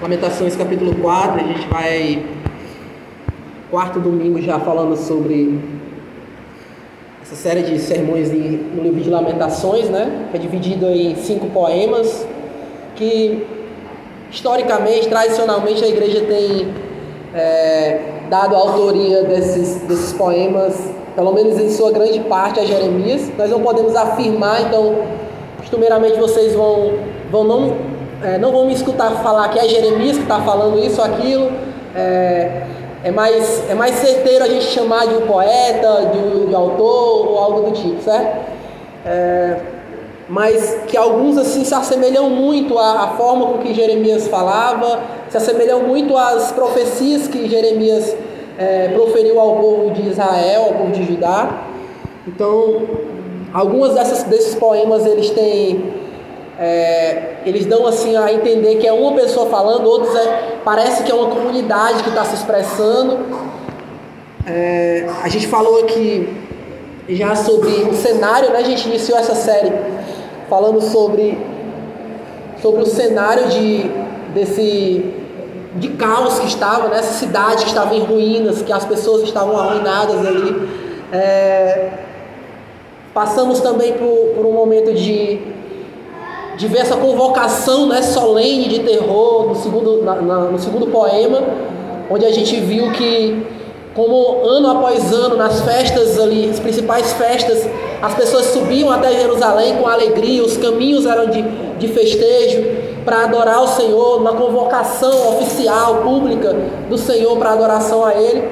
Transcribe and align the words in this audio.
Lamentações 0.00 0.54
capítulo 0.54 0.94
4, 0.94 1.40
a 1.40 1.42
gente 1.42 1.66
vai 1.66 2.24
quarto 3.68 3.98
domingo 3.98 4.40
já 4.40 4.60
falando 4.60 4.96
sobre 4.96 5.58
essa 7.20 7.34
série 7.34 7.62
de 7.62 7.80
sermões 7.80 8.30
no 8.30 8.80
livro 8.80 9.00
de 9.00 9.10
Lamentações, 9.10 9.90
né? 9.90 10.28
Que 10.30 10.36
é 10.36 10.40
dividido 10.40 10.86
em 10.86 11.16
cinco 11.16 11.48
poemas 11.48 12.24
que 12.94 13.44
historicamente, 14.30 15.08
tradicionalmente 15.08 15.82
a 15.82 15.88
igreja 15.88 16.20
tem 16.26 16.72
é, 17.34 18.00
dado 18.30 18.54
a 18.54 18.58
autoria 18.58 19.24
desses, 19.24 19.80
desses 19.82 20.12
poemas, 20.12 20.80
pelo 21.16 21.32
menos 21.32 21.58
em 21.58 21.70
sua 21.70 21.90
grande 21.90 22.20
parte, 22.20 22.60
a 22.60 22.64
Jeremias. 22.64 23.32
Nós 23.36 23.50
não 23.50 23.60
podemos 23.62 23.96
afirmar, 23.96 24.62
então, 24.62 24.94
costumeiramente 25.58 26.20
vocês 26.20 26.54
vão, 26.54 26.92
vão 27.32 27.42
não 27.42 27.97
é, 28.22 28.38
não 28.38 28.50
vão 28.50 28.66
me 28.66 28.74
escutar 28.74 29.10
falar 29.22 29.48
que 29.48 29.58
é 29.58 29.68
Jeremias 29.68 30.16
que 30.16 30.22
está 30.22 30.40
falando 30.40 30.78
isso 30.78 31.00
ou 31.00 31.06
aquilo. 31.06 31.52
É, 31.94 32.62
é, 33.04 33.10
mais, 33.10 33.70
é 33.70 33.74
mais 33.74 33.94
certeiro 33.96 34.44
a 34.44 34.48
gente 34.48 34.64
chamar 34.66 35.06
de 35.06 35.14
um 35.14 35.26
poeta, 35.26 36.10
de, 36.12 36.46
de 36.46 36.54
autor 36.54 37.28
ou 37.28 37.38
algo 37.38 37.70
do 37.70 37.72
tipo, 37.72 38.02
certo? 38.02 38.38
É, 39.06 39.56
mas 40.28 40.82
que 40.88 40.96
alguns 40.96 41.38
assim 41.38 41.64
se 41.64 41.72
assemelham 41.72 42.28
muito 42.28 42.78
à, 42.78 43.04
à, 43.04 43.08
forma 43.16 43.46
com 43.46 43.58
que 43.58 43.72
Jeremias 43.72 44.26
falava, 44.26 45.00
se 45.30 45.36
assemelham 45.36 45.84
muito 45.84 46.16
às 46.16 46.52
profecias 46.52 47.28
que 47.28 47.48
Jeremias 47.48 48.14
é, 48.58 48.88
proferiu 48.88 49.40
ao 49.40 49.56
povo 49.56 49.90
de 49.92 50.08
Israel, 50.08 50.64
ao 50.64 50.74
povo 50.74 50.90
de 50.90 51.04
Judá. 51.04 51.62
Então, 52.26 52.82
algumas 53.54 53.94
dessas, 53.94 54.24
desses 54.24 54.54
poemas 54.56 55.06
eles 55.06 55.30
têm 55.30 56.07
é, 56.58 57.36
eles 57.46 57.66
dão 57.66 57.86
assim 57.86 58.16
a 58.16 58.32
entender 58.32 58.76
que 58.76 58.86
é 58.86 58.92
uma 58.92 59.12
pessoa 59.12 59.48
falando, 59.48 59.86
outros 59.86 60.14
é, 60.16 60.58
parece 60.64 61.04
que 61.04 61.12
é 61.12 61.14
uma 61.14 61.30
comunidade 61.30 62.02
que 62.02 62.08
está 62.08 62.24
se 62.24 62.34
expressando. 62.34 63.18
É, 64.44 65.08
a 65.22 65.28
gente 65.28 65.46
falou 65.46 65.80
aqui 65.84 66.28
já 67.08 67.36
sobre 67.36 67.70
o 67.84 67.94
cenário, 67.94 68.50
né? 68.50 68.58
A 68.58 68.62
gente 68.64 68.88
iniciou 68.88 69.16
essa 69.16 69.36
série 69.36 69.72
falando 70.50 70.80
sobre, 70.80 71.38
sobre 72.60 72.82
o 72.82 72.86
cenário 72.86 73.48
de, 73.48 73.90
desse, 74.34 75.14
de 75.76 75.88
caos 75.90 76.40
que 76.40 76.46
estava, 76.46 76.88
nessa 76.88 77.12
né? 77.12 77.18
cidade 77.18 77.62
que 77.62 77.70
estava 77.70 77.94
em 77.94 78.00
ruínas, 78.00 78.62
que 78.62 78.72
as 78.72 78.84
pessoas 78.84 79.22
estavam 79.22 79.56
arruinadas 79.56 80.26
ali. 80.26 80.68
É, 81.12 81.90
passamos 83.14 83.60
também 83.60 83.92
por, 83.92 84.34
por 84.34 84.44
um 84.44 84.52
momento 84.52 84.92
de 84.92 85.56
de 86.58 86.66
ver 86.66 86.80
essa 86.80 86.96
convocação 86.96 87.86
né, 87.86 88.02
solene 88.02 88.66
de 88.66 88.80
terror 88.80 89.46
no 89.46 89.54
segundo, 89.54 90.02
na, 90.02 90.16
na, 90.16 90.38
no 90.40 90.58
segundo 90.58 90.88
poema, 90.88 91.40
onde 92.10 92.26
a 92.26 92.32
gente 92.32 92.56
viu 92.56 92.90
que, 92.90 93.46
como 93.94 94.44
ano 94.44 94.68
após 94.68 95.12
ano, 95.12 95.36
nas 95.36 95.60
festas 95.60 96.18
ali, 96.18 96.50
as 96.50 96.58
principais 96.58 97.12
festas, 97.12 97.64
as 98.02 98.12
pessoas 98.14 98.46
subiam 98.46 98.90
até 98.90 99.12
Jerusalém 99.12 99.76
com 99.76 99.86
alegria, 99.86 100.42
os 100.42 100.56
caminhos 100.56 101.06
eram 101.06 101.30
de, 101.30 101.42
de 101.78 101.86
festejo 101.86 102.64
para 103.04 103.22
adorar 103.22 103.62
o 103.62 103.68
Senhor, 103.68 104.18
uma 104.18 104.32
convocação 104.32 105.36
oficial, 105.36 106.02
pública 106.02 106.56
do 106.88 106.98
Senhor 106.98 107.36
para 107.36 107.52
adoração 107.52 108.04
a 108.04 108.14
Ele. 108.14 108.42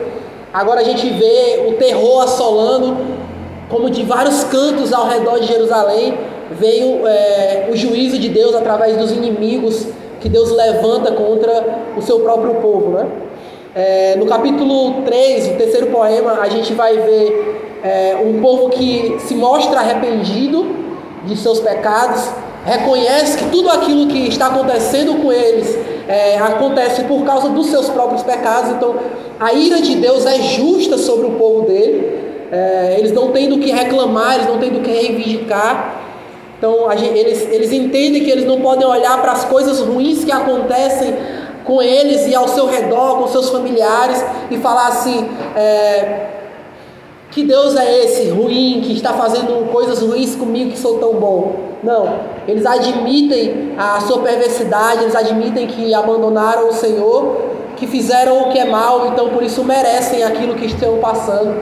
Agora 0.55 0.81
a 0.81 0.85
gente 0.85 1.11
vê 1.11 1.67
o 1.69 1.73
terror 1.73 2.23
assolando, 2.23 2.97
como 3.69 3.91
de 3.91 4.05
vários 4.05 4.45
cantos 4.45 4.93
ao 4.93 5.09
redor 5.09 5.41
de 5.41 5.49
Jerusalém, 5.49 6.17
veio 6.51 7.07
é, 7.07 7.69
o 7.73 7.77
juízo 7.77 8.19
de 8.19 8.29
Deus 8.29 8.55
através 8.55 8.97
dos 8.97 9.11
inimigos 9.13 9.87
que 10.21 10.29
Deus 10.29 10.51
levanta 10.51 11.13
contra 11.13 11.81
o 11.97 12.03
seu 12.03 12.21
próprio 12.21 12.55
povo. 12.57 12.91
Né? 12.91 13.07
É, 13.75 14.17
no 14.17 14.27
capítulo 14.27 15.03
3, 15.05 15.49
o 15.49 15.53
terceiro 15.57 15.89
poema, 15.89 16.41
a 16.41 16.49
gente 16.49 16.73
vai 16.73 16.97
ver 16.97 17.79
é, 17.83 18.17
um 18.25 18.41
povo 18.41 18.71
que 18.71 19.17
se 19.21 19.35
mostra 19.35 19.81
arrependido 19.81 20.67
de 21.25 21.37
seus 21.37 21.61
pecados, 21.61 22.23
reconhece 22.65 23.39
que 23.39 23.51
tudo 23.51 23.69
aquilo 23.71 24.07
que 24.07 24.29
está 24.29 24.47
acontecendo 24.47 25.21
com 25.23 25.33
eles 25.33 25.77
é, 26.09 26.39
acontece 26.39 27.03
por 27.05 27.25
causa 27.25 27.49
dos 27.51 27.67
seus 27.67 27.89
próprios 27.89 28.23
pecados, 28.23 28.71
então 28.71 28.95
a 29.39 29.53
ira 29.53 29.81
de 29.81 29.97
Deus 29.97 30.25
é 30.25 30.41
justa 30.41 30.97
sobre 30.97 31.27
o 31.27 31.33
povo 31.33 31.63
dele, 31.67 32.25
eles 32.97 33.13
não 33.13 33.33
têm 33.33 33.49
do 33.49 33.59
que 33.59 33.73
reclamar, 33.73 34.37
eles 34.37 34.47
não 34.47 34.59
têm 34.59 34.71
do 34.71 34.81
que 34.81 34.91
reivindicar, 34.91 36.06
então 36.59 36.91
gente, 36.97 37.19
eles, 37.19 37.43
eles 37.53 37.73
entendem 37.73 38.25
que 38.25 38.31
eles 38.31 38.45
não 38.45 38.61
podem 38.61 38.87
olhar 38.87 39.21
para 39.21 39.33
as 39.33 39.45
coisas 39.45 39.81
ruins 39.81 40.25
que 40.25 40.33
acontecem 40.33 41.15
com 41.65 41.83
eles 41.83 42.27
e 42.27 42.35
ao 42.35 42.49
seu 42.49 42.67
redor, 42.67 43.19
com 43.19 43.29
seus 43.29 43.51
familiares, 43.51 44.25
e 44.51 44.57
falar 44.59 44.89
assim: 44.89 45.29
é, 45.57 46.27
que 47.31 47.43
Deus 47.43 47.77
é 47.77 48.05
esse 48.05 48.31
ruim, 48.31 48.81
que 48.83 48.95
está 48.95 49.13
fazendo 49.13 49.71
coisas 49.71 50.01
ruins 50.01 50.35
comigo 50.37 50.71
que 50.71 50.79
sou 50.79 50.99
tão 50.99 51.15
bom. 51.15 51.67
Não, 51.83 52.21
eles 52.49 52.65
admitem 52.65 53.75
a 53.77 54.01
sua 54.01 54.21
perversidade, 54.21 55.03
eles 55.03 55.15
admitem 55.15 55.67
que 55.67 55.93
abandonaram 55.93 56.69
o 56.69 56.73
Senhor, 56.73 57.37
que 57.77 57.87
fizeram 57.87 58.43
o 58.43 58.53
que 58.53 58.59
é 58.59 58.65
mal, 58.65 59.09
então 59.09 59.29
por 59.29 59.43
isso 59.43 59.63
merecem 59.63 60.25
aquilo 60.25 60.55
que 60.55 60.65
estão 60.65 60.99
passando. 60.99 61.55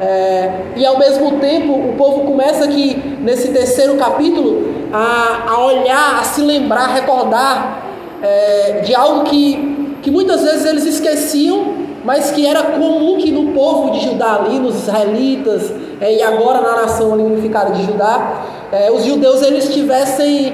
É, 0.00 0.72
e 0.76 0.84
ao 0.84 0.98
mesmo 0.98 1.38
tempo, 1.38 1.72
o 1.72 1.94
povo 1.96 2.22
começa 2.22 2.64
aqui, 2.64 2.96
nesse 3.20 3.48
terceiro 3.48 3.96
capítulo, 3.96 4.88
a, 4.92 5.50
a 5.50 5.64
olhar, 5.66 6.20
a 6.20 6.24
se 6.24 6.40
lembrar, 6.40 6.84
a 6.84 6.94
recordar 6.94 7.82
é, 8.22 8.80
de 8.84 8.94
algo 8.94 9.24
que, 9.24 9.96
que 10.02 10.10
muitas 10.10 10.42
vezes 10.42 10.64
eles 10.64 10.86
esqueciam, 10.86 11.82
mas 12.04 12.30
que 12.32 12.46
era 12.46 12.62
comum 12.62 13.18
que 13.18 13.30
no 13.30 13.52
povo 13.52 13.92
de 13.92 14.00
Judá 14.00 14.34
ali, 14.34 14.58
nos 14.58 14.76
israelitas, 14.76 15.72
é, 16.00 16.16
e 16.16 16.22
agora 16.22 16.60
na 16.60 16.82
nação 16.82 17.14
ali 17.14 17.22
unificada 17.22 17.72
de 17.72 17.84
Judá, 17.84 18.44
é, 18.72 18.90
os 18.90 19.04
judeus 19.04 19.42
eles 19.42 19.68
estivessem 19.68 20.52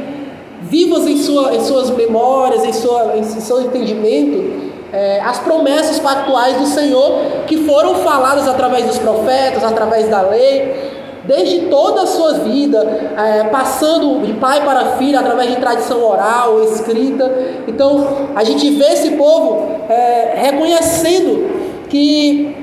vivos 0.62 1.06
em, 1.06 1.16
sua, 1.16 1.54
em 1.54 1.60
suas 1.60 1.90
memórias, 1.90 2.64
em, 2.64 2.72
sua, 2.72 3.16
em 3.16 3.22
seu 3.22 3.62
entendimento, 3.62 4.67
é, 4.92 5.20
as 5.20 5.38
promessas 5.38 5.98
pactuais 5.98 6.56
do 6.56 6.66
Senhor 6.66 7.20
que 7.46 7.58
foram 7.64 7.96
faladas 7.96 8.48
através 8.48 8.86
dos 8.86 8.98
profetas, 8.98 9.62
através 9.62 10.08
da 10.08 10.22
lei, 10.22 10.98
desde 11.24 11.66
toda 11.66 12.02
a 12.02 12.06
sua 12.06 12.34
vida, 12.38 12.78
é, 13.16 13.44
passando 13.44 14.24
de 14.24 14.32
pai 14.34 14.64
para 14.64 14.96
filho, 14.96 15.18
através 15.18 15.50
de 15.50 15.56
tradição 15.56 16.02
oral, 16.02 16.62
escrita. 16.64 17.30
Então, 17.66 18.28
a 18.34 18.42
gente 18.42 18.70
vê 18.70 18.86
esse 18.86 19.10
povo 19.10 19.68
é, 19.90 20.32
reconhecendo 20.36 21.84
que, 21.90 22.56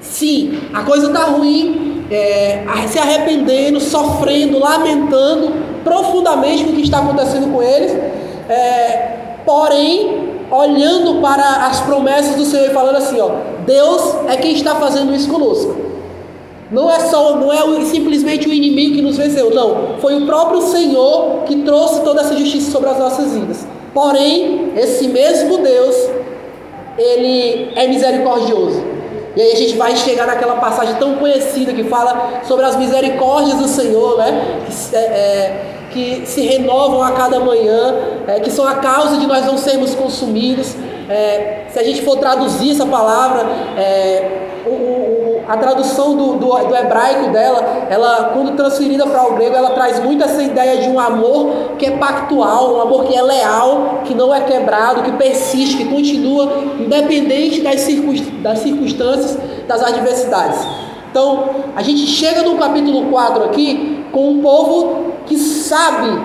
sim, 0.00 0.60
a 0.72 0.82
coisa 0.82 1.08
está 1.08 1.24
ruim, 1.24 2.04
é, 2.12 2.62
se 2.86 2.98
arrependendo, 2.98 3.80
sofrendo, 3.80 4.58
lamentando 4.58 5.52
profundamente 5.82 6.64
o 6.64 6.72
que 6.74 6.82
está 6.82 6.98
acontecendo 6.98 7.52
com 7.52 7.60
eles, 7.60 7.92
é, 8.48 9.08
porém, 9.44 10.31
olhando 10.52 11.20
para 11.22 11.66
as 11.66 11.80
promessas 11.80 12.36
do 12.36 12.44
Senhor 12.44 12.66
e 12.66 12.74
falando 12.74 12.96
assim, 12.96 13.18
ó, 13.18 13.30
Deus 13.64 14.14
é 14.28 14.36
quem 14.36 14.52
está 14.52 14.74
fazendo 14.76 15.14
isso 15.14 15.30
conosco. 15.30 15.74
Não 16.70 16.90
é 16.90 17.00
só, 17.00 17.36
não 17.36 17.52
é 17.52 17.84
simplesmente 17.84 18.48
o 18.48 18.52
inimigo 18.52 18.96
que 18.96 19.02
nos 19.02 19.16
venceu, 19.16 19.50
não. 19.54 19.98
Foi 19.98 20.14
o 20.14 20.26
próprio 20.26 20.60
Senhor 20.62 21.42
que 21.46 21.56
trouxe 21.62 22.00
toda 22.02 22.20
essa 22.20 22.36
justiça 22.36 22.70
sobre 22.70 22.90
as 22.90 22.98
nossas 22.98 23.32
vidas. 23.32 23.66
Porém, 23.92 24.72
esse 24.76 25.08
mesmo 25.08 25.58
Deus, 25.58 25.94
ele 26.96 27.72
é 27.74 27.86
misericordioso. 27.88 28.82
E 29.34 29.40
aí 29.40 29.52
a 29.52 29.56
gente 29.56 29.76
vai 29.76 29.96
chegar 29.96 30.26
naquela 30.26 30.56
passagem 30.56 30.94
tão 30.96 31.16
conhecida 31.16 31.72
que 31.72 31.84
fala 31.84 32.42
sobre 32.46 32.64
as 32.64 32.76
misericórdias 32.76 33.58
do 33.58 33.68
Senhor, 33.68 34.18
né? 34.18 34.60
É, 34.92 34.96
é, 34.96 35.71
que 35.92 36.22
se 36.26 36.40
renovam 36.42 37.02
a 37.02 37.12
cada 37.12 37.40
manhã, 37.40 37.94
é, 38.26 38.40
que 38.40 38.50
são 38.50 38.66
a 38.66 38.76
causa 38.76 39.18
de 39.18 39.26
nós 39.26 39.44
não 39.46 39.58
sermos 39.58 39.94
consumidos. 39.94 40.74
É, 41.08 41.66
se 41.68 41.78
a 41.78 41.82
gente 41.84 42.02
for 42.02 42.16
traduzir 42.16 42.70
essa 42.70 42.86
palavra, 42.86 43.46
é, 43.76 44.42
o, 44.66 44.70
o, 44.70 45.44
a 45.48 45.56
tradução 45.56 46.16
do, 46.16 46.34
do, 46.34 46.56
do, 46.56 46.76
hebraico 46.76 47.30
dela, 47.30 47.86
ela, 47.90 48.30
quando 48.32 48.56
transferida 48.56 49.06
para 49.06 49.28
o 49.28 49.34
grego, 49.34 49.54
ela 49.54 49.70
traz 49.70 50.02
muito 50.02 50.22
essa 50.24 50.42
ideia 50.42 50.80
de 50.80 50.88
um 50.88 50.98
amor 50.98 51.76
que 51.78 51.86
é 51.86 51.90
pactual, 51.92 52.76
um 52.76 52.80
amor 52.80 53.04
que 53.04 53.16
é 53.16 53.22
leal, 53.22 54.00
que 54.04 54.14
não 54.14 54.34
é 54.34 54.40
quebrado, 54.40 55.02
que 55.02 55.12
persiste, 55.12 55.76
que 55.76 55.84
continua 55.86 56.50
independente 56.78 57.60
das, 57.60 57.86
das 58.42 58.58
circunstâncias, 58.60 59.38
das 59.66 59.82
adversidades. 59.82 60.60
Então, 61.10 61.50
a 61.76 61.82
gente 61.82 62.06
chega 62.06 62.42
no 62.42 62.56
capítulo 62.56 63.10
4 63.10 63.44
aqui 63.44 64.06
com 64.12 64.30
um 64.30 64.40
povo 64.40 65.11
que 65.26 65.38
sabe 65.38 66.20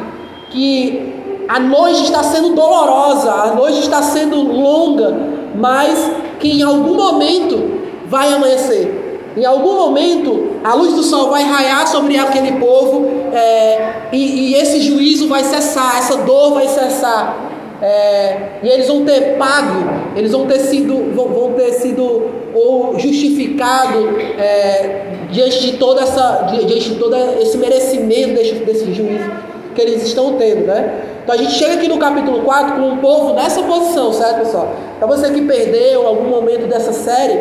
que 0.50 1.14
a 1.48 1.60
noite 1.60 2.04
está 2.04 2.24
sendo 2.24 2.50
dolorosa, 2.50 3.32
a 3.32 3.56
noite 3.56 3.80
está 3.80 4.02
sendo 4.02 4.42
longa, 4.42 5.16
mas 5.56 6.12
que 6.40 6.60
em 6.60 6.64
algum 6.64 6.96
momento 6.96 7.80
vai 8.06 8.34
amanhecer. 8.34 9.06
Em 9.36 9.46
algum 9.46 9.76
momento 9.76 10.58
a 10.64 10.74
luz 10.74 10.94
do 10.94 11.04
sol 11.04 11.30
vai 11.30 11.44
raiar 11.44 11.88
sobre 11.88 12.18
aquele 12.18 12.54
povo 12.60 13.08
é, 13.32 14.10
e, 14.12 14.52
e 14.52 14.56
esse 14.56 14.82
juízo 14.82 15.28
vai 15.28 15.44
cessar, 15.44 15.98
essa 15.98 16.18
dor 16.18 16.56
vai 16.56 16.68
cessar. 16.68 17.38
é, 17.82 18.60
e 18.64 18.68
eles 18.68 18.88
vão 18.88 19.06
ter 19.06 19.38
pago, 19.38 19.90
eles 20.16 20.32
vão 20.32 20.48
ter 20.48 20.60
sido, 20.60 21.14
vão, 21.14 21.28
vão 21.28 21.54
ter 21.54 21.74
sido 21.74 22.24
ou 22.58 22.98
justificado 22.98 24.18
é, 24.40 25.28
diante 25.32 25.62
de 25.62 25.78
toda 25.78 26.02
essa, 26.02 26.48
diante 26.52 26.90
de 26.90 26.96
todo 26.96 27.16
esse 27.40 27.58
merecimento 27.58 28.34
desse, 28.34 28.56
desse 28.56 28.94
juízo 28.94 29.30
que 29.76 29.82
eles 29.82 30.04
estão 30.04 30.34
tendo, 30.34 30.66
né? 30.66 31.02
Então 31.24 31.36
a 31.36 31.38
gente 31.38 31.52
chega 31.52 31.74
aqui 31.74 31.88
no 31.88 31.98
capítulo 31.98 32.42
4 32.42 32.76
com 32.76 32.88
um 32.88 32.98
povo 32.98 33.34
nessa 33.34 33.62
posição, 33.62 34.12
certo, 34.12 34.40
pessoal? 34.40 34.74
Para 34.98 35.08
você 35.08 35.30
que 35.30 35.42
perdeu 35.42 36.08
algum 36.08 36.30
momento 36.30 36.68
dessa 36.68 36.94
série, 36.94 37.34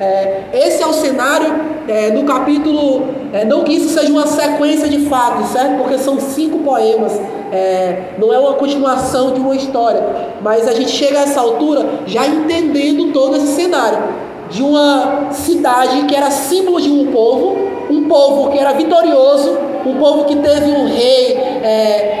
é, 0.00 0.44
esse 0.52 0.82
é 0.82 0.86
o 0.86 0.92
cenário 0.92 1.54
é, 1.86 2.10
do 2.10 2.24
capítulo. 2.24 3.14
É, 3.32 3.44
não 3.44 3.62
que 3.62 3.74
isso 3.74 3.90
seja 3.90 4.10
uma 4.10 4.26
sequência 4.26 4.88
de 4.88 5.06
fatos, 5.06 5.50
certo? 5.50 5.76
Porque 5.76 5.98
são 5.98 6.18
cinco 6.18 6.60
poemas, 6.60 7.20
é, 7.52 8.14
não 8.18 8.32
é 8.32 8.38
uma 8.38 8.54
continuação 8.54 9.32
de 9.32 9.40
uma 9.40 9.54
história. 9.54 10.02
Mas 10.40 10.66
a 10.66 10.72
gente 10.72 10.90
chega 10.90 11.20
a 11.20 11.22
essa 11.22 11.40
altura 11.40 11.86
já 12.06 12.26
entendendo 12.26 13.12
todo 13.12 13.36
esse 13.36 13.48
cenário 13.48 13.98
de 14.54 14.62
uma 14.62 15.32
cidade 15.32 16.04
que 16.04 16.14
era 16.14 16.30
símbolo 16.30 16.80
de 16.80 16.88
um 16.88 17.10
povo, 17.10 17.56
um 17.90 18.08
povo 18.08 18.52
que 18.52 18.58
era 18.58 18.72
vitorioso, 18.72 19.58
um 19.84 19.96
povo 19.96 20.24
que 20.26 20.36
teve 20.36 20.70
um 20.70 20.86
rei. 20.86 21.36
É, 21.36 22.20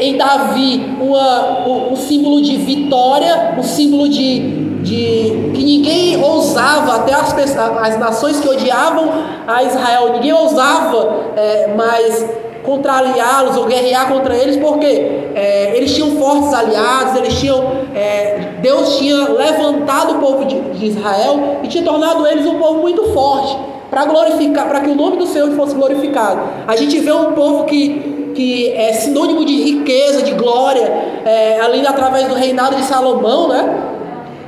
em 0.00 0.16
Davi 0.16 0.96
uma, 0.98 1.68
um, 1.68 1.94
símbolo 1.94 2.40
de 2.40 2.56
vitória, 2.56 3.54
um 3.58 3.62
símbolo 3.62 4.08
de, 4.08 4.38
de 4.80 5.50
que 5.54 5.62
ninguém 5.62 6.22
ousava, 6.22 6.96
até 6.96 7.12
as, 7.12 7.34
as 7.36 7.98
nações 7.98 8.40
que 8.40 8.48
odiavam 8.48 9.10
a 9.46 9.62
Israel, 9.62 10.14
ninguém 10.14 10.32
ousava 10.32 11.32
é, 11.36 11.74
mais 11.74 12.24
contrariá-los 12.64 13.56
ou 13.56 13.66
guerrear 13.66 14.08
contra 14.08 14.34
eles, 14.36 14.56
porque 14.56 14.86
é, 15.34 15.76
eles 15.76 15.94
tinham 15.94 16.12
fortes 16.16 16.52
aliados, 16.52 17.16
eles 17.16 17.38
tinham 17.38 17.84
é, 17.94 18.54
Deus 18.60 18.96
tinha 18.96 19.28
levantado 19.28 20.16
o 20.16 20.18
povo 20.18 20.44
de, 20.46 20.58
de 20.60 20.86
Israel 20.86 21.58
e 21.62 21.68
tinha 21.68 21.84
tornado 21.84 22.26
eles 22.26 22.46
um 22.46 22.58
povo 22.58 22.80
muito 22.80 23.12
forte 23.12 23.56
para 23.90 24.06
glorificar, 24.06 24.66
para 24.66 24.80
que 24.80 24.90
o 24.90 24.94
nome 24.94 25.18
do 25.18 25.26
Senhor 25.26 25.50
fosse 25.52 25.74
glorificado. 25.74 26.40
A 26.66 26.74
gente 26.74 26.98
vê 26.98 27.12
um 27.12 27.32
povo 27.32 27.64
que 27.64 28.14
que 28.34 28.72
é 28.72 28.92
sinônimo 28.92 29.44
de 29.44 29.54
riqueza, 29.62 30.22
de 30.22 30.32
glória, 30.32 30.82
é, 31.24 31.60
ali 31.60 31.86
através 31.86 32.26
do 32.26 32.34
reinado 32.34 32.74
de 32.76 32.82
Salomão, 32.82 33.48
né? 33.48 33.92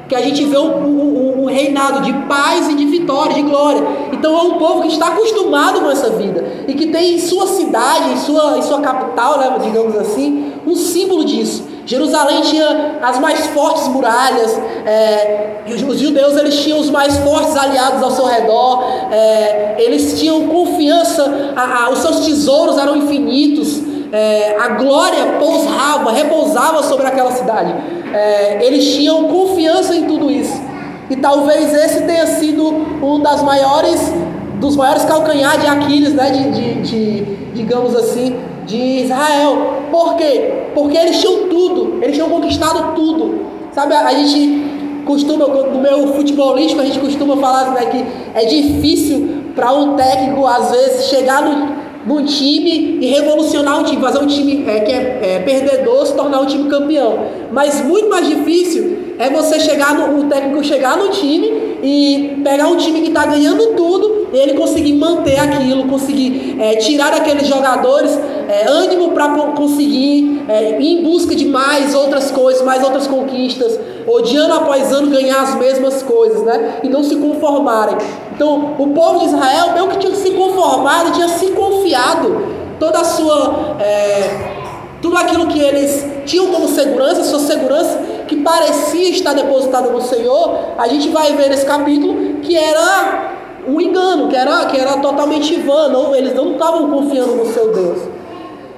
Que 0.08 0.14
a 0.14 0.20
gente 0.20 0.44
vê 0.44 0.58
um, 0.58 0.84
um, 0.84 1.25
um, 1.46 1.52
reinado 1.52 2.02
de 2.02 2.12
paz 2.26 2.68
e 2.68 2.74
de 2.74 2.84
vitória, 2.86 3.34
de 3.34 3.42
glória. 3.42 3.82
Então 4.12 4.36
é 4.36 4.42
um 4.42 4.58
povo 4.58 4.82
que 4.82 4.88
está 4.88 5.08
acostumado 5.08 5.80
com 5.80 5.90
essa 5.90 6.10
vida 6.10 6.44
e 6.66 6.74
que 6.74 6.88
tem 6.88 7.14
em 7.14 7.18
sua 7.18 7.46
cidade, 7.46 8.12
em 8.12 8.16
sua, 8.16 8.58
em 8.58 8.62
sua 8.62 8.80
capital, 8.80 9.38
né, 9.38 9.58
digamos 9.62 9.96
assim, 9.96 10.52
um 10.66 10.74
símbolo 10.74 11.24
disso. 11.24 11.76
Jerusalém 11.86 12.42
tinha 12.42 12.98
as 13.00 13.20
mais 13.20 13.46
fortes 13.46 13.86
muralhas, 13.86 14.58
é, 14.84 15.62
os 15.68 16.00
judeus 16.00 16.36
eles 16.36 16.56
tinham 16.64 16.80
os 16.80 16.90
mais 16.90 17.16
fortes 17.18 17.56
aliados 17.56 18.02
ao 18.02 18.10
seu 18.10 18.24
redor, 18.24 18.82
é, 19.12 19.76
eles 19.78 20.18
tinham 20.18 20.48
confiança, 20.48 21.52
a, 21.54 21.84
a, 21.84 21.90
os 21.90 22.00
seus 22.00 22.26
tesouros 22.26 22.76
eram 22.76 22.96
infinitos, 22.96 23.80
é, 24.12 24.56
a 24.58 24.68
glória 24.70 25.36
pousava, 25.38 26.10
repousava 26.10 26.82
sobre 26.82 27.06
aquela 27.06 27.30
cidade, 27.30 27.72
é, 28.12 28.66
eles 28.66 28.92
tinham 28.92 29.28
confiança 29.28 29.94
em 29.94 30.06
tudo 30.06 30.28
isso, 30.28 30.60
e 31.08 31.16
talvez 31.16 31.72
esse 31.72 32.02
tenha 32.02 32.26
sido 32.26 32.66
um 33.02 33.20
das 33.20 33.42
maiores, 33.42 34.12
dos 34.60 34.76
maiores 34.76 35.04
calcanhares 35.04 35.62
de 35.62 35.66
Aquiles, 35.68 36.14
né, 36.14 36.30
de, 36.30 36.50
de, 36.50 36.82
de 36.82 37.36
digamos 37.54 37.94
assim, 37.94 38.36
de 38.66 38.76
Israel. 39.04 39.74
Por 39.90 40.16
quê? 40.16 40.70
Porque 40.74 40.96
eles 40.96 41.20
tinham 41.20 41.48
tudo, 41.48 41.98
eles 42.02 42.14
tinham 42.14 42.28
conquistado 42.28 42.94
tudo. 42.94 43.46
Sabe, 43.72 43.94
a, 43.94 44.06
a 44.06 44.14
gente 44.14 45.04
costuma, 45.04 45.46
no 45.46 45.80
meu 45.80 46.14
futebolístico, 46.14 46.80
a 46.80 46.84
gente 46.84 46.98
costuma 46.98 47.36
falar 47.36 47.72
né, 47.72 47.86
que 47.86 48.04
é 48.34 48.44
difícil 48.44 49.44
para 49.54 49.72
um 49.72 49.94
técnico, 49.94 50.46
às 50.46 50.70
vezes, 50.70 51.06
chegar 51.06 51.42
no, 51.42 51.85
num 52.06 52.24
time 52.24 52.98
e 53.00 53.06
revolucionar 53.06 53.80
um 53.80 53.84
time, 53.84 54.00
fazer 54.00 54.18
um 54.20 54.26
time 54.26 54.64
é, 54.66 54.80
que 54.80 54.92
é, 54.92 55.20
é, 55.22 55.38
perdedor 55.40 56.06
se 56.06 56.14
tornar 56.14 56.40
um 56.40 56.46
time 56.46 56.70
campeão. 56.70 57.18
Mas 57.50 57.84
muito 57.84 58.08
mais 58.08 58.26
difícil 58.28 58.96
é 59.18 59.28
você 59.28 59.58
chegar 59.58 59.94
no, 59.94 60.20
o 60.20 60.24
técnico 60.28 60.62
chegar 60.62 60.96
no 60.96 61.08
time 61.08 61.78
e 61.82 62.40
pegar 62.44 62.68
um 62.68 62.76
time 62.76 63.00
que 63.00 63.08
está 63.08 63.26
ganhando 63.26 63.74
tudo 63.74 64.28
e 64.32 64.38
ele 64.38 64.54
conseguir 64.54 64.92
manter 64.94 65.38
aquilo, 65.38 65.88
conseguir 65.88 66.56
é, 66.60 66.76
tirar 66.76 67.10
daqueles 67.10 67.46
jogadores 67.46 68.18
é, 68.48 68.68
ânimo 68.68 69.10
para 69.12 69.28
conseguir 69.52 70.44
é, 70.48 70.80
ir 70.80 70.98
em 70.98 71.02
busca 71.02 71.34
de 71.34 71.46
mais 71.46 71.94
outras 71.94 72.30
coisas, 72.30 72.62
mais 72.62 72.82
outras 72.82 73.06
conquistas, 73.06 73.78
ou 74.06 74.22
de 74.22 74.36
ano 74.36 74.54
após 74.54 74.92
ano 74.92 75.10
ganhar 75.10 75.42
as 75.42 75.54
mesmas 75.56 76.02
coisas, 76.02 76.42
né? 76.42 76.80
E 76.84 76.88
não 76.88 77.02
se 77.02 77.16
conformarem. 77.16 77.96
Então, 78.36 78.74
o 78.78 78.88
povo 78.88 79.20
de 79.20 79.24
Israel, 79.24 79.72
meio 79.72 79.88
que 79.88 79.96
tinha 79.96 80.14
se 80.14 80.30
conformado, 80.32 81.12
tinha 81.12 81.26
se 81.26 81.52
confiado 81.52 82.46
toda 82.78 83.00
a 83.00 83.04
sua. 83.04 83.76
É, 83.80 84.56
tudo 85.00 85.16
aquilo 85.16 85.46
que 85.46 85.58
eles 85.58 86.06
tinham 86.26 86.48
como 86.48 86.68
segurança, 86.68 87.24
sua 87.24 87.38
segurança 87.38 87.98
que 88.28 88.36
parecia 88.36 89.08
estar 89.08 89.32
depositada 89.32 89.88
no 89.88 90.02
Senhor, 90.02 90.58
a 90.76 90.86
gente 90.88 91.08
vai 91.08 91.32
ver 91.34 91.48
nesse 91.48 91.64
capítulo 91.64 92.40
que 92.42 92.56
era 92.56 93.32
um 93.66 93.80
engano, 93.80 94.28
que 94.28 94.36
era, 94.36 94.66
que 94.66 94.76
era 94.76 94.98
totalmente 94.98 95.54
vã, 95.60 95.88
não, 95.88 96.14
eles 96.14 96.34
não 96.34 96.52
estavam 96.52 96.90
confiando 96.90 97.36
no 97.36 97.46
seu 97.46 97.72
Deus. 97.72 97.98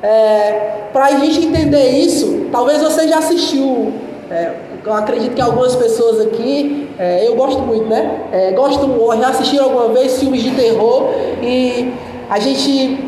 É, 0.03 0.89
Para 0.93 1.07
a 1.07 1.11
gente 1.19 1.47
entender 1.47 1.91
isso, 1.99 2.47
talvez 2.53 2.81
você 2.81 3.09
já 3.09 3.19
assistiu. 3.19 3.93
É, 4.31 4.68
eu 4.89 4.95
acredito 4.95 5.35
que 5.35 5.41
algumas 5.43 5.77
pessoas 5.77 6.19
aqui, 6.23 6.89
é, 6.99 7.29
eu 7.29 7.37
gosto 7.37 7.61
muito, 7.61 7.85
né? 7.85 8.23
É, 8.33 8.53
gostam, 8.53 8.97
já 9.21 9.29
assistiram 9.29 9.65
alguma 9.65 9.89
vez 9.89 10.19
filmes 10.19 10.43
de 10.43 10.51
terror 10.53 11.11
e 11.43 11.93
a 12.31 12.39
gente, 12.39 12.99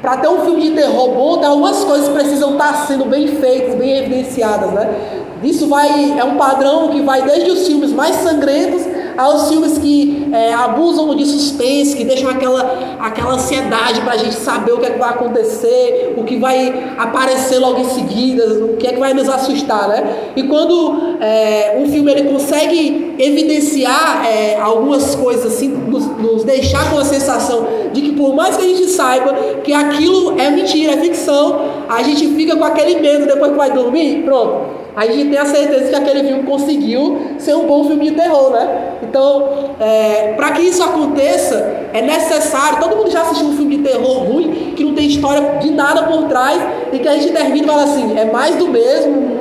para 0.00 0.18
ter 0.18 0.28
um 0.28 0.42
filme 0.42 0.62
de 0.62 0.70
terror 0.70 1.08
bom, 1.10 1.44
algumas 1.44 1.82
coisas 1.82 2.08
precisam 2.10 2.52
estar 2.52 2.86
sendo 2.86 3.06
bem 3.06 3.26
feitas, 3.26 3.74
bem 3.74 3.98
evidenciadas, 3.98 4.70
né? 4.70 4.94
Isso 5.42 5.66
vai, 5.66 6.16
é 6.16 6.22
um 6.22 6.36
padrão 6.36 6.90
que 6.90 7.00
vai 7.00 7.22
desde 7.22 7.50
os 7.50 7.66
filmes 7.66 7.90
mais 7.90 8.14
sangrentos 8.16 8.86
aos 9.16 9.48
filmes 9.48 9.78
que 9.78 10.28
é, 10.32 10.52
abusam 10.52 11.14
de 11.14 11.24
suspense, 11.24 11.96
que 11.96 12.04
deixam 12.04 12.30
aquela, 12.30 12.96
aquela 13.00 13.34
ansiedade 13.34 14.00
para 14.00 14.12
a 14.12 14.16
gente 14.16 14.34
saber 14.34 14.72
o 14.72 14.78
que, 14.78 14.86
é 14.86 14.90
que 14.90 14.98
vai 14.98 15.10
acontecer, 15.10 16.14
o 16.16 16.24
que 16.24 16.36
vai 16.36 16.94
aparecer 16.98 17.58
logo 17.58 17.80
em 17.80 17.88
seguida, 17.88 18.44
o 18.64 18.76
que 18.76 18.86
é 18.86 18.92
que 18.92 19.00
vai 19.00 19.14
nos 19.14 19.28
assustar, 19.28 19.88
né? 19.88 20.32
E 20.36 20.42
quando 20.44 21.18
é, 21.20 21.76
um 21.78 21.88
filme 21.88 22.10
ele 22.10 22.30
consegue 22.30 23.14
evidenciar 23.18 24.26
é, 24.26 24.58
algumas 24.60 25.14
coisas 25.14 25.54
assim, 25.54 25.68
nos, 25.68 26.06
nos 26.18 26.44
deixar 26.44 26.90
com 26.90 26.98
a 26.98 27.04
sensação 27.04 27.66
de 27.92 28.02
que 28.02 28.12
por 28.12 28.34
mais 28.34 28.56
que 28.56 28.64
a 28.64 28.68
gente 28.68 28.88
saiba 28.88 29.32
que 29.64 29.72
aquilo 29.72 30.38
é 30.38 30.50
mentira, 30.50 30.92
é 30.92 30.96
ficção, 30.98 31.60
a 31.88 32.02
gente 32.02 32.26
fica 32.34 32.56
com 32.56 32.64
aquele 32.64 33.00
medo 33.00 33.26
depois 33.26 33.52
que 33.52 33.56
vai 33.56 33.72
dormir, 33.72 34.22
pronto 34.24 34.75
a 34.96 35.06
gente 35.06 35.28
tem 35.28 35.38
a 35.38 35.44
certeza 35.44 35.90
que 35.90 35.94
aquele 35.94 36.26
filme 36.26 36.42
conseguiu 36.44 37.34
ser 37.38 37.54
um 37.54 37.66
bom 37.66 37.84
filme 37.84 38.08
de 38.08 38.16
terror, 38.16 38.50
né? 38.50 38.94
Então, 39.02 39.46
é, 39.78 40.32
para 40.34 40.52
que 40.52 40.62
isso 40.62 40.82
aconteça, 40.82 41.56
é 41.92 42.00
necessário. 42.00 42.80
Todo 42.80 42.96
mundo 42.96 43.10
já 43.10 43.20
assistiu 43.20 43.46
um 43.48 43.56
filme 43.56 43.76
de 43.76 43.82
terror 43.82 44.24
ruim, 44.24 44.72
que 44.74 44.82
não 44.82 44.94
tem 44.94 45.06
história 45.06 45.58
de 45.60 45.70
nada 45.70 46.04
por 46.04 46.24
trás, 46.28 46.62
e 46.94 46.98
que 46.98 47.06
a 47.06 47.12
gente 47.12 47.30
termina 47.30 47.66
e 47.66 47.68
fala 47.68 47.82
assim: 47.82 48.18
é 48.18 48.24
mais 48.24 48.56
do 48.56 48.68
mesmo. 48.68 49.36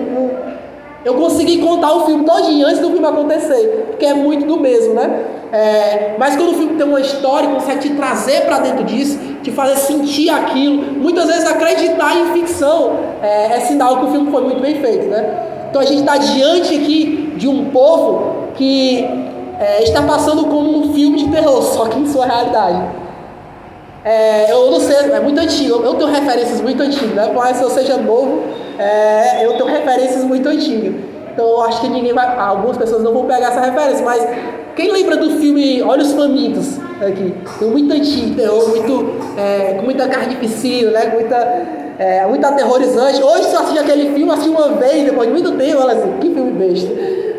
Eu 1.06 1.14
consegui 1.14 1.60
contar 1.60 1.94
o 1.94 2.06
filme 2.06 2.26
todinho 2.26 2.68
antes 2.68 2.80
do 2.80 2.92
filme 2.92 3.08
acontecer, 3.08 3.86
porque 3.92 4.06
é 4.06 4.14
muito 4.14 4.46
do 4.46 4.60
mesmo, 4.60 4.94
né? 4.94 5.24
É, 5.52 6.16
mas 6.18 6.36
quando 6.36 6.52
o 6.52 6.54
filme 6.56 6.76
tem 6.76 6.86
uma 6.86 7.00
história, 7.00 7.50
consegue 7.50 7.90
te 7.90 7.96
trazer 7.96 8.42
para 8.42 8.60
dentro 8.60 8.84
disso, 8.84 9.18
te 9.44 9.52
fazer 9.52 9.78
sentir 9.78 10.30
aquilo, 10.30 10.94
muitas 10.94 11.28
vezes 11.28 11.46
acreditar 11.46 12.16
em 12.18 12.34
ficção 12.34 12.98
é, 13.22 13.58
é 13.58 13.60
sinal 13.62 14.00
que 14.00 14.06
o 14.06 14.12
filme 14.12 14.32
foi 14.32 14.44
muito 14.44 14.62
bem 14.62 14.82
feito, 14.82 15.06
né? 15.08 15.68
Então 15.70 15.82
a 15.82 15.86
gente 15.86 16.00
está 16.00 16.18
diante 16.18 16.76
aqui 16.76 17.34
de 17.38 17.48
um 17.48 17.70
povo 17.70 18.50
que 18.56 19.06
é, 19.60 19.84
está 19.84 20.02
passando 20.02 20.46
como 20.46 20.80
um 20.80 20.94
filme 20.94 21.18
de 21.18 21.30
terror, 21.30 21.62
só 21.64 21.86
que 21.86 22.00
em 22.00 22.08
sua 22.08 22.26
realidade. 22.26 23.06
É, 24.04 24.52
eu 24.52 24.70
não 24.70 24.80
sei, 24.80 24.96
é 24.98 25.20
muito 25.20 25.40
antigo, 25.40 25.82
eu 25.84 25.96
tenho 25.96 26.12
referências 26.12 26.62
muito 26.62 26.82
antigas, 26.82 27.16
né? 27.16 27.32
Mais 27.34 27.58
que 27.58 27.64
eu 27.64 27.70
seja 27.70 27.98
novo, 27.98 28.44
é, 28.78 29.46
eu 29.46 29.54
tenho 29.54 29.66
referências 29.66 30.24
muito 30.24 30.48
antigas. 30.48 30.94
Então 31.34 31.46
eu 31.46 31.62
acho 31.64 31.82
que 31.82 31.90
ninguém 31.90 32.14
vai. 32.14 32.38
Algumas 32.40 32.78
pessoas 32.78 33.04
não 33.04 33.14
vão 33.14 33.26
pegar 33.26 33.48
essa 33.48 33.62
referência, 33.62 34.06
mas 34.06 34.26
quem 34.76 34.92
lembra 34.92 35.16
do 35.18 35.38
filme 35.40 35.82
Olhos 35.82 36.12
Famintos? 36.14 36.78
Aqui. 37.02 37.34
Tem 37.60 37.70
muito 37.70 37.94
antigo, 37.94 38.36
terror, 38.36 38.70
muito, 38.70 39.06
é, 39.38 39.74
com 39.74 39.84
muita 39.84 40.08
carne 40.08 40.36
de 40.36 40.36
piscina, 40.36 40.92
né? 40.92 41.12
Muita, 41.14 41.36
é, 41.98 42.26
muito 42.28 42.46
aterrorizante. 42.46 43.24
Hoje, 43.24 43.52
eu 43.52 43.60
assistir 43.60 43.80
aquele 43.80 44.14
filme, 44.14 44.32
assisti 44.32 44.50
uma 44.50 44.70
vez, 44.70 45.06
depois 45.06 45.28
de 45.28 45.34
muito 45.34 45.52
tempo, 45.54 45.82
olha 45.82 45.94
assim, 45.94 46.12
que 46.20 46.30
filme 46.30 46.52
besta. 46.52 46.90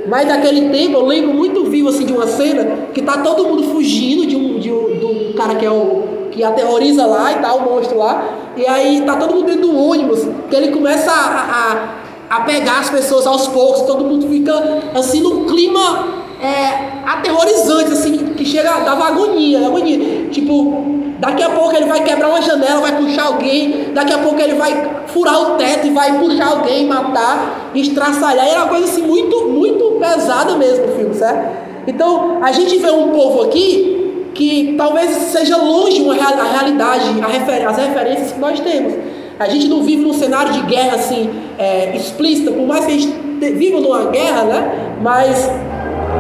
Mas 0.09 0.29
naquele 0.29 0.71
tempo, 0.71 0.95
eu 0.95 1.07
lembro 1.07 1.35
muito 1.35 1.65
vivo 1.65 1.89
assim, 1.89 2.07
de 2.07 2.13
uma 2.13 2.27
cena 2.27 2.65
que 2.95 3.03
tá 3.03 3.19
todo 3.19 3.45
mundo 3.45 3.65
fugindo 3.65 4.27
de 4.27 4.37
um, 4.37 4.59
de 4.59 4.73
um 4.73 4.99
do 4.99 5.35
cara 5.35 5.57
que 5.57 5.67
é 5.67 5.71
o 5.71 6.29
que 6.31 6.43
aterroriza 6.45 7.07
lá 7.07 7.33
e 7.33 7.37
tal, 7.37 7.59
o 7.59 7.63
monstro 7.63 7.99
lá. 7.99 8.53
E 8.57 8.67
aí 8.67 9.03
tá 9.05 9.17
todo 9.17 9.35
mundo 9.35 9.47
dentro 9.47 9.63
do 9.63 9.77
ônibus, 9.77 10.21
que 10.49 10.57
ele 10.57 10.69
começa 10.69 11.11
a, 11.11 11.73
a 11.73 12.07
a 12.29 12.41
pegar 12.41 12.81
as 12.81 12.91
pessoas 12.91 13.25
aos 13.25 13.47
poucos, 13.47 13.83
todo 13.83 14.05
mundo 14.05 14.29
fica 14.29 14.53
assim 14.95 15.21
num 15.21 15.45
clima 15.45 16.26
é, 16.41 17.09
aterrorizante, 17.09 17.93
assim, 17.93 18.17
que 18.37 18.45
chega, 18.45 18.81
dava 18.81 19.09
agonia, 19.09 19.67
agonia. 19.67 20.29
Tipo, 20.31 20.85
daqui 21.19 21.43
a 21.43 21.51
pouco 21.51 21.75
ele 21.75 21.87
vai 21.87 22.03
quebrar 22.03 22.29
uma 22.29 22.43
janela, 22.43 22.81
vai 22.81 22.97
puxar 22.97 23.27
alguém, 23.27 23.93
daqui 23.95 24.13
a 24.13 24.19
pouco 24.19 24.41
ele 24.41 24.55
vai 24.55 24.91
furar 25.07 25.41
o 25.41 25.57
teto 25.57 25.87
e 25.87 25.91
vai 25.91 26.19
puxar 26.19 26.49
alguém, 26.49 26.87
matar, 26.87 27.71
estraçalhar. 27.75 28.47
Era 28.47 28.61
uma 28.61 28.69
coisa 28.69 28.85
assim 28.85 29.03
muito, 29.03 29.49
muito 29.49 29.99
pesada 29.99 30.57
mesmo 30.57 30.87
o 30.87 30.89
filme, 30.97 31.15
certo? 31.15 31.67
Então, 31.87 32.39
a 32.43 32.53
gente 32.53 32.77
vê 32.79 32.91
um 32.91 33.11
povo 33.11 33.43
aqui 33.43 34.31
que 34.35 34.75
talvez 34.77 35.11
seja 35.11 35.57
longe 35.57 36.03
uma, 36.03 36.15
a 36.15 36.53
realidade, 36.53 37.21
a 37.23 37.27
refer, 37.27 37.67
as 37.67 37.77
referências 37.79 38.33
que 38.33 38.39
nós 38.39 38.61
temos. 38.61 38.93
A 39.39 39.49
gente 39.49 39.69
não 39.69 39.83
vive 39.83 40.03
num 40.03 40.13
cenário 40.13 40.53
de 40.53 40.63
guerra 40.63 40.97
assim 40.97 41.31
é, 41.59 41.95
explícita, 41.97 42.53
por 42.53 42.67
mais 42.67 42.85
que 42.85 42.93
a 42.93 42.99
gente 42.99 43.13
viva 43.55 43.81
numa 43.81 44.11
guerra, 44.11 44.45
né? 44.45 44.97
Mas 45.03 45.51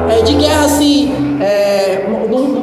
é, 0.09 0.23
de 0.23 0.35
guerra 0.35 0.65
assim, 0.65 1.13
é, 1.41 2.07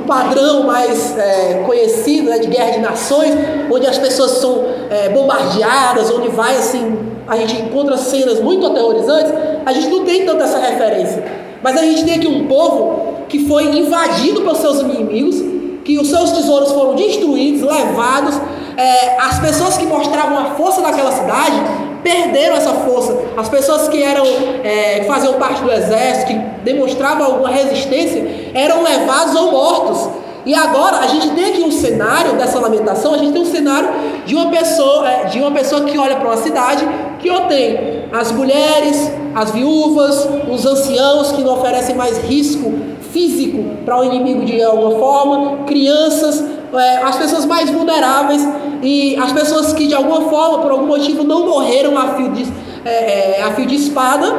padrão 0.06 0.64
mais 0.64 1.18
é, 1.18 1.64
conhecido, 1.66 2.30
né, 2.30 2.40
de 2.40 2.48
guerra 2.48 2.72
de 2.72 2.80
nações, 2.80 3.34
onde 3.72 3.88
as 3.88 3.98
pessoas 3.98 4.32
são 4.32 4.64
é, 4.90 5.10
bombardeadas, 5.10 6.12
onde 6.12 6.30
vai 6.30 6.56
assim, 6.56 6.98
a 7.28 7.36
gente 7.38 7.56
encontra 7.56 7.98
cenas 7.98 8.40
muito 8.40 8.66
aterrorizantes, 8.66 9.34
a 9.66 9.74
gente 9.74 9.88
não 9.88 10.04
tem 10.06 10.26
tanta 10.26 10.44
essa 10.44 10.60
referência. 10.60 11.24
Mas 11.62 11.78
a 11.78 11.82
gente 11.82 12.04
tem 12.04 12.16
aqui 12.16 12.28
um 12.28 12.48
povo 12.48 13.14
que 13.30 13.48
foi 13.48 13.78
invadido 13.78 14.42
pelos 14.42 14.60
seus 14.60 14.82
inimigos, 14.82 15.42
que 15.84 15.98
os 15.98 16.10
seus 16.10 16.32
tesouros 16.32 16.72
foram 16.72 16.96
destruídos, 16.96 17.62
levados. 17.62 18.40
É, 18.76 19.18
as 19.20 19.40
pessoas 19.40 19.78
que 19.78 19.86
mostravam 19.86 20.38
a 20.38 20.46
força 20.56 20.82
daquela 20.82 21.12
cidade 21.12 21.56
perderam 22.04 22.56
essa 22.56 22.74
força. 22.74 23.18
As 23.38 23.50
pessoas 23.50 23.88
que 23.88 24.04
eram 24.04 24.26
é, 24.64 25.04
faziam 25.08 25.34
parte 25.36 25.62
do 25.62 25.72
exército, 25.72 26.28
que 26.28 26.40
demonstravam 26.64 27.26
alguma 27.26 27.50
resistência, 27.50 28.52
eram 28.54 28.84
levados 28.84 29.36
ou 29.36 29.52
mortos. 29.52 30.10
E 30.46 30.54
agora 30.54 30.98
a 30.98 31.08
gente 31.08 31.30
tem 31.30 31.46
aqui 31.46 31.64
um 31.64 31.72
cenário 31.72 32.34
dessa 32.34 32.60
lamentação, 32.60 33.14
a 33.14 33.18
gente 33.18 33.32
tem 33.32 33.42
um 33.42 33.46
cenário 33.46 33.90
de 34.26 34.36
uma 34.36 34.50
pessoa, 34.50 35.10
é, 35.10 35.26
de 35.26 35.40
uma 35.40 35.52
pessoa 35.52 35.86
que 35.86 35.98
olha 35.98 36.18
para 36.18 36.28
uma 36.28 36.38
cidade 36.38 36.86
que 37.20 37.30
tem 37.48 38.04
as 38.12 38.32
mulheres, 38.32 39.10
as 39.34 39.52
viúvas, 39.52 40.28
os 40.52 40.66
anciãos 40.66 41.32
que 41.32 41.42
não 41.42 41.54
oferecem 41.54 41.96
mais 41.96 42.18
risco 42.18 42.74
físico 43.12 43.64
para 43.86 44.00
o 44.00 44.04
inimigo 44.04 44.44
de 44.44 44.62
alguma 44.62 45.00
forma, 45.00 45.64
crianças, 45.66 46.44
é, 46.74 46.98
as 47.04 47.16
pessoas 47.16 47.46
mais 47.46 47.70
vulneráveis 47.70 48.48
e 48.82 49.16
as 49.18 49.32
pessoas 49.32 49.74
que 49.74 49.88
de 49.88 49.94
alguma 49.94 50.30
forma, 50.30 50.60
por 50.60 50.72
algum 50.72 50.88
motivo, 50.88 51.24
não 51.24 51.46
morreram 51.46 51.98
a 51.98 52.16
fio 52.16 52.32
de, 52.32 52.46
é, 52.86 53.40
é 53.40 53.44
a 53.44 53.54
fio 53.54 53.66
de 53.66 53.76
espada, 53.76 54.34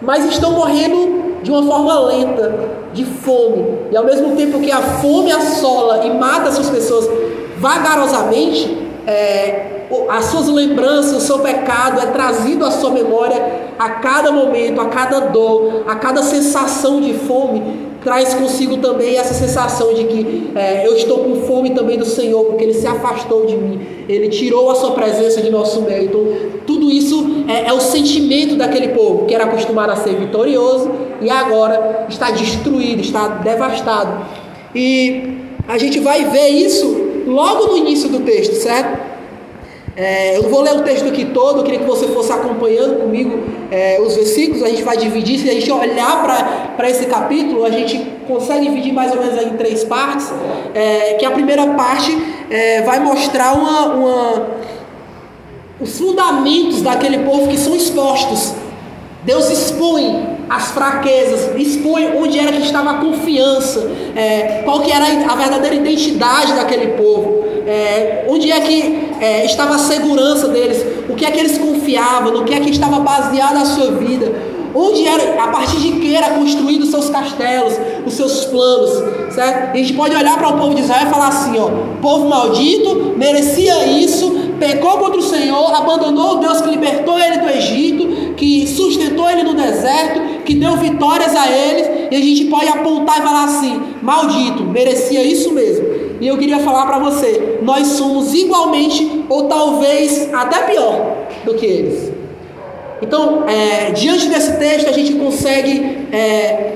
mas 0.00 0.24
estão 0.24 0.52
morrendo 0.52 1.40
de 1.42 1.50
uma 1.50 1.62
forma 1.62 2.00
lenta, 2.00 2.58
de 2.92 3.04
fome. 3.04 3.64
E 3.92 3.96
ao 3.96 4.04
mesmo 4.04 4.34
tempo 4.34 4.58
que 4.60 4.72
a 4.72 4.80
fome 4.80 5.30
assola 5.30 6.04
e 6.04 6.10
mata 6.18 6.48
essas 6.48 6.68
pessoas 6.68 7.08
vagarosamente, 7.58 8.86
é, 9.06 9.76
as 10.08 10.24
suas 10.26 10.48
lembranças, 10.48 11.12
o 11.12 11.20
seu 11.20 11.38
pecado 11.38 12.00
é 12.00 12.06
trazido 12.06 12.64
à 12.64 12.70
sua 12.70 12.90
memória 12.90 13.66
a 13.78 13.90
cada 13.90 14.32
momento, 14.32 14.80
a 14.80 14.86
cada 14.86 15.20
dor, 15.20 15.84
a 15.86 15.94
cada 15.94 16.22
sensação 16.22 17.00
de 17.00 17.14
fome, 17.14 17.85
traz 18.06 18.34
consigo 18.34 18.76
também 18.76 19.18
essa 19.18 19.34
sensação 19.34 19.92
de 19.92 20.04
que 20.04 20.52
é, 20.54 20.86
eu 20.86 20.94
estou 20.94 21.24
com 21.24 21.40
fome 21.44 21.70
também 21.70 21.98
do 21.98 22.04
Senhor, 22.04 22.44
porque 22.44 22.62
Ele 22.62 22.72
se 22.72 22.86
afastou 22.86 23.46
de 23.46 23.56
mim, 23.56 23.84
Ele 24.08 24.28
tirou 24.28 24.70
a 24.70 24.76
sua 24.76 24.92
presença 24.92 25.42
de 25.42 25.50
nosso 25.50 25.82
meio. 25.82 26.04
Então, 26.04 26.24
tudo 26.64 26.88
isso 26.88 27.44
é, 27.48 27.68
é 27.68 27.72
o 27.72 27.80
sentimento 27.80 28.54
daquele 28.54 28.90
povo 28.90 29.26
que 29.26 29.34
era 29.34 29.42
acostumado 29.42 29.90
a 29.90 29.96
ser 29.96 30.14
vitorioso 30.14 30.88
e 31.20 31.28
agora 31.28 32.06
está 32.08 32.30
destruído, 32.30 33.00
está 33.00 33.26
devastado. 33.26 34.24
E 34.72 35.38
a 35.66 35.76
gente 35.76 35.98
vai 35.98 36.26
ver 36.26 36.50
isso 36.50 37.24
logo 37.26 37.72
no 37.72 37.76
início 37.76 38.08
do 38.08 38.20
texto, 38.20 38.54
certo? 38.54 39.15
É, 39.96 40.36
eu 40.36 40.42
vou 40.50 40.60
ler 40.60 40.74
o 40.74 40.82
texto 40.82 41.08
aqui 41.08 41.24
todo, 41.24 41.60
eu 41.60 41.64
queria 41.64 41.80
que 41.80 41.86
você 41.86 42.06
fosse 42.08 42.30
acompanhando 42.30 43.00
comigo 43.00 43.40
é, 43.70 43.98
os 43.98 44.14
versículos, 44.14 44.62
a 44.62 44.68
gente 44.68 44.82
vai 44.82 44.98
dividir, 44.98 45.38
se 45.38 45.48
a 45.48 45.54
gente 45.54 45.72
olhar 45.72 46.22
para 46.76 46.90
esse 46.90 47.06
capítulo, 47.06 47.64
a 47.64 47.70
gente 47.70 48.06
consegue 48.28 48.66
dividir 48.66 48.92
mais 48.92 49.10
ou 49.12 49.22
menos 49.22 49.42
em 49.42 49.56
três 49.56 49.84
partes, 49.84 50.30
é, 50.74 51.14
que 51.14 51.24
a 51.24 51.30
primeira 51.30 51.66
parte 51.68 52.14
é, 52.50 52.82
vai 52.82 53.00
mostrar 53.00 53.54
uma, 53.54 53.86
uma, 53.94 54.46
os 55.80 55.98
fundamentos 55.98 56.82
daquele 56.82 57.20
povo 57.20 57.48
que 57.48 57.56
são 57.56 57.74
expostos. 57.74 58.52
Deus 59.24 59.48
expõe 59.48 60.36
as 60.48 60.72
fraquezas, 60.72 61.56
expõe 61.56 62.16
onde 62.16 62.38
era 62.38 62.52
que 62.52 62.66
estava 62.66 62.90
a 62.90 62.94
confiança, 62.98 63.90
é, 64.14 64.60
qual 64.62 64.80
que 64.82 64.92
era 64.92 65.06
a 65.32 65.34
verdadeira 65.34 65.74
identidade 65.74 66.52
daquele 66.52 66.88
povo, 66.98 67.45
é, 67.66 68.24
onde 68.28 68.50
é 68.50 68.60
que 68.60 69.10
é, 69.20 69.44
estava 69.44 69.74
a 69.74 69.78
segurança 69.78 70.48
deles, 70.48 70.84
o 71.08 71.14
que 71.14 71.24
é 71.24 71.30
que 71.30 71.40
eles 71.40 71.58
confiavam, 71.58 72.32
no 72.32 72.44
que 72.44 72.54
é 72.54 72.60
que 72.60 72.70
estava 72.70 73.00
baseada 73.00 73.60
a 73.60 73.64
sua 73.64 73.92
vida, 73.92 74.32
onde 74.74 75.06
era, 75.06 75.42
a 75.42 75.48
partir 75.48 75.78
de 75.78 75.92
que 75.92 76.14
era 76.14 76.30
construído 76.30 76.82
os 76.82 76.90
seus 76.90 77.08
castelos, 77.08 77.74
os 78.04 78.12
seus 78.12 78.44
planos, 78.44 79.32
certo? 79.32 79.74
E 79.76 79.80
a 79.80 79.82
gente 79.82 79.94
pode 79.94 80.14
olhar 80.14 80.36
para 80.36 80.48
o 80.48 80.58
povo 80.58 80.74
de 80.74 80.82
Israel 80.82 81.06
e 81.06 81.10
falar 81.10 81.28
assim, 81.28 81.58
ó, 81.58 81.70
povo 82.00 82.28
maldito, 82.28 83.14
merecia 83.16 83.86
isso, 83.86 84.30
pecou 84.60 84.98
contra 84.98 85.18
o 85.18 85.22
Senhor, 85.22 85.74
abandonou 85.74 86.36
o 86.36 86.40
Deus 86.40 86.60
que 86.60 86.68
libertou 86.68 87.18
ele 87.18 87.38
do 87.38 87.48
Egito, 87.48 88.34
que 88.36 88.66
sustentou 88.66 89.28
ele 89.30 89.42
no 89.42 89.54
deserto, 89.54 90.44
que 90.44 90.54
deu 90.54 90.76
vitórias 90.76 91.34
a 91.34 91.50
eles, 91.50 92.10
e 92.10 92.14
a 92.14 92.20
gente 92.20 92.44
pode 92.44 92.68
apontar 92.68 93.18
e 93.18 93.22
falar 93.22 93.44
assim: 93.44 93.80
maldito, 94.02 94.62
merecia 94.62 95.22
isso 95.24 95.52
mesmo. 95.52 96.05
E 96.20 96.26
eu 96.26 96.36
queria 96.38 96.58
falar 96.60 96.86
para 96.86 96.98
você: 96.98 97.58
nós 97.62 97.86
somos 97.88 98.32
igualmente, 98.34 99.24
ou 99.28 99.44
talvez 99.44 100.32
até 100.32 100.62
pior 100.62 101.26
do 101.44 101.54
que 101.54 101.66
eles. 101.66 102.12
Então, 103.02 103.44
é, 103.46 103.90
diante 103.90 104.28
desse 104.28 104.56
texto, 104.58 104.88
a 104.88 104.92
gente 104.92 105.14
consegue 105.14 106.08
é, 106.12 106.72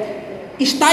estar 0.59 0.91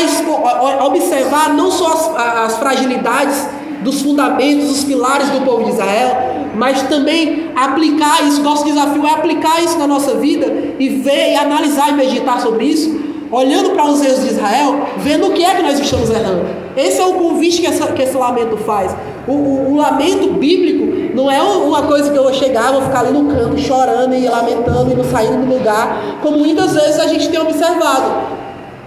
observar 0.85 1.53
não 1.53 1.69
só 1.69 1.93
as, 1.93 2.15
as 2.15 2.57
fragilidades 2.57 3.47
dos 3.83 4.01
fundamentos, 4.01 4.69
dos 4.69 4.83
pilares 4.83 5.29
do 5.29 5.41
povo 5.41 5.65
de 5.65 5.71
Israel, 5.71 6.17
mas 6.55 6.81
também 6.83 7.51
aplicar 7.55 8.25
isso. 8.25 8.41
Nosso 8.41 8.65
desafio 8.65 9.05
é 9.05 9.11
aplicar 9.11 9.63
isso 9.63 9.77
na 9.77 9.85
nossa 9.85 10.15
vida 10.15 10.51
e 10.79 10.89
ver 10.89 11.33
e 11.33 11.35
analisar 11.35 11.89
e 11.89 11.93
meditar 11.93 12.41
sobre 12.41 12.65
isso, 12.65 13.06
olhando 13.31 13.71
para 13.71 13.85
os 13.85 14.03
erros 14.03 14.21
de 14.21 14.27
Israel, 14.27 14.87
vendo 14.97 15.27
o 15.27 15.33
que 15.33 15.43
é 15.43 15.55
que 15.55 15.63
nós 15.63 15.79
estamos 15.79 16.09
errando. 16.09 16.45
Esse 16.75 16.99
é 17.01 17.05
o 17.05 17.13
convite 17.13 17.61
que, 17.61 17.67
essa, 17.67 17.87
que 17.87 18.01
esse 18.01 18.15
lamento 18.15 18.57
faz. 18.57 18.95
O, 19.27 19.31
o, 19.31 19.73
o, 19.73 19.77
lamento 19.77 20.29
bíblico 20.33 21.15
não 21.15 21.29
é 21.29 21.41
uma 21.41 21.83
coisa 21.83 22.11
que 22.11 22.17
eu 22.17 22.23
vou 22.23 22.33
chegar, 22.33 22.71
vou 22.71 22.83
ficar 22.83 22.99
ali 22.99 23.11
no 23.17 23.33
canto 23.33 23.57
chorando 23.59 24.13
e 24.13 24.27
lamentando 24.27 24.91
e 24.91 24.95
não 24.95 25.03
saindo 25.03 25.45
do 25.45 25.57
lugar, 25.57 26.19
como 26.21 26.37
muitas 26.37 26.73
vezes 26.73 26.99
a 26.99 27.07
gente 27.07 27.29
tem 27.29 27.39
observado. 27.39 28.37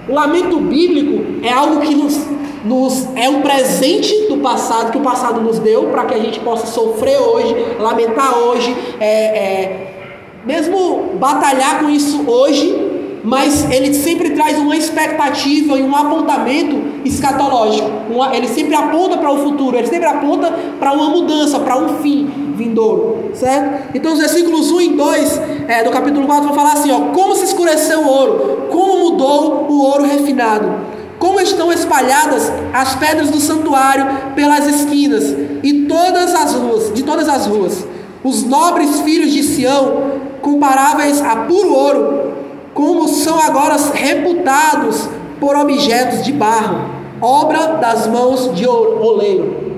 O 0.08 0.14
lamento 0.14 0.58
bíblico 0.58 1.44
é 1.44 1.52
algo 1.52 1.80
que 1.80 1.94
nos 1.94 2.18
nos 2.64 3.08
é 3.16 3.28
um 3.28 3.40
presente 3.40 4.28
do 4.28 4.38
passado 4.38 4.92
que 4.92 4.98
o 4.98 5.00
passado 5.00 5.40
nos 5.40 5.58
deu 5.58 5.84
para 5.84 6.04
que 6.04 6.14
a 6.14 6.18
gente 6.18 6.40
possa 6.40 6.66
sofrer 6.66 7.18
hoje, 7.18 7.56
lamentar 7.78 8.38
hoje, 8.38 8.76
é, 9.00 9.06
é, 9.06 9.94
mesmo 10.44 11.14
batalhar 11.18 11.80
com 11.80 11.88
isso 11.88 12.28
hoje, 12.28 12.89
mas 13.22 13.70
ele 13.70 13.92
sempre 13.94 14.30
traz 14.30 14.58
uma 14.58 14.76
expectativa 14.76 15.78
e 15.78 15.82
um 15.82 15.94
apontamento 15.94 16.76
escatológico. 17.04 17.90
Uma, 18.10 18.34
ele 18.34 18.48
sempre 18.48 18.74
aponta 18.74 19.18
para 19.18 19.30
o 19.30 19.38
futuro, 19.38 19.76
ele 19.76 19.86
sempre 19.86 20.06
aponta 20.06 20.52
para 20.78 20.92
uma 20.92 21.10
mudança, 21.10 21.58
para 21.60 21.76
um 21.76 22.00
fim 22.02 22.54
vindouro, 22.54 23.30
certo? 23.34 23.90
Então 23.94 24.12
os 24.12 24.18
versículos 24.18 24.70
1 24.70 24.80
e 24.80 24.88
2 24.90 25.40
é, 25.68 25.84
do 25.84 25.90
capítulo 25.90 26.26
4 26.26 26.44
vão 26.44 26.54
falar 26.54 26.72
assim: 26.72 26.90
ó, 26.90 27.12
como 27.12 27.34
se 27.34 27.44
escureceu 27.44 28.00
o 28.00 28.08
ouro, 28.08 28.68
como 28.70 29.10
mudou 29.10 29.66
o 29.68 29.82
ouro 29.82 30.04
refinado 30.04 30.90
como 31.20 31.38
estão 31.38 31.70
espalhadas 31.70 32.50
as 32.72 32.94
pedras 32.94 33.28
do 33.28 33.38
santuário 33.38 34.06
pelas 34.34 34.66
esquinas 34.66 35.24
e 35.62 35.84
todas 35.86 36.34
as 36.34 36.54
ruas, 36.54 36.94
de 36.94 37.02
todas 37.02 37.28
as 37.28 37.46
ruas. 37.46 37.86
Os 38.24 38.42
nobres 38.42 39.00
filhos 39.02 39.30
de 39.30 39.42
Sião, 39.42 40.20
comparáveis 40.40 41.20
a 41.20 41.36
puro 41.36 41.72
ouro, 41.72 42.32
como 42.80 43.06
são 43.08 43.38
agora 43.38 43.76
reputados 43.92 45.06
por 45.38 45.54
objetos 45.54 46.24
de 46.24 46.32
barro, 46.32 46.80
obra 47.20 47.74
das 47.74 48.06
mãos 48.06 48.54
de 48.54 48.66
oleiro. 48.66 49.70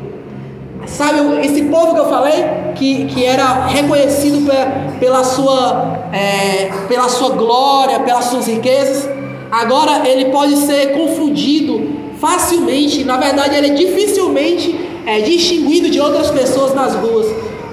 Sabe, 0.87 1.19
esse 1.45 1.63
povo 1.65 1.95
que 1.95 2.01
eu 2.01 2.09
falei, 2.09 2.45
que, 2.77 3.07
que 3.07 3.25
era 3.25 3.67
reconhecido 3.67 4.47
pela, 4.47 4.67
pela, 5.01 5.25
sua, 5.25 6.11
é, 6.13 6.71
pela 6.87 7.09
sua 7.09 7.31
glória, 7.31 7.99
pelas 8.01 8.27
suas 8.27 8.47
riquezas, 8.47 9.09
Agora 9.53 10.09
ele 10.09 10.31
pode 10.31 10.57
ser 10.57 10.93
confundido 10.93 11.91
facilmente, 12.19 13.05
na 13.05 13.19
verdade 13.19 13.55
ele 13.55 13.67
é 13.67 13.75
dificilmente 13.75 14.81
é, 15.05 15.21
distinguido 15.21 15.91
de 15.91 16.01
outras 16.01 16.31
pessoas 16.31 16.75
nas 16.75 16.95
ruas. 16.95 17.27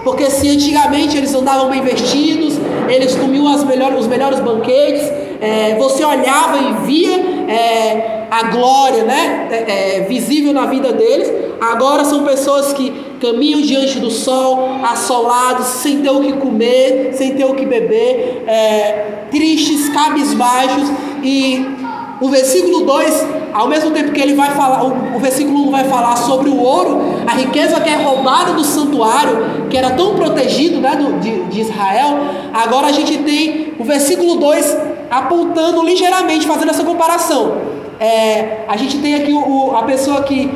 Porque 0.04 0.30
se 0.30 0.50
antigamente 0.50 1.16
eles 1.16 1.34
andavam 1.34 1.70
bem 1.70 1.82
vestidos, 1.82 2.56
eles 2.90 3.16
comiam 3.16 3.48
as 3.48 3.64
melhores, 3.64 4.00
os 4.00 4.08
melhores 4.08 4.40
banquetes, 4.40 5.04
é, 5.42 5.76
você 5.78 6.04
olhava 6.04 6.58
e 6.58 6.86
via 6.86 7.16
é, 7.48 8.28
a 8.30 8.44
glória 8.44 9.04
né, 9.04 9.48
é, 9.52 9.98
é, 9.98 10.02
visível 10.02 10.54
na 10.54 10.66
vida 10.66 10.92
deles. 10.94 11.32
Agora 11.60 12.06
são 12.06 12.24
pessoas 12.24 12.74
que 12.74 12.92
caminham 13.20 13.62
diante 13.62 14.00
do 14.00 14.10
sol, 14.10 14.80
assolados, 14.84 15.66
sem 15.68 16.02
ter 16.02 16.10
o 16.10 16.22
que 16.22 16.34
comer, 16.34 17.12
sem 17.14 17.36
ter 17.36 17.46
o 17.46 17.54
que 17.54 17.66
beber, 17.66 18.44
é, 18.48 19.26
tristes, 19.30 19.90
cabisbaixos 19.90 20.90
e 21.22 21.79
o 22.22 22.30
versículo 22.30 22.86
2, 22.86 23.28
ao 23.54 23.68
mesmo 23.68 23.92
tempo 23.92 24.12
que 24.12 24.20
ele 24.20 24.34
vai 24.34 24.52
falar, 24.52 24.84
o, 24.84 25.16
o 25.16 25.20
versículo 25.20 25.68
1 25.68 25.72
vai 25.72 25.84
falar 25.86 26.18
sobre 26.18 26.50
o 26.50 26.58
ouro, 26.58 27.02
a 27.26 27.32
riqueza 27.32 27.80
que 27.80 27.90
é 27.90 27.96
roubada 27.96 28.54
do 28.54 28.64
santuário, 28.64 29.68
que 29.70 29.78
era 29.78 29.92
tão 29.92 30.16
protegido 30.16 30.82
né, 30.82 30.96
do, 30.98 31.20
de, 31.20 31.44
de 31.46 31.62
Israel, 31.62 32.20
agora 32.54 32.88
a 32.88 32.92
gente 32.92 33.18
tem 33.20 33.74
o 33.80 33.84
versículo 33.84 34.36
2 34.36 34.78
apontando 35.10 35.84
ligeiramente, 35.84 36.46
fazendo 36.46 36.70
essa 36.70 36.84
comparação. 36.84 37.58
É, 38.00 38.66
a 38.68 38.76
gente 38.76 39.00
tem 39.00 39.16
aqui 39.16 39.34
o, 39.34 39.76
a 39.76 39.84
pessoa 39.84 40.24
que 40.24 40.52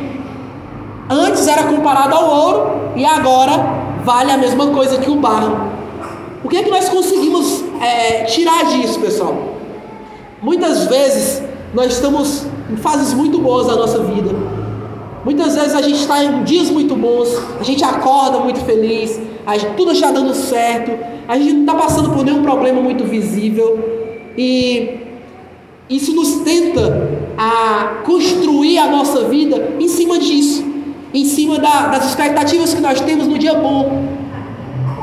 antes 1.09 1.47
era 1.47 1.63
comparada 1.63 2.15
ao 2.15 2.29
ouro 2.29 2.91
e 2.95 3.05
agora 3.05 3.53
vale 4.03 4.31
a 4.31 4.37
mesma 4.37 4.67
coisa 4.67 4.97
que 4.97 5.09
o 5.09 5.15
barro. 5.15 5.71
O 6.43 6.49
que 6.49 6.57
é 6.57 6.63
que 6.63 6.69
nós 6.69 6.89
conseguimos 6.89 7.63
é, 7.81 8.25
tirar 8.25 8.65
disso, 8.65 8.99
pessoal? 8.99 9.53
Muitas 10.41 10.87
vezes 10.87 11.41
nós 11.73 11.93
estamos 11.93 12.45
em 12.71 12.77
fases 12.77 13.13
muito 13.13 13.39
boas 13.39 13.67
da 13.67 13.75
nossa 13.75 13.99
vida. 13.99 14.31
Muitas 15.25 15.55
vezes 15.55 15.73
a 15.73 15.81
gente 15.81 15.99
está 15.99 16.23
em 16.23 16.43
dias 16.43 16.69
muito 16.69 16.95
bons, 16.95 17.29
a 17.59 17.63
gente 17.63 17.83
acorda 17.83 18.39
muito 18.39 18.59
feliz, 18.59 19.19
gente, 19.53 19.75
tudo 19.77 19.91
está 19.91 20.11
dando 20.11 20.33
certo, 20.33 20.91
a 21.27 21.37
gente 21.37 21.53
não 21.53 21.61
está 21.61 21.75
passando 21.75 22.09
por 22.11 22.25
nenhum 22.25 22.43
problema 22.43 22.81
muito 22.81 23.05
visível 23.05 23.79
e 24.37 24.99
isso 25.89 26.13
nos 26.13 26.41
tenta 26.41 27.09
a 27.37 28.01
construir 28.03 28.77
a 28.77 28.87
nossa 28.87 29.25
vida 29.25 29.75
em 29.79 29.87
cima 29.87 30.19
disso, 30.19 30.63
em 31.13 31.25
cima 31.25 31.57
da, 31.57 31.87
das 31.87 32.09
expectativas 32.09 32.73
que 32.73 32.81
nós 32.81 32.99
temos 32.99 33.27
no 33.27 33.37
dia 33.37 33.53
bom. 33.53 34.03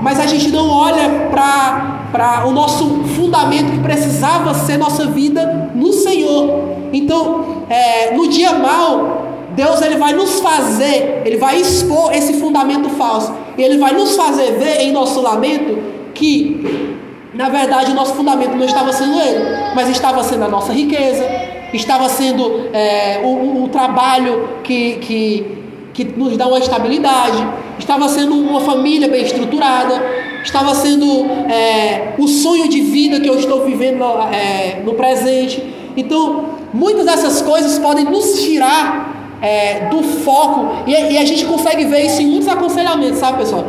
Mas 0.02 0.18
a 0.20 0.26
gente 0.26 0.50
não 0.50 0.68
olha 0.68 1.28
para 1.30 1.99
o 2.46 2.50
nosso 2.50 3.04
fundamento 3.16 3.72
que 3.72 3.78
precisava 3.78 4.54
ser 4.54 4.76
nossa 4.76 5.06
vida 5.06 5.70
no 5.74 5.92
Senhor. 5.92 6.70
Então, 6.92 7.64
é, 7.68 8.14
no 8.14 8.28
dia 8.28 8.52
mal, 8.54 9.26
Deus 9.54 9.80
ele 9.82 9.96
vai 9.96 10.12
nos 10.12 10.40
fazer, 10.40 11.22
ele 11.24 11.36
vai 11.36 11.60
expor 11.60 12.12
esse 12.12 12.34
fundamento 12.34 12.88
falso. 12.90 13.32
E 13.56 13.62
ele 13.62 13.78
vai 13.78 13.92
nos 13.92 14.16
fazer 14.16 14.52
ver 14.52 14.80
em 14.80 14.92
nosso 14.92 15.20
lamento 15.20 15.78
que, 16.14 16.96
na 17.34 17.48
verdade, 17.48 17.92
o 17.92 17.94
nosso 17.94 18.14
fundamento 18.14 18.56
não 18.56 18.64
estava 18.64 18.92
sendo 18.92 19.20
ele, 19.20 19.44
mas 19.74 19.88
estava 19.88 20.22
sendo 20.24 20.44
a 20.44 20.48
nossa 20.48 20.72
riqueza, 20.72 21.24
estava 21.72 22.08
sendo 22.08 22.68
é, 22.72 23.20
o, 23.22 23.64
o, 23.64 23.68
trabalho 23.68 24.48
que, 24.64 24.96
que, 24.96 25.58
que 25.92 26.04
nos 26.04 26.36
dá 26.36 26.46
uma 26.46 26.58
estabilidade, 26.58 27.46
estava 27.78 28.08
sendo 28.08 28.34
uma 28.34 28.60
família 28.60 29.08
bem 29.08 29.22
estruturada, 29.22 30.02
estava 30.42 30.74
sendo 30.74 31.26
é, 31.50 32.14
o 32.18 32.26
sonho 32.26 32.68
de 32.68 32.80
vida 32.80 33.20
que 33.20 33.28
eu 33.28 33.38
estou 33.38 33.64
vivendo 33.64 34.04
é, 34.32 34.82
no 34.84 34.94
presente. 34.94 35.62
Então, 35.96 36.46
muitas 36.72 37.04
dessas 37.04 37.42
coisas 37.42 37.78
podem 37.78 38.04
nos 38.04 38.42
tirar 38.42 39.38
é, 39.42 39.88
do 39.88 40.02
foco, 40.02 40.84
e, 40.86 40.92
e, 40.92 41.18
a 41.18 41.24
gente 41.24 41.44
consegue 41.46 41.84
ver 41.86 42.04
isso 42.04 42.20
em 42.20 42.26
muitos 42.26 42.48
aconselhamentos, 42.48 43.18
sabe, 43.18 43.38
pessoal? 43.38 43.64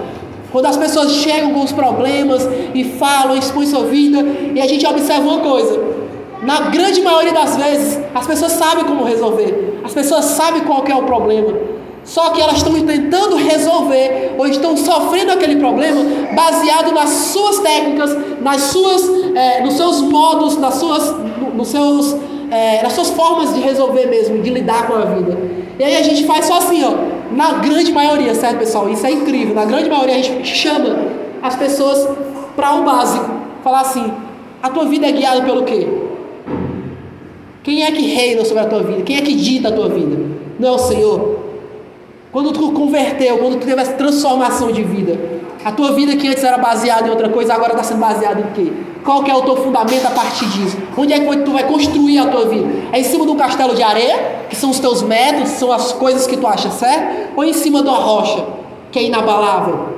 Quando 0.52 0.66
as 0.66 0.76
pessoas 0.76 1.14
chegam 1.14 1.54
com 1.54 1.62
os 1.62 1.72
problemas 1.72 2.46
e 2.76 2.84
falam, 2.84 3.38
expõem 3.38 3.66
sua 3.66 3.86
vida, 3.86 4.20
e 4.54 4.60
a 4.60 4.68
gente 4.68 4.86
observa 4.86 5.22
uma 5.22 5.40
coisa: 5.40 5.82
na 6.44 6.70
grande 6.70 7.02
maioria 7.02 7.32
das 7.32 7.56
vezes, 7.56 8.00
as 8.14 8.28
pessoas 8.28 8.52
sabem 8.52 8.84
como 8.84 9.06
resolver, 9.06 9.80
as 9.84 9.94
pessoas 9.94 10.26
sabem 10.26 10.64
qual 10.64 10.84
é 10.86 10.96
o 10.96 11.04
problema. 11.04 11.54
Só 12.04 12.32
que 12.32 12.42
elas 12.42 12.58
estão 12.58 12.74
tentando 12.74 13.36
resolver 13.36 14.36
ou 14.38 14.48
estão 14.48 14.76
sofrendo 14.76 15.32
aquele 15.32 15.58
problema 15.58 16.02
baseado 16.34 16.92
nas 16.92 17.10
suas 17.10 17.60
técnicas, 17.60 18.18
nas 18.42 18.62
suas, 18.62 19.36
é, 19.36 19.64
nos 19.64 19.76
seus 19.76 20.02
modos, 20.02 20.58
nas 20.58 20.76
suas, 20.76 21.16
nos 21.54 21.68
seus, 21.68 22.16
é, 22.50 22.82
nas 22.82 22.94
suas 22.94 23.12
formas 23.12 23.54
de 23.54 23.62
resolver 23.62 24.08
mesmo, 24.08 24.42
de 24.42 24.50
lidar 24.50 24.88
com 24.88 24.94
a 24.94 25.06
vida. 25.06 25.38
E 25.80 25.84
aí 25.84 25.96
a 25.96 26.02
gente 26.02 26.26
faz 26.26 26.46
só 26.46 26.58
assim, 26.58 26.84
ó, 26.84 26.92
na 27.36 27.54
grande 27.54 27.92
maioria, 27.92 28.34
certo, 28.34 28.58
pessoal? 28.60 28.90
Isso 28.90 29.06
é 29.06 29.12
incrível. 29.12 29.56
Na 29.56 29.66
grande 29.66 29.90
maioria 29.90 30.16
a 30.16 30.22
gente 30.22 30.46
chama 30.46 30.96
as 31.42 31.56
pessoas 31.56 32.08
para 32.56 32.74
o 32.74 32.82
um 32.82 32.84
básico, 32.84 33.30
falar 33.64 33.82
assim: 33.82 34.12
a 34.62 34.70
tua 34.70 34.86
vida 34.86 35.08
é 35.08 35.12
guiada 35.12 35.42
pelo 35.42 35.64
quê? 35.64 35.88
Quem 37.64 37.84
é 37.84 37.92
que 37.92 38.02
reina 38.02 38.44
sobre 38.44 38.64
a 38.64 38.66
tua 38.66 38.82
vida? 38.82 39.04
Quem 39.04 39.18
é 39.18 39.22
que 39.22 39.34
dita 39.36 39.70
a 39.70 39.72
tua 39.72 39.88
vida? 39.88 40.18
Não 40.60 40.70
é 40.70 40.72
o 40.72 40.80
Senhor? 40.80 41.51
Quando 42.32 42.54
tu 42.54 42.72
converteu, 42.72 43.40
quando 43.40 43.60
tu 43.60 43.66
teve 43.66 43.82
essa 43.82 43.94
transformação 43.94 44.72
de 44.72 44.84
vida, 44.84 45.20
a 45.66 45.72
tua 45.72 45.92
vida 45.92 46.16
que 46.16 46.28
antes 46.28 46.44
era 46.44 46.58
baseada 46.58 47.08
em 47.08 47.12
outra 47.12 47.28
coisa, 47.30 47.54
agora 47.54 47.74
está 47.74 47.84
sendo 47.84 48.00
baseada 48.00 48.40
em 48.40 48.54
quê? 48.54 48.72
Qual 49.04 49.24
que 49.24 49.30
é 49.30 49.36
o 49.36 49.42
teu 49.42 49.58
fundamento 49.58 50.06
a 50.06 50.12
partir 50.12 50.46
disso? 50.46 50.78
Onde 50.98 51.12
é 51.12 51.20
que 51.20 51.38
tu 51.38 51.52
vai 51.52 51.68
construir 51.68 52.20
a 52.20 52.28
tua 52.28 52.46
vida? 52.48 52.68
É 52.94 53.00
em 53.00 53.04
cima 53.04 53.26
de 53.26 53.32
um 53.32 53.36
castelo 53.36 53.76
de 53.76 53.84
areia, 53.84 54.46
que 54.50 54.56
são 54.56 54.70
os 54.70 54.80
teus 54.80 55.02
métodos, 55.02 55.50
são 55.50 55.72
as 55.72 55.92
coisas 55.92 56.26
que 56.26 56.38
tu 56.38 56.48
acha 56.48 56.70
certo? 56.72 57.32
Ou 57.36 57.44
em 57.44 57.54
cima 57.54 57.82
de 57.82 57.90
uma 57.90 57.98
rocha, 57.98 58.46
que 58.92 59.00
é 59.00 59.04
inabalável? 59.04 59.90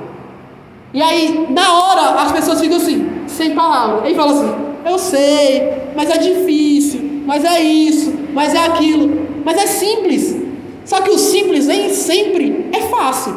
E 0.92 1.00
aí, 1.02 1.46
na 1.50 1.72
hora, 1.72 2.20
as 2.20 2.32
pessoas 2.32 2.60
ficam 2.60 2.76
assim, 2.76 3.10
sem 3.26 3.54
palavras. 3.54 4.04
Aí 4.04 4.14
fala 4.14 4.32
assim, 4.32 4.54
eu 4.86 4.98
sei, 4.98 5.72
mas 5.94 6.10
é 6.10 6.18
difícil, 6.18 7.22
mas 7.26 7.44
é 7.44 7.60
isso, 7.60 8.12
mas 8.32 8.54
é 8.54 8.58
aquilo. 8.58 9.24
Mas 9.44 9.56
é 9.56 9.66
simples. 9.66 10.43
Só 10.84 11.00
que 11.00 11.10
o 11.10 11.18
simples 11.18 11.66
nem 11.66 11.90
sempre 11.90 12.68
é 12.72 12.82
fácil. 12.82 13.36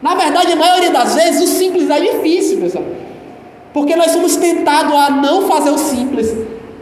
Na 0.00 0.14
verdade, 0.14 0.52
a 0.52 0.56
maioria 0.56 0.90
das 0.90 1.14
vezes, 1.14 1.42
o 1.42 1.54
simples 1.54 1.90
é 1.90 2.00
difícil, 2.00 2.58
pessoal. 2.58 2.84
Porque 3.72 3.96
nós 3.96 4.12
somos 4.12 4.36
tentados 4.36 4.92
a 4.92 5.10
não 5.10 5.48
fazer 5.48 5.70
o 5.70 5.78
simples. 5.78 6.34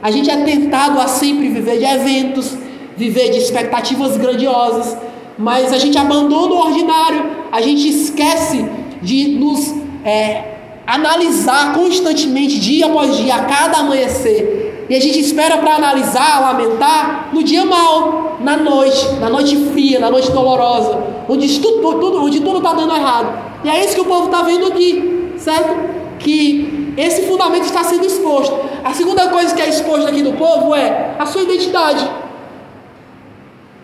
A 0.02 0.10
gente 0.10 0.30
é 0.30 0.36
tentado 0.44 1.00
a 1.00 1.08
sempre 1.08 1.48
viver 1.48 1.78
de 1.78 1.84
eventos, 1.84 2.56
viver 2.96 3.30
de 3.30 3.38
expectativas 3.38 4.16
grandiosas, 4.16 4.96
mas 5.38 5.72
a 5.72 5.78
gente 5.78 5.98
abandona 5.98 6.54
o 6.54 6.58
ordinário, 6.58 7.30
a 7.50 7.60
gente 7.60 7.88
esquece 7.88 8.64
de 9.02 9.28
nos 9.28 9.74
é, 10.04 10.56
analisar 10.86 11.74
constantemente, 11.74 12.58
dia 12.58 12.86
após 12.86 13.16
dia, 13.16 13.34
a 13.34 13.44
cada 13.44 13.78
amanhecer. 13.78 14.65
E 14.88 14.94
a 14.94 15.00
gente 15.00 15.18
espera 15.18 15.58
para 15.58 15.74
analisar, 15.74 16.40
lamentar 16.40 17.30
no 17.32 17.42
dia 17.42 17.64
mal, 17.64 18.36
na 18.40 18.56
noite, 18.56 19.14
na 19.16 19.28
noite 19.28 19.56
fria, 19.72 19.98
na 19.98 20.10
noite 20.10 20.30
dolorosa, 20.30 20.98
onde 21.28 21.60
tudo, 21.60 21.98
tudo, 21.98 22.24
onde 22.24 22.40
tudo 22.40 22.58
está 22.58 22.72
dando 22.72 22.94
errado. 22.94 23.36
E 23.64 23.68
é 23.68 23.84
isso 23.84 23.94
que 23.94 24.00
o 24.00 24.04
povo 24.04 24.26
está 24.26 24.42
vendo 24.42 24.66
aqui, 24.66 25.32
certo? 25.38 25.74
Que 26.20 26.94
esse 26.96 27.22
fundamento 27.22 27.64
está 27.64 27.82
sendo 27.82 28.06
exposto. 28.06 28.54
A 28.84 28.94
segunda 28.94 29.28
coisa 29.28 29.54
que 29.54 29.60
é 29.60 29.68
exposta 29.68 30.08
aqui 30.08 30.22
do 30.22 30.34
povo 30.34 30.74
é 30.74 31.16
a 31.18 31.26
sua 31.26 31.42
identidade. 31.42 32.08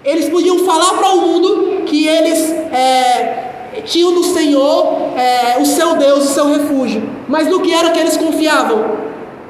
Eles 0.05 0.29
podiam 0.29 0.61
falar 0.61 0.95
para 0.95 1.15
o 1.15 1.21
mundo 1.21 1.83
que 1.85 2.07
eles 2.07 2.51
é, 2.73 3.81
tinham 3.85 4.12
no 4.12 4.23
Senhor 4.23 5.12
é, 5.17 5.59
o 5.61 5.67
seu 5.67 5.97
Deus, 5.97 6.25
o 6.25 6.33
seu 6.33 6.47
refúgio. 6.53 7.09
Mas 7.29 7.49
no 7.49 7.61
que 7.61 7.73
era 7.73 7.91
que 7.91 7.99
eles 7.99 8.17
confiavam? 8.17 9.03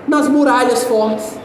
Nas 0.08 0.28
muralhas 0.28 0.84
fortes. 0.84 1.41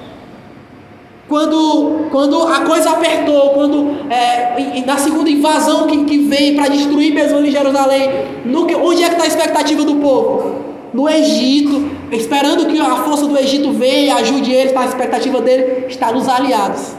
Quando, 1.27 2.07
quando 2.09 2.41
a 2.43 2.61
coisa 2.61 2.91
apertou, 2.91 3.49
quando 3.49 3.97
é, 4.09 4.81
na 4.85 4.97
segunda 4.97 5.29
invasão 5.29 5.85
que, 5.85 6.05
que 6.05 6.19
veio 6.19 6.55
para 6.55 6.69
destruir 6.69 7.13
mesmo 7.13 7.39
em 7.39 7.51
Jerusalém, 7.51 8.09
no, 8.45 8.61
onde 8.81 9.03
é 9.03 9.07
que 9.07 9.13
está 9.13 9.25
a 9.25 9.27
expectativa 9.27 9.83
do 9.83 9.95
povo? 9.95 10.55
No 10.93 11.09
Egito, 11.09 11.91
esperando 12.13 12.65
que 12.67 12.79
a 12.79 12.95
força 12.97 13.27
do 13.27 13.37
Egito 13.37 13.71
venha 13.73 14.05
e 14.05 14.09
ajude 14.11 14.53
eles, 14.53 14.71
tá, 14.71 14.81
a 14.81 14.85
expectativa 14.85 15.41
dele 15.41 15.85
está 15.89 16.13
nos 16.13 16.29
aliados. 16.29 16.95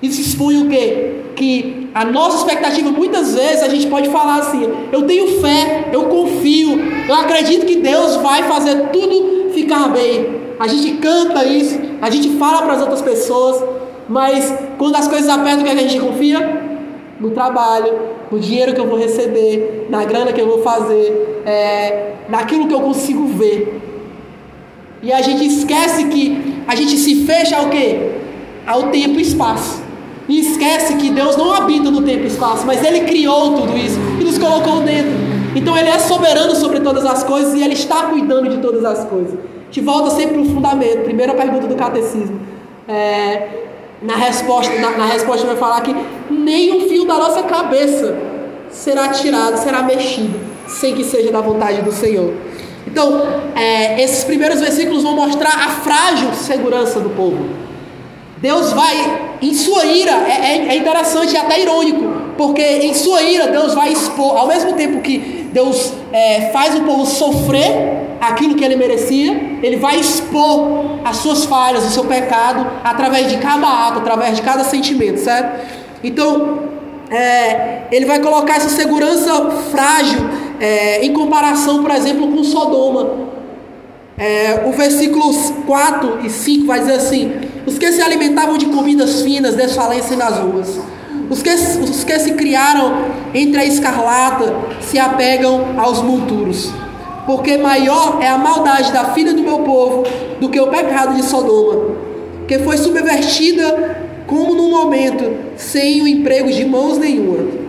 Isso 0.00 0.20
expõe 0.20 0.62
o 0.62 0.68
quê? 0.68 1.22
Que 1.34 1.88
a 1.92 2.04
nossa 2.04 2.38
expectativa, 2.38 2.90
muitas 2.90 3.34
vezes, 3.34 3.62
a 3.62 3.68
gente 3.68 3.88
pode 3.88 4.08
falar 4.10 4.36
assim: 4.36 4.68
eu 4.92 5.02
tenho 5.02 5.40
fé, 5.40 5.88
eu 5.92 6.04
confio, 6.04 6.78
eu 7.08 7.14
acredito 7.14 7.66
que 7.66 7.76
Deus 7.76 8.16
vai 8.16 8.44
fazer 8.44 8.90
tudo 8.92 9.50
ficar 9.52 9.88
bem. 9.88 10.44
A 10.58 10.68
gente 10.68 10.98
canta 10.98 11.44
isso, 11.44 11.78
a 12.04 12.10
gente 12.10 12.36
fala 12.36 12.60
para 12.60 12.74
as 12.74 12.82
outras 12.82 13.00
pessoas, 13.00 13.64
mas 14.06 14.52
quando 14.76 14.94
as 14.94 15.08
coisas 15.08 15.26
apertam, 15.26 15.62
o 15.62 15.64
que, 15.64 15.70
é 15.70 15.74
que 15.74 15.84
a 15.84 15.88
gente 15.88 15.98
confia? 15.98 16.62
No 17.18 17.30
trabalho, 17.30 17.94
no 18.30 18.38
dinheiro 18.38 18.74
que 18.74 18.80
eu 18.80 18.86
vou 18.86 18.98
receber, 18.98 19.86
na 19.88 20.04
grana 20.04 20.30
que 20.30 20.38
eu 20.38 20.46
vou 20.46 20.62
fazer, 20.62 21.42
é, 21.46 22.12
naquilo 22.28 22.68
que 22.68 22.74
eu 22.74 22.82
consigo 22.82 23.26
ver. 23.28 23.80
E 25.02 25.10
a 25.10 25.22
gente 25.22 25.46
esquece 25.46 26.04
que 26.04 26.62
a 26.68 26.74
gente 26.74 26.94
se 26.98 27.24
fecha 27.24 27.56
ao 27.56 27.70
quê? 27.70 28.10
Ao 28.66 28.90
tempo 28.90 29.18
e 29.18 29.22
espaço. 29.22 29.82
E 30.28 30.40
esquece 30.40 30.96
que 30.96 31.08
Deus 31.08 31.38
não 31.38 31.54
habita 31.54 31.90
no 31.90 32.02
tempo 32.02 32.24
e 32.24 32.26
espaço, 32.26 32.66
mas 32.66 32.84
Ele 32.84 33.00
criou 33.00 33.54
tudo 33.54 33.78
isso 33.78 33.98
e 34.20 34.24
nos 34.24 34.36
colocou 34.36 34.80
dentro. 34.82 35.12
Então 35.56 35.74
Ele 35.74 35.88
é 35.88 35.98
soberano 35.98 36.54
sobre 36.54 36.80
todas 36.80 37.06
as 37.06 37.22
coisas 37.22 37.54
e 37.54 37.62
Ele 37.62 37.72
está 37.72 38.08
cuidando 38.08 38.50
de 38.50 38.58
todas 38.58 38.84
as 38.84 39.06
coisas. 39.06 39.53
Gente 39.74 39.80
volta 39.80 40.10
sempre 40.10 40.34
para 40.34 40.42
o 40.42 40.46
fundamento. 40.46 41.02
Primeira 41.02 41.34
pergunta 41.34 41.66
do 41.66 41.74
catecismo. 41.74 42.40
É, 42.86 43.48
na 44.00 44.14
resposta, 44.14 44.72
na, 44.78 44.90
na 44.90 45.06
resposta 45.06 45.44
vai 45.46 45.56
falar 45.56 45.80
que 45.80 45.94
nem 46.30 46.72
um 46.76 46.88
fio 46.88 47.04
da 47.06 47.14
nossa 47.14 47.42
cabeça 47.42 48.16
será 48.70 49.08
tirado, 49.08 49.56
será 49.56 49.82
mexido, 49.82 50.38
sem 50.68 50.94
que 50.94 51.02
seja 51.02 51.32
da 51.32 51.40
vontade 51.40 51.82
do 51.82 51.90
Senhor. 51.90 52.32
Então, 52.86 53.20
é, 53.56 54.00
esses 54.00 54.22
primeiros 54.22 54.60
versículos 54.60 55.02
vão 55.02 55.16
mostrar 55.16 55.66
a 55.66 55.70
frágil 55.70 56.32
segurança 56.34 57.00
do 57.00 57.10
povo. 57.10 57.44
Deus 58.44 58.74
vai, 58.74 59.38
em 59.40 59.54
sua 59.54 59.86
ira, 59.86 60.10
é, 60.10 60.32
é, 60.32 60.68
é 60.68 60.76
interessante 60.76 61.32
e 61.32 61.36
até 61.38 61.62
irônico, 61.62 62.34
porque 62.36 62.60
em 62.60 62.92
sua 62.92 63.22
ira 63.22 63.46
Deus 63.46 63.72
vai 63.72 63.90
expor, 63.90 64.36
ao 64.36 64.46
mesmo 64.46 64.74
tempo 64.74 65.00
que 65.00 65.48
Deus 65.50 65.94
é, 66.12 66.50
faz 66.52 66.74
o 66.74 66.82
povo 66.82 67.06
sofrer 67.06 67.72
aquilo 68.20 68.54
que 68.54 68.62
ele 68.62 68.76
merecia, 68.76 69.32
ele 69.62 69.76
vai 69.76 69.98
expor 69.98 70.98
as 71.02 71.16
suas 71.16 71.46
falhas, 71.46 71.86
o 71.86 71.88
seu 71.88 72.04
pecado, 72.04 72.70
através 72.84 73.30
de 73.30 73.38
cada 73.38 73.66
ato, 73.66 74.00
através 74.00 74.36
de 74.36 74.42
cada 74.42 74.62
sentimento, 74.62 75.20
certo? 75.20 75.66
Então, 76.04 76.64
é, 77.10 77.84
ele 77.90 78.04
vai 78.04 78.18
colocar 78.18 78.56
essa 78.56 78.68
segurança 78.68 79.52
frágil 79.70 80.20
é, 80.60 81.02
em 81.02 81.14
comparação, 81.14 81.80
por 81.80 81.90
exemplo, 81.92 82.30
com 82.30 82.44
Sodoma. 82.44 83.24
É, 84.18 84.64
o 84.66 84.72
versículos 84.72 85.50
4 85.66 86.26
e 86.26 86.28
5 86.28 86.66
vai 86.66 86.80
dizer 86.80 86.92
assim: 86.92 87.53
Os 87.66 87.78
que 87.78 87.90
se 87.92 88.02
alimentavam 88.02 88.58
de 88.58 88.66
comidas 88.66 89.22
finas 89.22 89.54
desfalecem 89.54 90.16
nas 90.16 90.38
ruas. 90.38 90.78
Os 91.30 91.42
que, 91.42 91.50
os 91.50 92.04
que 92.04 92.18
se 92.18 92.32
criaram 92.32 93.06
entre 93.32 93.60
a 93.60 93.64
escarlata 93.64 94.54
se 94.80 94.98
apegam 94.98 95.78
aos 95.78 96.02
monturos. 96.02 96.70
Porque 97.26 97.56
maior 97.56 98.18
é 98.20 98.28
a 98.28 98.36
maldade 98.36 98.92
da 98.92 99.06
filha 99.06 99.32
do 99.32 99.42
meu 99.42 99.60
povo 99.60 100.04
do 100.38 100.50
que 100.50 100.60
o 100.60 100.66
pecado 100.66 101.14
de 101.14 101.24
Sodoma, 101.24 101.94
que 102.46 102.58
foi 102.58 102.76
subvertida 102.76 104.04
como 104.26 104.54
num 104.54 104.70
momento, 104.70 105.34
sem 105.56 106.02
o 106.02 106.08
emprego 106.08 106.50
de 106.52 106.66
mãos 106.66 106.98
nenhuma. 106.98 107.64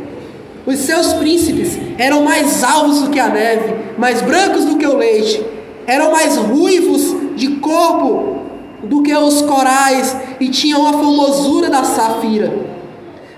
Os 0.66 0.80
seus 0.80 1.14
príncipes 1.14 1.78
eram 1.98 2.24
mais 2.24 2.64
alvos 2.64 3.04
do 3.04 3.10
que 3.12 3.20
a 3.20 3.30
neve, 3.30 3.76
mais 3.98 4.22
brancos 4.22 4.66
do 4.66 4.78
que 4.78 4.86
o 4.86 4.98
leite, 4.98 5.42
eram 5.88 6.12
mais 6.12 6.36
ruivos 6.36 7.16
de 7.36 7.48
corpo 7.58 8.45
do 8.90 9.02
que 9.04 9.16
os 9.16 9.42
corais 9.42 10.16
e 10.40 10.50
tinham 10.50 10.88
a 10.88 10.94
formosura 10.94 11.70
da 11.70 11.84
safira. 11.84 12.52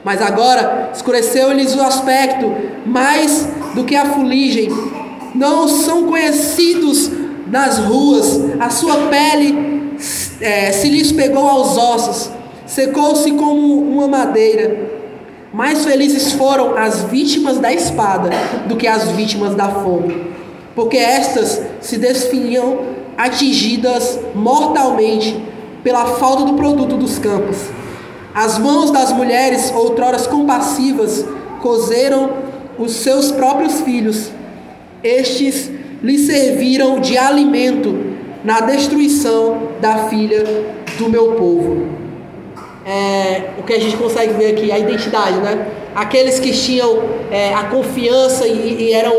Mas 0.04 0.22
agora 0.22 0.92
escureceu-lhes 0.94 1.76
o 1.76 1.82
aspecto 1.82 2.52
mais 2.86 3.48
do 3.76 3.84
que 3.84 3.96
a 3.96 4.06
fuligem. 4.06 4.70
Não 5.36 5.68
são 5.68 6.08
conhecidos 6.08 7.12
nas 7.48 7.78
ruas, 7.80 8.42
a 8.60 8.70
sua 8.70 9.08
pele 9.08 9.78
é, 10.40 10.72
se 10.72 10.90
lhes 10.90 11.12
pegou 11.12 11.48
aos 11.48 11.78
ossos, 11.78 12.30
secou-se 12.66 13.32
como 13.32 13.80
uma 13.80 14.08
madeira. 14.08 14.98
Mais 15.54 15.84
felizes 15.86 16.34
foram 16.34 16.78
as 16.78 17.04
vítimas 17.04 17.58
da 17.58 17.74
espada 17.74 18.30
do 18.68 18.76
que 18.76 18.86
as 18.86 19.10
vítimas 19.12 19.56
da 19.56 19.70
fome, 19.70 20.28
porque 20.76 20.98
estas 20.98 21.62
se 21.82 21.98
desfinham 21.98 22.97
atingidas 23.18 24.20
mortalmente 24.36 25.44
pela 25.84 26.06
falta 26.18 26.46
do 26.46 26.54
produto 26.54 26.96
dos 26.96 27.18
campos. 27.18 27.58
As 28.34 28.60
mãos 28.60 28.92
das 28.92 29.12
mulheres, 29.12 29.72
outroras 29.74 30.28
compassivas, 30.28 31.26
cozeram 31.62 32.30
os 32.78 32.92
seus 32.94 33.32
próprios 33.32 33.82
filhos. 33.82 34.32
Estes 35.04 35.72
lhe 36.04 36.18
serviram 36.20 37.00
de 37.00 37.18
alimento 37.18 38.16
na 38.44 38.62
destruição 38.62 39.70
da 39.82 40.08
filha 40.08 40.44
do 40.98 41.10
meu 41.10 41.34
povo 41.34 41.98
é, 42.88 43.50
o 43.60 43.64
que 43.64 43.74
a 43.74 43.80
gente 43.80 43.98
consegue 43.98 44.32
ver 44.34 44.54
aqui, 44.54 44.72
a 44.72 44.80
identidade, 44.80 45.38
né? 45.40 45.68
Aqueles 45.98 46.40
que 46.40 46.52
tinham 46.52 47.00
é, 47.32 47.56
a 47.56 47.64
confiança 47.64 48.48
e, 48.48 48.84
e 48.84 48.94
eram 48.94 49.16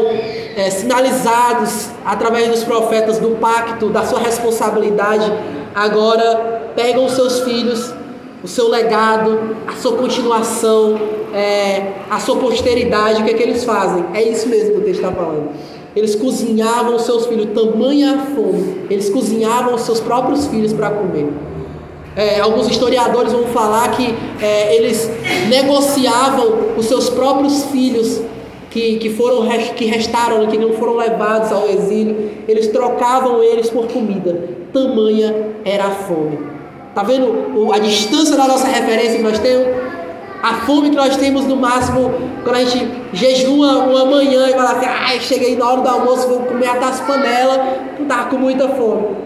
é, 0.57 0.71
sinalizados 0.71 1.89
através 2.05 2.47
dos 2.47 2.63
profetas 2.63 3.19
do 3.19 3.31
pacto, 3.31 3.89
da 3.89 4.05
sua 4.05 4.21
responsabilidade, 4.21 5.29
agora 5.75 6.71
pegam 6.77 7.05
os 7.05 7.15
seus 7.15 7.41
filhos, 7.41 7.93
o 8.45 8.47
seu 8.47 8.69
legado, 8.69 9.57
a 9.67 9.73
sua 9.73 9.97
continuação, 9.97 11.01
é, 11.35 11.95
a 12.09 12.21
sua 12.21 12.37
posteridade, 12.37 13.23
o 13.23 13.25
que 13.25 13.33
é 13.33 13.35
que 13.35 13.43
eles 13.43 13.65
fazem? 13.65 14.05
É 14.15 14.23
isso 14.23 14.49
mesmo 14.49 14.75
que 14.75 14.79
o 14.79 14.83
texto 14.83 15.01
está 15.01 15.11
falando. 15.11 15.51
Eles 15.97 16.15
cozinhavam 16.15 16.95
os 16.95 17.03
seus 17.03 17.27
filhos, 17.27 17.49
tamanha 17.61 18.25
fome, 18.37 18.87
eles 18.89 19.11
cozinhavam 19.11 19.75
os 19.75 19.81
seus 19.81 19.99
próprios 19.99 20.47
filhos 20.47 20.73
para 20.73 20.91
comer. 20.91 21.27
É, 22.17 22.41
alguns 22.41 22.69
historiadores 22.69 23.33
vão 23.33 23.45
falar 23.47 23.91
que 23.93 24.15
é, 24.41 24.75
eles 24.75 25.09
negociavam 25.49 26.75
os 26.77 26.87
seus 26.87 27.09
próprios 27.11 27.65
filhos 27.67 28.21
que, 28.71 28.97
que 28.99 29.11
foram 29.11 29.47
que 29.75 29.85
restaram, 29.87 30.47
que 30.47 30.59
não 30.59 30.73
foram 30.75 30.97
levados 30.97 31.53
ao 31.53 31.69
exílio, 31.69 32.31
eles 32.47 32.69
trocavam 32.69 33.43
eles 33.43 33.71
por 33.71 33.87
comida. 33.89 34.49
Tamanha 34.73 35.35
era 35.65 35.87
a 35.87 35.91
fome. 35.91 36.39
Tá 36.95 37.03
vendo 37.03 37.73
a 37.73 37.79
distância 37.79 38.37
da 38.37 38.47
nossa 38.47 38.67
referência 38.67 39.17
que 39.17 39.23
nós 39.23 39.39
temos? 39.39 39.69
A 40.43 40.55
fome 40.67 40.91
que 40.91 40.97
nós 40.97 41.17
temos 41.17 41.45
no 41.47 41.57
máximo 41.57 42.13
quando 42.45 42.57
a 42.57 42.65
gente 42.65 42.89
jejua 43.13 43.79
uma 43.79 44.05
manhã 44.05 44.49
e 44.49 44.53
fala 44.53 44.73
assim, 44.73 44.87
ai, 44.87 45.21
cheguei 45.21 45.57
na 45.57 45.69
hora 45.69 45.81
do 45.81 45.89
almoço, 45.89 46.29
vou 46.29 46.41
comer 46.41 46.69
até 46.69 46.85
as 46.85 47.01
panelas, 47.01 47.59
tá 48.07 48.25
com 48.25 48.37
muita 48.37 48.69
fome. 48.69 49.17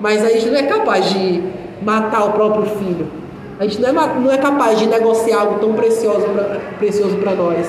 Mas 0.00 0.24
a 0.24 0.28
gente 0.28 0.46
não 0.46 0.56
é 0.56 0.62
capaz 0.62 1.10
de 1.10 1.42
matar 1.82 2.24
o 2.24 2.32
próprio 2.32 2.66
filho. 2.76 3.06
A 3.58 3.64
gente 3.64 3.80
não 3.80 3.88
é, 3.88 3.92
não 3.92 4.32
é 4.32 4.38
capaz 4.38 4.78
de 4.78 4.86
negociar 4.86 5.40
algo 5.40 5.58
tão 5.58 5.74
precioso 5.74 6.26
pra, 6.28 6.58
precioso 6.78 7.16
para 7.16 7.34
nós. 7.34 7.66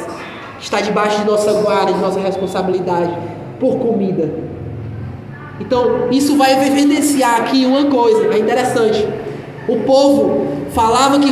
Está 0.60 0.80
debaixo 0.80 1.20
de 1.20 1.26
nossa 1.26 1.52
guarda, 1.62 1.92
de 1.92 2.00
nossa 2.00 2.20
responsabilidade, 2.20 3.12
por 3.60 3.78
comida. 3.78 4.30
Então, 5.60 6.10
isso 6.12 6.38
vai 6.38 6.68
evidenciar 6.68 7.42
aqui 7.42 7.66
uma 7.66 7.86
coisa, 7.86 8.34
é 8.34 8.40
interessante. 8.40 9.08
O 9.68 9.82
povo 9.82 10.48
falava 10.72 11.20
que, 11.20 11.32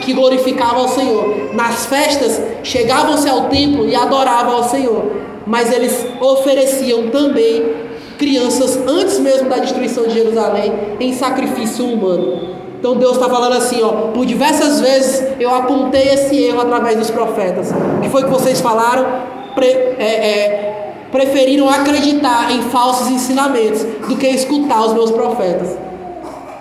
que 0.00 0.12
glorificava 0.12 0.76
ao 0.76 0.88
Senhor. 0.88 1.54
Nas 1.54 1.86
festas, 1.86 2.40
chegavam-se 2.62 3.28
ao 3.28 3.48
templo 3.48 3.86
e 3.86 3.94
adoravam 3.94 4.56
ao 4.56 4.64
Senhor. 4.64 5.04
Mas 5.46 5.72
eles 5.72 6.06
ofereciam 6.20 7.08
também 7.08 7.87
crianças 8.18 8.76
antes 8.86 9.18
mesmo 9.20 9.48
da 9.48 9.58
destruição 9.58 10.04
de 10.04 10.14
Jerusalém 10.14 10.72
em 11.00 11.12
sacrifício 11.14 11.86
humano. 11.86 12.58
Então 12.78 12.96
Deus 12.96 13.12
está 13.12 13.28
falando 13.28 13.54
assim, 13.54 13.82
ó, 13.82 14.12
por 14.12 14.26
diversas 14.26 14.80
vezes 14.80 15.24
eu 15.40 15.52
apontei 15.54 16.08
esse 16.08 16.36
erro 16.36 16.60
através 16.60 16.96
dos 16.96 17.10
profetas. 17.10 17.70
O 17.70 18.00
que 18.02 18.08
foi 18.08 18.24
que 18.24 18.30
vocês 18.30 18.60
falaram? 18.60 19.06
Pre, 19.54 19.66
é, 19.66 19.96
é, 19.98 20.92
preferiram 21.10 21.68
acreditar 21.68 22.52
em 22.52 22.62
falsos 22.62 23.08
ensinamentos 23.08 23.82
do 24.06 24.16
que 24.16 24.26
escutar 24.26 24.84
os 24.84 24.92
meus 24.92 25.10
profetas. 25.10 25.76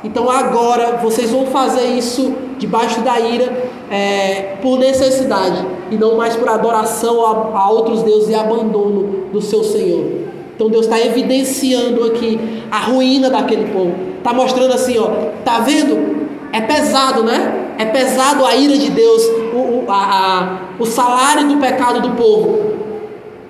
Então 0.04 0.30
agora 0.30 0.98
vocês 1.04 1.30
vão 1.30 1.48
fazer 1.48 1.86
isso 1.86 2.34
debaixo 2.58 3.02
da 3.02 3.20
ira 3.20 3.70
é, 3.92 4.56
por 4.62 4.80
necessidade 4.80 5.66
e 5.92 5.96
não 5.96 6.18
mais 6.18 6.36
por 6.36 6.48
adoração 6.50 7.26
a, 7.26 7.60
a 7.60 7.70
outros 7.70 8.04
deuses 8.04 8.30
e 8.30 8.36
abandono 8.36 9.28
do 9.32 9.42
seu 9.42 9.64
Senhor. 9.64 10.27
Então 10.58 10.72
Deus 10.72 10.86
está 10.86 11.00
evidenciando 11.00 12.04
aqui 12.04 12.64
a 12.72 12.80
ruína 12.80 13.30
daquele 13.30 13.72
povo. 13.72 13.94
Está 14.18 14.34
mostrando 14.34 14.74
assim, 14.74 14.98
ó, 14.98 15.08
tá 15.46 15.60
vendo? 15.60 16.18
É 16.52 16.60
pesado, 16.62 17.22
né? 17.22 17.76
É 17.78 17.86
pesado 17.86 18.44
a 18.44 18.56
ira 18.56 18.76
de 18.76 18.90
Deus, 18.90 19.24
o, 19.54 19.58
o, 19.58 19.86
a, 19.88 19.94
a, 19.94 20.60
o 20.80 20.86
salário 20.88 21.48
do 21.48 21.58
pecado 21.58 22.02
do 22.02 22.16
povo. 22.16 22.74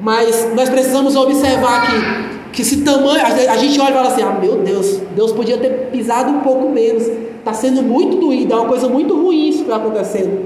Mas 0.02 0.54
nós 0.54 0.68
precisamos 0.68 1.16
observar 1.16 1.84
aqui 1.84 2.50
que 2.52 2.66
se 2.66 2.84
tamanho. 2.84 3.22
A 3.26 3.56
gente 3.56 3.80
olha 3.80 3.92
e 3.92 3.94
fala 3.94 4.10
assim: 4.10 4.24
ah, 4.24 4.38
meu 4.42 4.58
Deus, 4.58 5.00
Deus 5.16 5.32
podia 5.32 5.58
ter 5.58 5.90
pisado 5.90 6.30
um 6.30 6.42
pouco 6.42 6.70
menos. 6.70 7.04
Está 7.40 7.54
sendo 7.54 7.82
muito 7.82 8.18
doído, 8.18 8.52
é 8.52 8.56
uma 8.58 8.68
coisa 8.68 8.90
muito 8.90 9.16
ruim 9.16 9.48
isso 9.48 9.60
que 9.60 9.64
está 9.64 9.78
acontecendo. 9.78 10.46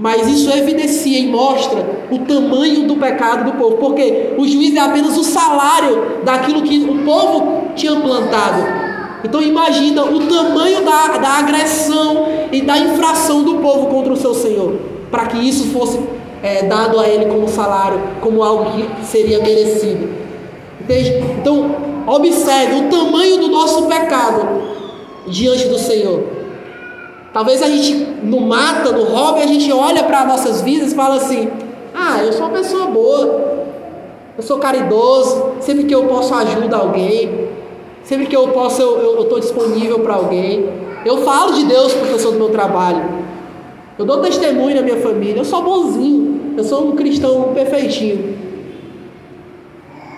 Mas 0.00 0.26
isso 0.26 0.50
evidencia 0.50 1.18
e 1.18 1.26
mostra 1.26 2.06
o 2.10 2.20
tamanho 2.20 2.86
do 2.86 2.96
pecado 2.96 3.44
do 3.44 3.58
povo, 3.58 3.76
porque 3.76 4.30
o 4.38 4.48
juízo 4.48 4.78
é 4.78 4.80
apenas 4.80 5.18
o 5.18 5.22
salário 5.22 6.22
daquilo 6.24 6.62
que 6.62 6.78
o 6.78 7.04
povo 7.04 7.64
tinha 7.76 7.94
plantado. 8.00 8.64
Então 9.22 9.42
imagina 9.42 10.02
o 10.04 10.26
tamanho 10.26 10.86
da, 10.86 11.18
da 11.18 11.28
agressão 11.40 12.26
e 12.50 12.62
da 12.62 12.78
infração 12.78 13.42
do 13.42 13.56
povo 13.56 13.88
contra 13.88 14.14
o 14.14 14.16
seu 14.16 14.32
Senhor, 14.32 14.78
para 15.10 15.26
que 15.26 15.36
isso 15.36 15.66
fosse 15.66 16.00
é, 16.42 16.62
dado 16.62 16.98
a 16.98 17.06
ele 17.06 17.26
como 17.26 17.46
salário, 17.46 18.00
como 18.22 18.42
algo 18.42 18.70
que 18.70 19.04
seria 19.04 19.42
merecido. 19.42 20.08
Entende? 20.80 21.22
Então 21.38 21.76
observe 22.06 22.86
o 22.86 22.88
tamanho 22.88 23.36
do 23.36 23.48
nosso 23.48 23.82
pecado 23.82 24.62
diante 25.26 25.68
do 25.68 25.78
Senhor. 25.78 26.39
Talvez 27.32 27.62
a 27.62 27.68
gente 27.68 27.94
no 28.24 28.40
mata, 28.40 28.90
no 28.90 29.04
hobby, 29.04 29.42
a 29.42 29.46
gente 29.46 29.72
olha 29.72 30.02
para 30.02 30.24
nossas 30.24 30.62
vidas 30.62 30.92
e 30.92 30.94
fala 30.96 31.16
assim: 31.16 31.48
ah, 31.94 32.22
eu 32.22 32.32
sou 32.32 32.46
uma 32.46 32.58
pessoa 32.58 32.86
boa, 32.86 33.66
eu 34.36 34.42
sou 34.42 34.58
caridoso, 34.58 35.52
sempre 35.60 35.84
que 35.84 35.94
eu 35.94 36.06
posso 36.06 36.34
ajuda 36.34 36.76
alguém. 36.76 37.48
Sempre 38.02 38.26
que 38.26 38.34
eu 38.34 38.48
posso, 38.48 38.82
eu 38.82 39.22
estou 39.22 39.38
disponível 39.38 40.00
para 40.00 40.14
alguém. 40.14 40.68
Eu 41.04 41.18
falo 41.18 41.52
de 41.52 41.64
Deus 41.64 41.92
para 41.92 42.08
a 42.08 42.12
pessoa 42.12 42.32
do 42.32 42.40
meu 42.40 42.48
trabalho. 42.48 43.04
Eu 43.96 44.04
dou 44.04 44.18
testemunho 44.18 44.74
na 44.74 44.82
minha 44.82 44.96
família. 44.96 45.38
Eu 45.38 45.44
sou 45.44 45.62
bonzinho. 45.62 46.54
Eu 46.56 46.64
sou 46.64 46.88
um 46.88 46.96
cristão 46.96 47.52
perfeitinho. 47.54 48.36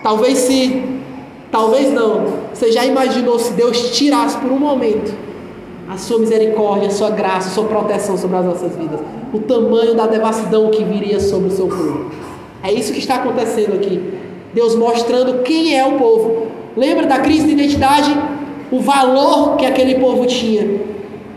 Talvez 0.01 0.39
se, 0.39 0.81
talvez 1.51 1.93
não. 1.93 2.25
Você 2.53 2.71
já 2.71 2.85
imaginou 2.85 3.37
se 3.37 3.53
Deus 3.53 3.91
tirasse 3.91 4.37
por 4.37 4.51
um 4.51 4.57
momento 4.57 5.22
a 5.93 5.97
sua 5.97 6.17
misericórdia, 6.17 6.87
a 6.87 6.91
sua 6.91 7.11
graça, 7.11 7.49
a 7.49 7.51
sua 7.51 7.65
proteção 7.65 8.17
sobre 8.17 8.37
as 8.37 8.45
nossas 8.45 8.75
vidas? 8.75 8.99
O 9.31 9.39
tamanho 9.39 9.93
da 9.93 10.07
devassidão 10.07 10.71
que 10.71 10.83
viria 10.83 11.19
sobre 11.19 11.49
o 11.49 11.51
seu 11.51 11.67
povo. 11.67 12.09
É 12.63 12.73
isso 12.73 12.91
que 12.91 12.99
está 12.99 13.15
acontecendo 13.15 13.75
aqui. 13.75 14.01
Deus 14.55 14.75
mostrando 14.75 15.43
quem 15.43 15.77
é 15.77 15.85
o 15.85 15.93
povo. 15.93 16.47
Lembra 16.75 17.05
da 17.05 17.19
crise 17.19 17.45
de 17.45 17.53
identidade? 17.53 18.11
O 18.71 18.79
valor 18.79 19.55
que 19.55 19.67
aquele 19.67 19.95
povo 19.95 20.25
tinha. 20.25 20.81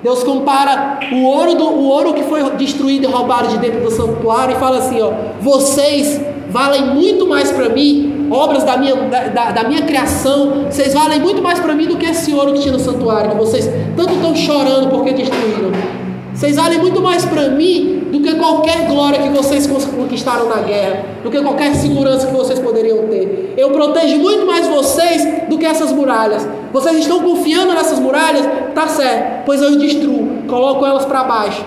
Deus 0.02 0.24
compara 0.24 1.00
o 1.12 1.24
ouro, 1.24 1.54
do, 1.54 1.64
o 1.64 1.88
ouro 1.88 2.14
que 2.14 2.22
foi 2.22 2.42
destruído 2.52 3.04
e 3.04 3.06
roubado 3.06 3.48
de 3.48 3.58
dentro 3.58 3.80
do 3.80 3.90
santuário 3.90 4.56
e 4.56 4.58
fala 4.58 4.78
assim: 4.78 5.02
ó, 5.02 5.12
vocês 5.40 6.18
valem 6.48 6.94
muito 6.94 7.26
mais 7.26 7.52
para 7.52 7.68
mim, 7.68 8.15
obras 8.30 8.64
da 8.64 8.76
minha, 8.76 8.94
da, 8.94 9.50
da 9.50 9.64
minha 9.68 9.82
criação, 9.82 10.66
vocês 10.70 10.94
valem 10.94 11.20
muito 11.20 11.42
mais 11.42 11.58
para 11.58 11.74
mim 11.74 11.86
do 11.86 11.96
que 11.96 12.06
esse 12.06 12.32
ouro 12.32 12.52
que 12.52 12.60
tinha 12.60 12.72
no 12.72 12.78
santuário, 12.80 13.30
que 13.30 13.36
vocês 13.36 13.68
tanto 13.96 14.14
estão 14.14 14.34
chorando 14.34 14.90
porque 14.90 15.12
destruíram. 15.12 15.72
Vocês 16.34 16.56
valem 16.56 16.78
muito 16.78 17.00
mais 17.00 17.24
para 17.24 17.48
mim 17.48 18.08
do 18.12 18.20
que 18.20 18.34
qualquer 18.34 18.86
glória 18.86 19.22
que 19.22 19.30
vocês 19.30 19.66
conquistaram 19.66 20.48
na 20.48 20.56
guerra, 20.56 21.06
do 21.24 21.30
que 21.30 21.40
qualquer 21.40 21.74
segurança 21.74 22.26
que 22.26 22.34
vocês 22.34 22.58
poderiam 22.58 23.06
ter. 23.08 23.54
Eu 23.56 23.70
protejo 23.70 24.18
muito 24.18 24.46
mais 24.46 24.66
vocês 24.66 25.48
do 25.48 25.56
que 25.56 25.64
essas 25.64 25.92
muralhas. 25.92 26.46
Vocês 26.74 26.98
estão 26.98 27.20
confiando 27.20 27.72
nessas 27.72 27.98
muralhas? 27.98 28.46
Tá 28.74 28.86
certo, 28.86 29.46
pois 29.46 29.62
eu 29.62 29.78
destruo, 29.78 30.42
coloco 30.46 30.84
elas 30.84 31.06
para 31.06 31.24
baixo. 31.24 31.64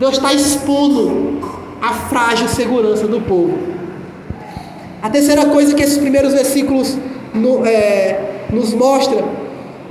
Deus 0.00 0.14
está 0.14 0.34
expondo 0.34 1.38
a 1.80 1.92
frágil 1.92 2.48
segurança 2.48 3.06
do 3.06 3.20
povo. 3.20 3.56
A 5.06 5.08
terceira 5.08 5.46
coisa 5.46 5.72
que 5.72 5.84
esses 5.84 5.98
primeiros 5.98 6.32
versículos 6.34 6.98
no, 7.32 7.64
é, 7.64 8.18
nos 8.50 8.74
mostra 8.74 9.22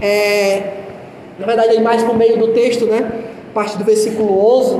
é 0.01 0.73
na 1.39 1.45
verdade, 1.45 1.77
é 1.77 1.79
mais 1.79 2.03
no 2.03 2.13
meio 2.15 2.37
do 2.37 2.49
texto, 2.49 2.85
né? 2.85 3.09
Parte 3.53 3.77
do 3.77 3.85
versículo 3.85 4.45
11. 4.59 4.77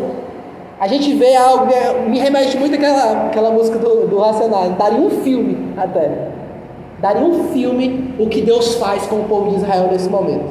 A 0.77 0.89
gente 0.89 1.13
vê 1.13 1.37
algo, 1.37 1.71
é, 1.71 2.01
me 2.05 2.19
remete 2.19 2.57
muito 2.57 2.75
àquela, 2.75 3.27
àquela 3.27 3.49
música 3.49 3.79
do, 3.79 4.07
do 4.07 4.19
Racionais. 4.19 4.77
Daria 4.77 4.99
um 4.99 5.21
filme 5.21 5.73
até. 5.77 6.11
Daria 6.99 7.23
um 7.23 7.47
filme 7.53 8.13
o 8.19 8.27
que 8.27 8.41
Deus 8.41 8.75
faz 8.75 9.05
com 9.07 9.21
o 9.21 9.23
povo 9.29 9.51
de 9.51 9.55
Israel 9.55 9.87
nesse 9.89 10.09
momento. 10.09 10.49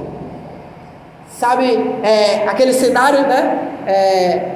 Sabe, 1.28 1.66
é, 2.02 2.48
aquele 2.48 2.72
cenário, 2.72 3.20
né? 3.20 3.68
É, 3.86 4.48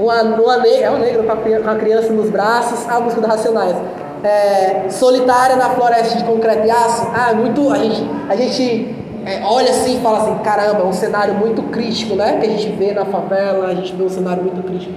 uma, 0.00 0.20
uma, 0.20 0.66
é 0.66 0.98
negro 0.98 1.22
com 1.62 1.70
a 1.70 1.76
criança 1.76 2.12
nos 2.12 2.28
braços, 2.28 2.88
a 2.88 2.98
música 2.98 3.20
do 3.20 3.28
Racionais. 3.28 3.76
É, 4.24 4.88
solitária 4.90 5.56
na 5.56 5.70
floresta 5.70 6.18
de 6.18 6.24
concreto 6.24 6.66
e 6.66 6.70
aço. 6.70 7.06
Ah, 7.14 7.32
muito. 7.34 7.72
A 7.72 7.78
gente, 7.78 8.10
a 8.28 8.36
gente 8.36 8.96
é, 9.24 9.42
olha 9.44 9.70
assim 9.70 9.98
e 9.98 10.00
fala 10.00 10.18
assim, 10.18 10.38
caramba, 10.42 10.80
é 10.80 10.84
um 10.84 10.92
cenário 10.92 11.34
muito 11.34 11.62
crítico, 11.64 12.14
né? 12.14 12.38
Que 12.40 12.46
a 12.46 12.50
gente 12.50 12.68
vê 12.70 12.92
na 12.92 13.04
favela, 13.04 13.66
a 13.66 13.74
gente 13.74 13.94
vê 13.94 14.02
um 14.02 14.08
cenário 14.08 14.42
muito 14.42 14.62
crítico. 14.62 14.92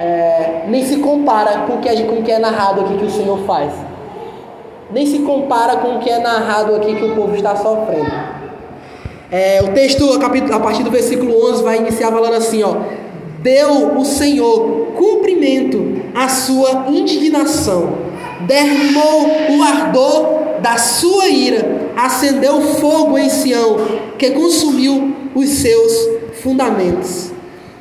É, 0.00 0.64
nem 0.68 0.84
se 0.84 0.96
compara 0.96 1.60
com 1.66 1.74
o, 1.74 1.78
que 1.78 1.88
é, 1.88 2.02
com 2.02 2.16
o 2.16 2.22
que 2.22 2.30
é 2.30 2.38
narrado 2.38 2.80
aqui 2.82 2.96
que 2.96 3.04
o 3.04 3.10
Senhor 3.10 3.38
faz. 3.46 3.72
Nem 4.90 5.06
se 5.06 5.20
compara 5.20 5.76
com 5.76 5.96
o 5.96 5.98
que 5.98 6.10
é 6.10 6.18
narrado 6.18 6.74
aqui 6.74 6.94
que 6.94 7.04
o 7.04 7.14
povo 7.14 7.34
está 7.34 7.56
sofrendo. 7.56 8.10
É, 9.30 9.60
o 9.62 9.72
texto, 9.72 10.08
a 10.52 10.60
partir 10.60 10.82
do 10.82 10.90
versículo 10.90 11.50
11, 11.50 11.62
vai 11.62 11.78
iniciar 11.78 12.12
falando 12.12 12.34
assim, 12.34 12.62
ó. 12.62 12.76
Deu 13.40 13.98
o 13.98 14.04
Senhor 14.04 14.92
cumprimento 14.96 16.02
à 16.14 16.28
sua 16.28 16.86
indignação, 16.88 17.92
derramou 18.40 19.28
o 19.50 19.62
ardor 19.62 20.60
da 20.60 20.76
sua 20.76 21.28
ira, 21.28 21.92
acendeu 21.96 22.60
fogo 22.60 23.16
em 23.18 23.28
Sião, 23.28 23.76
que 24.18 24.30
consumiu 24.30 25.14
os 25.34 25.48
seus 25.48 25.92
fundamentos. 26.42 27.32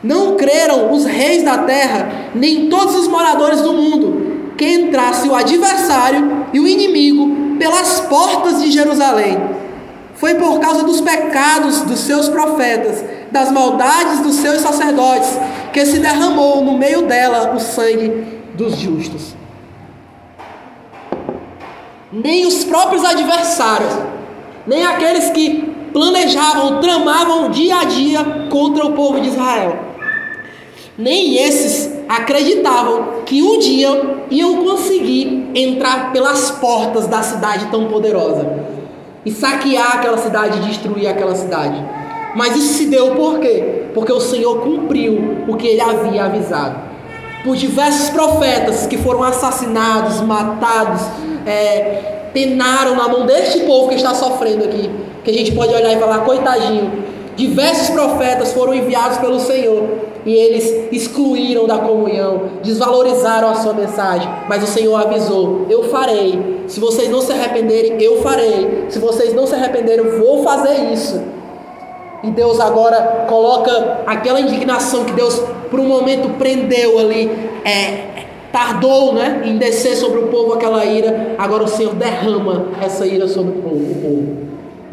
Não 0.04 0.36
creram 0.36 0.92
os 0.94 1.06
reis 1.06 1.44
da 1.44 1.60
terra, 1.60 2.30
nem 2.36 2.70
todos 2.70 2.96
os 2.96 3.08
moradores 3.08 3.62
do 3.62 3.74
mundo, 3.74 4.54
que 4.58 4.66
entrasse 4.66 5.28
o 5.28 5.36
adversário 5.36 6.46
e 6.54 6.60
o 6.60 6.68
inimigo 6.68 7.58
pelas 7.58 8.02
portas 8.02 8.62
de 8.62 8.72
Jerusalém. 8.72 9.38
Foi 10.14 10.36
por 10.36 10.60
causa 10.60 10.84
dos 10.84 11.02
pecados 11.02 11.82
dos 11.82 12.00
seus 12.00 12.30
profetas, 12.30 13.04
das 13.32 13.52
maldades 13.52 14.20
dos 14.20 14.36
seus 14.36 14.62
sacerdotes, 14.62 15.30
que 15.74 15.86
se 15.86 16.00
derramou 16.00 16.64
no 16.64 16.78
meio 16.78 17.02
dela 17.02 17.54
o 17.54 17.60
sangue 17.60 18.24
dos 18.56 18.78
justos 18.78 19.36
nem 22.24 22.46
os 22.46 22.64
próprios 22.64 23.04
adversários, 23.04 23.94
nem 24.66 24.86
aqueles 24.86 25.30
que 25.32 25.76
planejavam, 25.92 26.80
tramavam 26.80 27.50
dia 27.50 27.80
a 27.80 27.84
dia 27.84 28.48
contra 28.50 28.86
o 28.86 28.94
povo 28.94 29.20
de 29.20 29.28
Israel. 29.28 29.80
Nem 30.98 31.36
esses 31.36 31.94
acreditavam 32.08 33.24
que 33.26 33.42
um 33.42 33.60
dia 33.60 34.26
iam 34.32 34.64
conseguir 34.64 35.52
entrar 35.54 36.14
pelas 36.14 36.52
portas 36.52 37.06
da 37.08 37.22
cidade 37.22 37.68
tão 37.68 37.88
poderosa 37.88 38.64
e 39.26 39.32
saquear 39.32 39.98
aquela 39.98 40.18
cidade 40.18 40.66
destruir 40.68 41.08
aquela 41.08 41.36
cidade. 41.36 41.84
Mas 42.34 42.56
isso 42.56 42.76
se 42.76 42.86
deu 42.86 43.16
por 43.16 43.40
quê? 43.40 43.88
Porque 43.94 44.12
o 44.12 44.22
Senhor 44.22 44.62
cumpriu 44.62 45.46
o 45.48 45.56
que 45.56 45.68
ele 45.68 45.82
havia 45.82 46.26
avisado. 46.26 46.80
Por 47.44 47.56
diversos 47.56 48.10
profetas 48.10 48.88
que 48.88 48.98
foram 48.98 49.24
assassinados, 49.24 50.22
matados, 50.22 51.02
é, 51.46 52.30
penaram 52.34 52.96
na 52.96 53.08
mão 53.08 53.26
deste 53.26 53.62
povo 53.62 53.90
que 53.90 53.96
está 53.96 54.14
sofrendo 54.14 54.66
aqui. 54.66 54.90
Que 55.24 55.32
a 55.32 55.34
gente 55.34 55.52
pode 55.54 55.74
olhar 55.74 55.94
e 55.94 56.00
falar, 56.00 56.20
coitadinho. 56.20 57.06
Diversos 57.36 57.90
profetas 57.90 58.54
foram 58.54 58.74
enviados 58.74 59.18
pelo 59.18 59.40
Senhor 59.40 59.84
e 60.26 60.34
eles 60.34 60.88
excluíram 60.92 61.68
da 61.68 61.78
comunhão, 61.78 62.44
desvalorizaram 62.64 63.50
a 63.50 63.56
sua 63.56 63.74
mensagem. 63.74 64.28
Mas 64.48 64.64
o 64.64 64.68
Senhor 64.68 64.96
avisou: 64.96 65.66
Eu 65.70 65.84
farei. 65.90 66.64
Se 66.68 66.80
vocês 66.80 67.10
não 67.10 67.22
se 67.22 67.32
arrependerem, 67.32 68.02
eu 68.02 68.22
farei. 68.22 68.86
Se 68.90 69.00
vocês 69.00 69.34
não 69.34 69.46
se 69.46 69.54
arrependerem, 69.54 70.18
vou 70.18 70.44
fazer 70.44 70.92
isso. 70.94 71.22
E 72.24 72.32
Deus 72.32 72.60
agora 72.60 73.26
coloca 73.28 74.00
aquela 74.08 74.40
indignação 74.40 75.06
que 75.06 75.12
Deus 75.12 75.40
por 75.70 75.80
um 75.80 75.88
momento 75.88 76.38
prendeu 76.38 76.98
ali, 76.98 77.30
é, 77.64 78.15
tardou 78.56 79.14
né, 79.14 79.42
em 79.44 79.58
descer 79.58 79.98
sobre 79.98 80.18
o 80.18 80.28
povo 80.28 80.54
aquela 80.54 80.86
ira, 80.86 81.36
agora 81.38 81.66
o 81.66 81.68
Senhor 81.68 81.94
derrama 81.94 82.68
essa 82.82 83.06
ira 83.06 83.28
sobre 83.28 83.52
o 83.52 83.62
povo. 83.62 84.38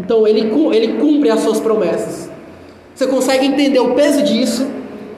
Então 0.00 0.26
ele, 0.26 0.52
ele 0.74 0.94
cumpre 0.94 1.30
as 1.30 1.42
suas 1.42 1.60
promessas. 1.60 2.28
Você 2.92 3.06
consegue 3.06 3.46
entender 3.46 3.78
o 3.78 3.94
peso 3.94 4.24
disso? 4.24 4.66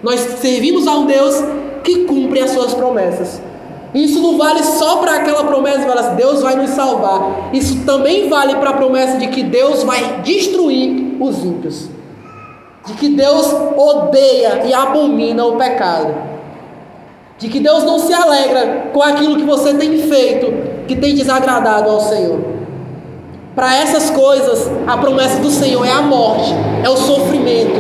Nós 0.02 0.20
servimos 0.20 0.86
a 0.86 0.92
um 0.92 1.06
Deus 1.06 1.42
que 1.82 2.04
cumpre 2.04 2.42
as 2.42 2.50
suas 2.50 2.74
promessas. 2.74 3.40
Isso 3.94 4.20
não 4.20 4.36
vale 4.36 4.62
só 4.62 4.96
para 4.96 5.14
aquela 5.16 5.44
promessa 5.44 5.78
de 5.78 5.98
assim, 5.98 6.16
Deus 6.16 6.42
vai 6.42 6.56
nos 6.56 6.70
salvar. 6.70 7.48
Isso 7.54 7.82
também 7.86 8.28
vale 8.28 8.56
para 8.56 8.70
a 8.70 8.74
promessa 8.74 9.16
de 9.16 9.28
que 9.28 9.42
Deus 9.42 9.84
vai 9.84 10.20
destruir 10.20 11.16
os 11.18 11.42
ímpios. 11.42 11.88
De 12.84 12.92
que 12.92 13.08
Deus 13.08 13.50
odeia 13.74 14.66
e 14.66 14.74
abomina 14.74 15.46
o 15.46 15.56
pecado 15.56 16.33
de 17.38 17.48
que 17.48 17.60
Deus 17.60 17.84
não 17.84 17.98
se 17.98 18.12
alegra 18.12 18.90
com 18.92 19.02
aquilo 19.02 19.36
que 19.36 19.42
você 19.42 19.74
tem 19.74 19.98
feito 19.98 20.52
que 20.86 20.96
tem 20.96 21.14
desagradado 21.14 21.90
ao 21.90 22.00
Senhor. 22.00 22.40
Para 23.54 23.76
essas 23.76 24.10
coisas, 24.10 24.70
a 24.86 24.96
promessa 24.96 25.38
do 25.40 25.50
Senhor 25.50 25.86
é 25.86 25.92
a 25.92 26.02
morte, 26.02 26.52
é 26.82 26.88
o 26.88 26.96
sofrimento. 26.96 27.78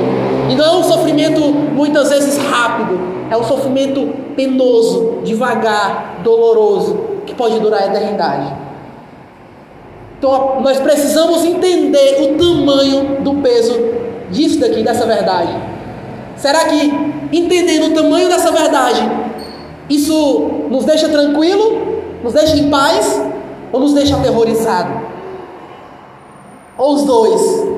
E 0.48 0.54
não 0.54 0.64
é 0.64 0.76
um 0.76 0.84
sofrimento 0.84 1.40
muitas 1.40 2.10
vezes 2.10 2.38
rápido, 2.38 2.98
é 3.30 3.36
um 3.36 3.44
sofrimento 3.44 4.12
penoso, 4.36 5.20
devagar, 5.24 6.20
doloroso, 6.22 6.98
que 7.26 7.34
pode 7.34 7.58
durar 7.58 7.82
a 7.82 7.86
eternidade. 7.86 8.52
Então 10.18 10.60
nós 10.60 10.78
precisamos 10.78 11.44
entender 11.44 12.18
o 12.22 12.38
tamanho 12.38 13.22
do 13.22 13.34
peso 13.34 13.78
disso 14.30 14.60
daqui, 14.60 14.82
dessa 14.82 15.06
verdade. 15.06 15.54
Será 16.36 16.66
que 16.66 16.92
entendendo 17.32 17.92
o 17.92 17.94
tamanho 17.94 18.28
dessa 18.28 18.50
verdade, 18.52 19.00
isso 19.88 20.66
nos 20.70 20.84
deixa 20.84 21.08
tranquilo? 21.08 21.82
Nos 22.22 22.32
deixa 22.32 22.56
em 22.56 22.70
paz? 22.70 23.20
Ou 23.72 23.80
nos 23.80 23.92
deixa 23.92 24.16
aterrorizado? 24.16 25.00
Ou 26.78 26.94
os 26.94 27.04
dois? 27.04 27.74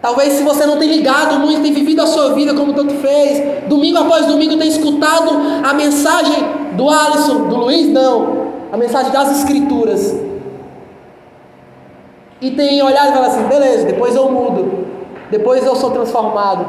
Talvez 0.00 0.34
se 0.34 0.44
você 0.44 0.64
não 0.64 0.78
tem 0.78 0.88
ligado 0.88 1.40
muito, 1.40 1.62
tem 1.62 1.72
vivido 1.72 2.00
a 2.02 2.06
sua 2.06 2.32
vida 2.34 2.54
como 2.54 2.72
tanto 2.72 2.94
fez, 2.94 3.64
domingo 3.68 3.98
após 3.98 4.26
domingo 4.26 4.56
tem 4.56 4.68
escutado 4.68 5.30
a 5.64 5.74
mensagem 5.74 6.44
do 6.74 6.88
Alisson, 6.88 7.48
do 7.48 7.56
Luiz, 7.56 7.88
não, 7.88 8.46
a 8.70 8.76
mensagem 8.76 9.10
das 9.10 9.38
Escrituras. 9.38 10.14
e 12.40 12.52
tem 12.52 12.80
olhado 12.80 13.08
e 13.08 13.12
falado 13.12 13.30
assim: 13.30 13.48
beleza, 13.48 13.86
depois 13.86 14.14
eu 14.14 14.30
mudo, 14.30 14.86
depois 15.30 15.66
eu 15.66 15.74
sou 15.74 15.90
transformado. 15.90 16.66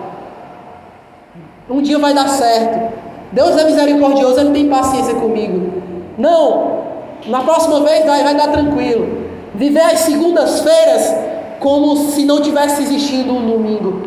Um 1.70 1.82
dia 1.82 2.00
vai 2.00 2.14
dar 2.16 2.28
certo. 2.28 3.09
Deus 3.32 3.58
é 3.58 3.65
misericordioso, 3.65 4.39
Ele 4.39 4.52
tem 4.52 4.70
paciência 4.70 5.13
comigo. 5.15 5.82
Não, 6.18 6.80
na 7.28 7.42
próxima 7.42 7.82
vez 7.82 8.06
vai, 8.06 8.24
vai 8.24 8.36
dar 8.36 8.52
tranquilo. 8.52 9.20
Viver 9.54 9.82
as 9.82 10.00
segundas-feiras 10.00 11.15
como 11.60 11.96
se 11.98 12.26
não 12.26 12.42
tivesse 12.42 12.82
existido 12.82 13.34
um 13.34 13.46
domingo. 13.46 14.04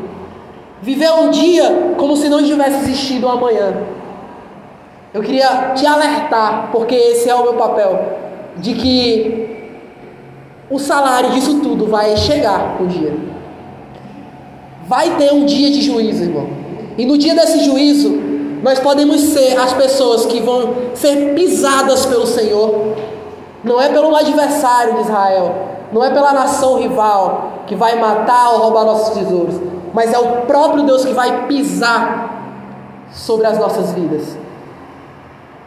Viver 0.80 1.12
um 1.12 1.30
dia 1.30 1.94
como 1.96 2.16
se 2.16 2.28
não 2.28 2.42
tivesse 2.42 2.78
existido 2.78 3.26
um 3.26 3.30
amanhã. 3.30 3.74
Eu 5.14 5.22
queria 5.22 5.72
te 5.74 5.86
alertar, 5.86 6.70
porque 6.72 6.94
esse 6.94 7.28
é 7.28 7.34
o 7.34 7.42
meu 7.42 7.54
papel, 7.54 8.16
de 8.56 8.74
que 8.74 9.68
o 10.70 10.78
salário 10.78 11.30
disso 11.30 11.60
tudo 11.60 11.86
vai 11.86 12.16
chegar 12.16 12.78
um 12.80 12.86
dia. 12.86 13.14
Vai 14.86 15.16
ter 15.16 15.32
um 15.32 15.44
dia 15.44 15.70
de 15.70 15.82
juízo, 15.82 16.24
irmão. 16.24 16.48
E 16.96 17.04
no 17.04 17.16
dia 17.18 17.34
desse 17.34 17.62
juízo, 17.64 18.31
nós 18.62 18.78
podemos 18.78 19.20
ser 19.20 19.58
as 19.58 19.72
pessoas 19.72 20.24
que 20.26 20.40
vão 20.40 20.74
ser 20.94 21.34
pisadas 21.34 22.06
pelo 22.06 22.26
Senhor. 22.26 22.94
Não 23.64 23.80
é 23.80 23.88
pelo 23.88 24.14
adversário 24.14 24.94
de 24.94 25.00
Israel, 25.00 25.54
não 25.92 26.02
é 26.02 26.10
pela 26.10 26.32
nação 26.32 26.78
rival 26.78 27.64
que 27.66 27.74
vai 27.74 27.98
matar 27.98 28.52
ou 28.52 28.58
roubar 28.58 28.84
nossos 28.84 29.18
tesouros, 29.18 29.56
mas 29.92 30.12
é 30.12 30.18
o 30.18 30.42
próprio 30.42 30.84
Deus 30.84 31.04
que 31.04 31.12
vai 31.12 31.46
pisar 31.46 32.54
sobre 33.12 33.46
as 33.46 33.58
nossas 33.58 33.92
vidas. 33.92 34.36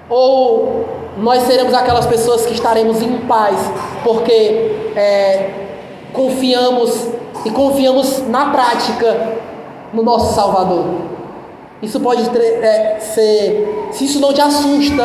Ou 0.10 0.86
nós 1.18 1.44
seremos 1.44 1.74
aquelas 1.74 2.06
pessoas 2.06 2.46
que 2.46 2.54
estaremos 2.54 3.02
em 3.02 3.20
paz, 3.20 3.58
porque 4.04 4.92
é, 4.96 5.50
confiamos 6.14 7.08
e 7.44 7.52
confiamos 7.52 8.28
na 8.28 8.52
prática 8.52 9.38
no 9.94 10.02
nosso 10.02 10.34
Salvador. 10.34 11.14
Isso 11.86 12.00
pode 12.00 12.28
é, 12.36 12.98
ser, 13.00 13.89
se 13.91 14.06
isso 14.06 14.19
não 14.19 14.34
te 14.34 14.41
assusta, 14.41 15.04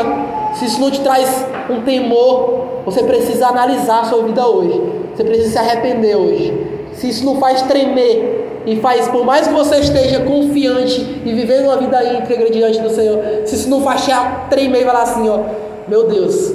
se 0.55 0.65
isso 0.65 0.81
não 0.81 0.91
te 0.91 1.01
traz 1.01 1.45
um 1.69 1.83
temor, 1.83 2.83
você 2.87 3.03
precisa 3.03 3.49
analisar 3.49 4.01
a 4.01 4.05
sua 4.05 4.23
vida 4.23 4.47
hoje. 4.47 4.81
Você 5.15 5.23
precisa 5.23 5.51
se 5.51 5.59
arrepender 5.59 6.17
hoje. 6.17 6.89
Se 6.95 7.11
isso 7.11 7.25
não 7.27 7.37
faz 7.37 7.61
tremer 7.63 8.63
e 8.65 8.77
faz, 8.77 9.09
por 9.09 9.27
mais 9.27 9.47
que 9.47 9.53
você 9.53 9.77
esteja 9.81 10.21
confiante 10.21 11.21
e 11.23 11.33
vivendo 11.35 11.65
uma 11.67 11.77
vida 11.77 12.03
íntegra 12.15 12.51
diante 12.51 12.81
do 12.81 12.89
Senhor, 12.89 13.23
se 13.45 13.57
isso 13.57 13.69
não 13.69 13.83
faz 13.83 14.07
tremer 14.49 14.81
e 14.81 14.85
falar 14.87 15.03
assim, 15.03 15.29
ó, 15.29 15.41
meu 15.87 16.09
Deus, 16.09 16.55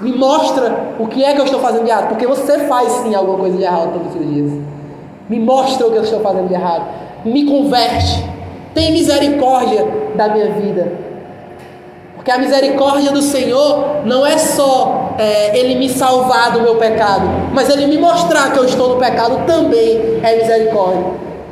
me 0.00 0.12
mostra 0.12 0.94
o 1.00 1.08
que 1.08 1.24
é 1.24 1.34
que 1.34 1.40
eu 1.40 1.44
estou 1.44 1.58
fazendo 1.58 1.84
de 1.84 1.90
errado, 1.90 2.08
porque 2.10 2.26
você 2.26 2.60
faz 2.60 2.92
sim 2.92 3.16
alguma 3.16 3.38
coisa 3.38 3.56
de 3.56 3.64
errado 3.64 3.94
todos 3.94 4.14
os 4.14 4.32
dias. 4.32 4.52
Me 5.28 5.40
mostra 5.40 5.88
o 5.88 5.90
que 5.90 5.98
eu 5.98 6.02
estou 6.02 6.20
fazendo 6.20 6.46
de 6.46 6.54
errado. 6.54 6.84
Me 7.24 7.44
converte. 7.44 8.35
Tem 8.76 8.92
misericórdia 8.92 9.88
da 10.14 10.28
minha 10.28 10.50
vida. 10.50 10.92
Porque 12.14 12.30
a 12.30 12.36
misericórdia 12.36 13.10
do 13.10 13.22
Senhor 13.22 14.04
não 14.04 14.26
é 14.26 14.36
só 14.36 15.14
é, 15.16 15.58
Ele 15.58 15.76
me 15.76 15.88
salvar 15.88 16.52
do 16.52 16.60
meu 16.60 16.74
pecado, 16.74 17.26
mas 17.54 17.70
Ele 17.70 17.86
me 17.86 17.96
mostrar 17.96 18.52
que 18.52 18.58
eu 18.58 18.66
estou 18.66 18.90
no 18.90 18.96
pecado 18.96 19.46
também 19.46 20.20
é 20.22 20.36
misericórdia. 20.36 21.06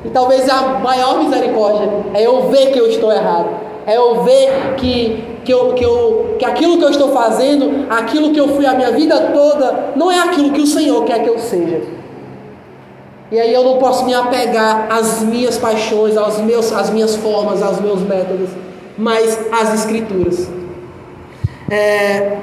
E 0.05 0.11
talvez 0.11 0.47
a 0.51 0.81
maior 0.81 1.25
misericórdia 1.25 1.89
é 2.13 2.27
eu 2.27 2.51
ver 2.51 2.73
que 2.73 2.79
eu 2.79 2.91
estou 2.91 3.11
errado. 3.11 3.49
É 3.87 3.97
eu 3.97 4.23
ver 4.23 4.75
que, 4.77 5.25
que, 5.47 5.51
eu, 5.51 5.73
que, 5.73 5.83
eu, 5.83 6.37
que 6.39 6.45
aquilo 6.45 6.77
que 6.77 6.85
eu 6.85 6.91
estou 6.91 7.09
fazendo, 7.09 7.87
aquilo 7.89 8.35
que 8.35 8.41
eu 8.41 8.49
fui 8.49 8.67
a 8.67 8.75
minha 8.75 8.91
vida 8.91 9.31
toda, 9.33 9.95
não 9.97 10.13
é 10.13 10.19
aquilo 10.19 10.51
que 10.51 10.61
o 10.61 10.67
Senhor 10.67 11.03
quer 11.07 11.23
que 11.23 11.31
eu 11.31 11.39
seja. 11.39 12.04
E 13.35 13.41
aí 13.41 13.53
eu 13.53 13.65
não 13.65 13.79
posso 13.79 14.05
me 14.05 14.15
apegar 14.15 14.87
às 14.89 15.21
minhas 15.23 15.59
paixões, 15.59 16.17
aos 16.17 16.39
meus, 16.39 16.73
às 16.73 16.89
minhas 16.91 17.17
formas, 17.17 17.65
aos 17.65 17.81
meus 17.81 18.01
métodos, 18.01 18.49
mas 18.97 19.37
às 19.51 19.75
Escrituras. 19.75 20.49
É, 21.69 22.37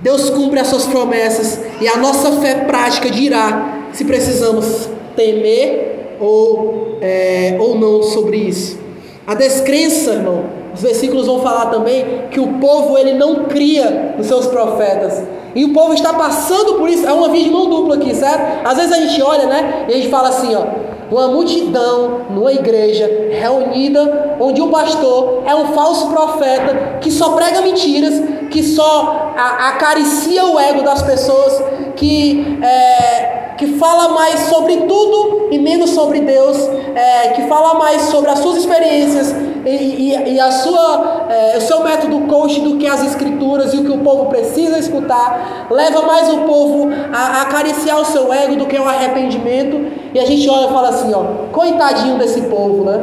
Deus 0.00 0.30
cumpre 0.30 0.60
as 0.60 0.68
suas 0.68 0.86
promessas 0.86 1.58
e 1.80 1.88
a 1.88 1.96
nossa 1.96 2.30
fé 2.40 2.64
prática 2.66 3.10
dirá 3.10 3.88
se 3.92 4.04
precisamos 4.04 4.88
temer 5.16 6.16
ou, 6.20 6.98
é, 7.00 7.56
ou 7.58 7.74
não 7.74 8.04
sobre 8.04 8.36
isso. 8.36 8.78
A 9.26 9.34
descrença, 9.34 10.12
irmão, 10.12 10.44
os 10.72 10.80
versículos 10.80 11.26
vão 11.26 11.40
falar 11.40 11.70
também 11.70 12.28
que 12.30 12.38
o 12.38 12.60
povo 12.60 12.96
ele 12.96 13.14
não 13.14 13.46
cria 13.46 14.14
nos 14.16 14.28
seus 14.28 14.46
profetas. 14.46 15.24
E 15.54 15.64
o 15.64 15.72
povo 15.72 15.94
está 15.94 16.12
passando 16.14 16.74
por 16.74 16.88
isso. 16.88 17.06
É 17.06 17.12
uma 17.12 17.28
via 17.28 17.44
de 17.44 17.50
mão 17.50 17.68
dupla 17.68 17.96
aqui, 17.96 18.14
certo? 18.14 18.66
Às 18.66 18.76
vezes 18.76 18.92
a 18.92 19.00
gente 19.00 19.22
olha, 19.22 19.46
né? 19.46 19.86
E 19.88 19.92
a 19.92 19.96
gente 19.96 20.08
fala 20.08 20.28
assim, 20.28 20.54
ó. 20.54 20.64
Uma 21.10 21.28
multidão 21.28 22.22
numa 22.30 22.52
igreja 22.52 23.08
reunida, 23.30 24.36
onde 24.40 24.60
o 24.60 24.68
pastor 24.68 25.44
é 25.46 25.54
um 25.54 25.66
falso 25.66 26.08
profeta 26.08 26.98
que 27.00 27.10
só 27.10 27.32
prega 27.32 27.60
mentiras, 27.60 28.14
que 28.50 28.62
só 28.62 29.32
acaricia 29.36 30.44
o 30.46 30.58
ego 30.58 30.82
das 30.82 31.02
pessoas, 31.02 31.62
que 31.94 32.58
é, 32.62 33.43
que 33.56 33.78
fala 33.78 34.08
mais 34.08 34.40
sobre 34.40 34.76
tudo 34.78 35.48
e 35.50 35.58
menos 35.58 35.90
sobre 35.90 36.20
Deus, 36.20 36.56
é, 36.94 37.28
que 37.28 37.42
fala 37.42 37.74
mais 37.74 38.02
sobre 38.02 38.30
as 38.30 38.38
suas 38.40 38.58
experiências 38.58 39.34
e, 39.64 39.68
e, 39.68 40.34
e 40.34 40.40
a 40.40 40.50
sua, 40.50 41.26
é, 41.30 41.56
o 41.56 41.60
seu 41.60 41.82
método 41.82 42.20
coach 42.26 42.60
do 42.60 42.76
que 42.76 42.86
as 42.86 43.04
escrituras 43.04 43.72
e 43.72 43.78
o 43.78 43.84
que 43.84 43.90
o 43.90 43.98
povo 43.98 44.26
precisa 44.26 44.78
escutar, 44.78 45.68
leva 45.70 46.02
mais 46.02 46.32
o 46.32 46.38
povo 46.38 46.88
a, 47.12 47.18
a 47.18 47.42
acariciar 47.42 48.00
o 48.00 48.04
seu 48.04 48.32
ego 48.32 48.56
do 48.56 48.66
que 48.66 48.76
o 48.76 48.84
arrependimento, 48.84 49.92
e 50.12 50.18
a 50.18 50.26
gente 50.26 50.48
olha 50.48 50.66
e 50.66 50.72
fala 50.72 50.88
assim, 50.88 51.12
ó, 51.14 51.24
coitadinho 51.52 52.18
desse 52.18 52.42
povo, 52.42 52.84
né? 52.84 53.00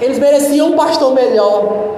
Eles 0.00 0.18
mereciam 0.18 0.68
um 0.68 0.76
pastor 0.76 1.14
melhor. 1.14 1.96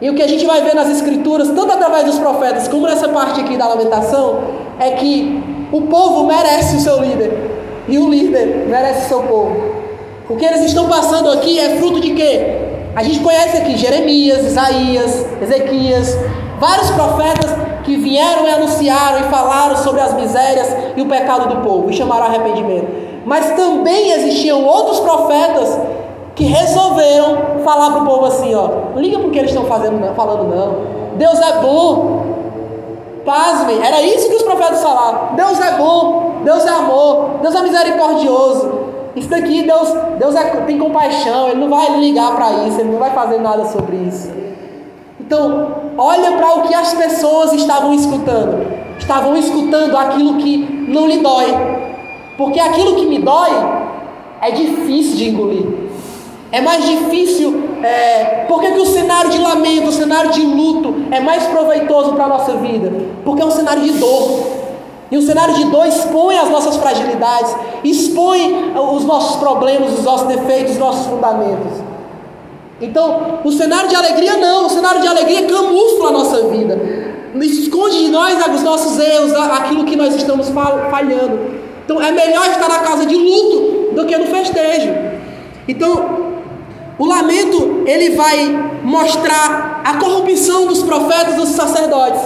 E 0.00 0.08
o 0.10 0.14
que 0.14 0.22
a 0.22 0.28
gente 0.28 0.44
vai 0.46 0.62
ver 0.62 0.74
nas 0.74 0.88
escrituras, 0.88 1.48
tanto 1.48 1.72
através 1.72 2.04
dos 2.04 2.18
profetas 2.18 2.68
como 2.68 2.86
nessa 2.86 3.08
parte 3.08 3.40
aqui 3.40 3.56
da 3.56 3.68
lamentação, 3.68 4.40
é 4.78 4.90
que 4.92 5.55
o 5.72 5.82
povo 5.82 6.26
merece 6.26 6.76
o 6.76 6.80
seu 6.80 7.00
líder. 7.00 7.84
E 7.88 7.98
o 7.98 8.08
líder 8.08 8.66
merece 8.68 9.06
o 9.06 9.08
seu 9.08 9.22
povo. 9.22 9.56
O 10.28 10.36
que 10.36 10.44
eles 10.44 10.62
estão 10.62 10.88
passando 10.88 11.30
aqui 11.30 11.58
é 11.58 11.76
fruto 11.76 12.00
de 12.00 12.10
quê? 12.10 12.58
A 12.96 13.02
gente 13.02 13.20
conhece 13.20 13.58
aqui 13.58 13.76
Jeremias, 13.76 14.44
Isaías, 14.44 15.24
Ezequias, 15.40 16.16
vários 16.58 16.90
profetas 16.90 17.54
que 17.84 17.96
vieram 17.96 18.46
e 18.46 18.50
anunciaram 18.50 19.20
e 19.20 19.30
falaram 19.30 19.76
sobre 19.76 20.00
as 20.00 20.14
misérias 20.14 20.74
e 20.96 21.02
o 21.02 21.06
pecado 21.06 21.54
do 21.54 21.62
povo 21.62 21.90
e 21.90 21.92
chamaram 21.92 22.24
arrependimento. 22.24 22.88
Mas 23.24 23.52
também 23.52 24.12
existiam 24.12 24.64
outros 24.64 24.98
profetas 25.00 25.78
que 26.34 26.44
resolveram 26.44 27.60
falar 27.64 27.92
para 27.92 28.02
o 28.02 28.06
povo 28.06 28.26
assim, 28.26 28.54
ó, 28.54 28.68
não 28.94 29.00
liga 29.00 29.18
porque 29.18 29.38
eles 29.38 29.50
estão 29.50 29.64
fazendo, 29.64 30.14
falando 30.14 30.44
não. 30.44 31.16
Deus 31.16 31.40
é 31.40 31.60
bom, 31.60 32.45
Pasmem, 33.26 33.84
era 33.84 34.00
isso 34.00 34.28
que 34.28 34.36
os 34.36 34.42
profetas 34.44 34.80
falavam. 34.80 35.34
Deus 35.34 35.60
é 35.60 35.76
bom, 35.76 36.36
Deus 36.44 36.64
é 36.64 36.70
amor, 36.70 37.40
Deus 37.42 37.54
é 37.56 37.62
misericordioso. 37.62 38.86
Isso 39.16 39.28
daqui, 39.28 39.62
Deus, 39.62 39.88
Deus 40.18 40.34
é, 40.36 40.44
tem 40.60 40.78
compaixão, 40.78 41.48
Ele 41.48 41.60
não 41.60 41.68
vai 41.68 41.98
ligar 41.98 42.36
para 42.36 42.52
isso, 42.66 42.80
Ele 42.80 42.92
não 42.92 42.98
vai 42.98 43.10
fazer 43.10 43.40
nada 43.40 43.64
sobre 43.64 43.96
isso. 43.96 44.30
Então, 45.18 45.74
olha 45.98 46.32
para 46.32 46.54
o 46.54 46.62
que 46.62 46.74
as 46.74 46.94
pessoas 46.94 47.52
estavam 47.52 47.92
escutando. 47.92 48.64
Estavam 48.96 49.36
escutando 49.36 49.96
aquilo 49.96 50.34
que 50.34 50.86
não 50.88 51.08
lhe 51.08 51.18
dói. 51.18 51.46
Porque 52.38 52.60
aquilo 52.60 52.94
que 52.94 53.06
me 53.06 53.18
dói 53.18 53.50
é 54.40 54.50
difícil 54.52 55.16
de 55.16 55.30
engolir. 55.30 55.85
É 56.52 56.60
mais 56.60 56.84
difícil. 56.84 57.64
É, 57.82 58.44
por 58.48 58.60
que, 58.60 58.68
o 58.68 58.86
cenário 58.86 59.30
de 59.30 59.38
lamento, 59.38 59.88
o 59.88 59.92
cenário 59.92 60.30
de 60.30 60.42
luto 60.42 60.94
é 61.10 61.20
mais 61.20 61.44
proveitoso 61.44 62.12
para 62.12 62.24
a 62.24 62.28
nossa 62.28 62.54
vida? 62.54 62.92
Porque 63.24 63.42
é 63.42 63.44
um 63.44 63.50
cenário 63.50 63.82
de 63.82 63.92
dor. 63.92 64.56
E 65.10 65.16
o 65.16 65.22
cenário 65.22 65.54
de 65.54 65.64
dor 65.66 65.86
expõe 65.86 66.36
as 66.36 66.50
nossas 66.50 66.76
fragilidades, 66.76 67.54
expõe 67.84 68.72
os 68.74 69.04
nossos 69.04 69.36
problemas, 69.36 69.92
os 69.92 70.04
nossos 70.04 70.26
defeitos, 70.26 70.72
os 70.72 70.78
nossos 70.78 71.06
fundamentos. 71.06 71.80
Então, 72.80 73.40
o 73.44 73.52
cenário 73.52 73.88
de 73.88 73.94
alegria 73.94 74.36
não, 74.36 74.66
o 74.66 74.70
cenário 74.70 75.00
de 75.00 75.06
alegria 75.06 75.46
camufla 75.46 76.08
a 76.08 76.12
nossa 76.12 76.48
vida, 76.48 76.78
esconde 77.40 78.04
de 78.04 78.10
nós 78.10 78.36
os 78.54 78.62
nossos 78.62 78.98
erros, 78.98 79.32
aquilo 79.32 79.84
que 79.84 79.96
nós 79.96 80.14
estamos 80.14 80.48
falhando. 80.90 81.38
Então, 81.84 82.02
é 82.02 82.10
melhor 82.10 82.46
estar 82.46 82.68
na 82.68 82.80
casa 82.80 83.06
de 83.06 83.14
luto 83.14 83.94
do 83.94 84.04
que 84.06 84.16
no 84.16 84.26
festejo. 84.26 84.92
Então, 85.68 86.25
o 86.98 87.04
lamento, 87.04 87.82
ele 87.86 88.16
vai 88.16 88.80
mostrar 88.82 89.82
a 89.84 89.94
corrupção 89.98 90.66
dos 90.66 90.82
profetas 90.82 91.34
e 91.34 91.36
dos 91.36 91.50
sacerdotes. 91.50 92.22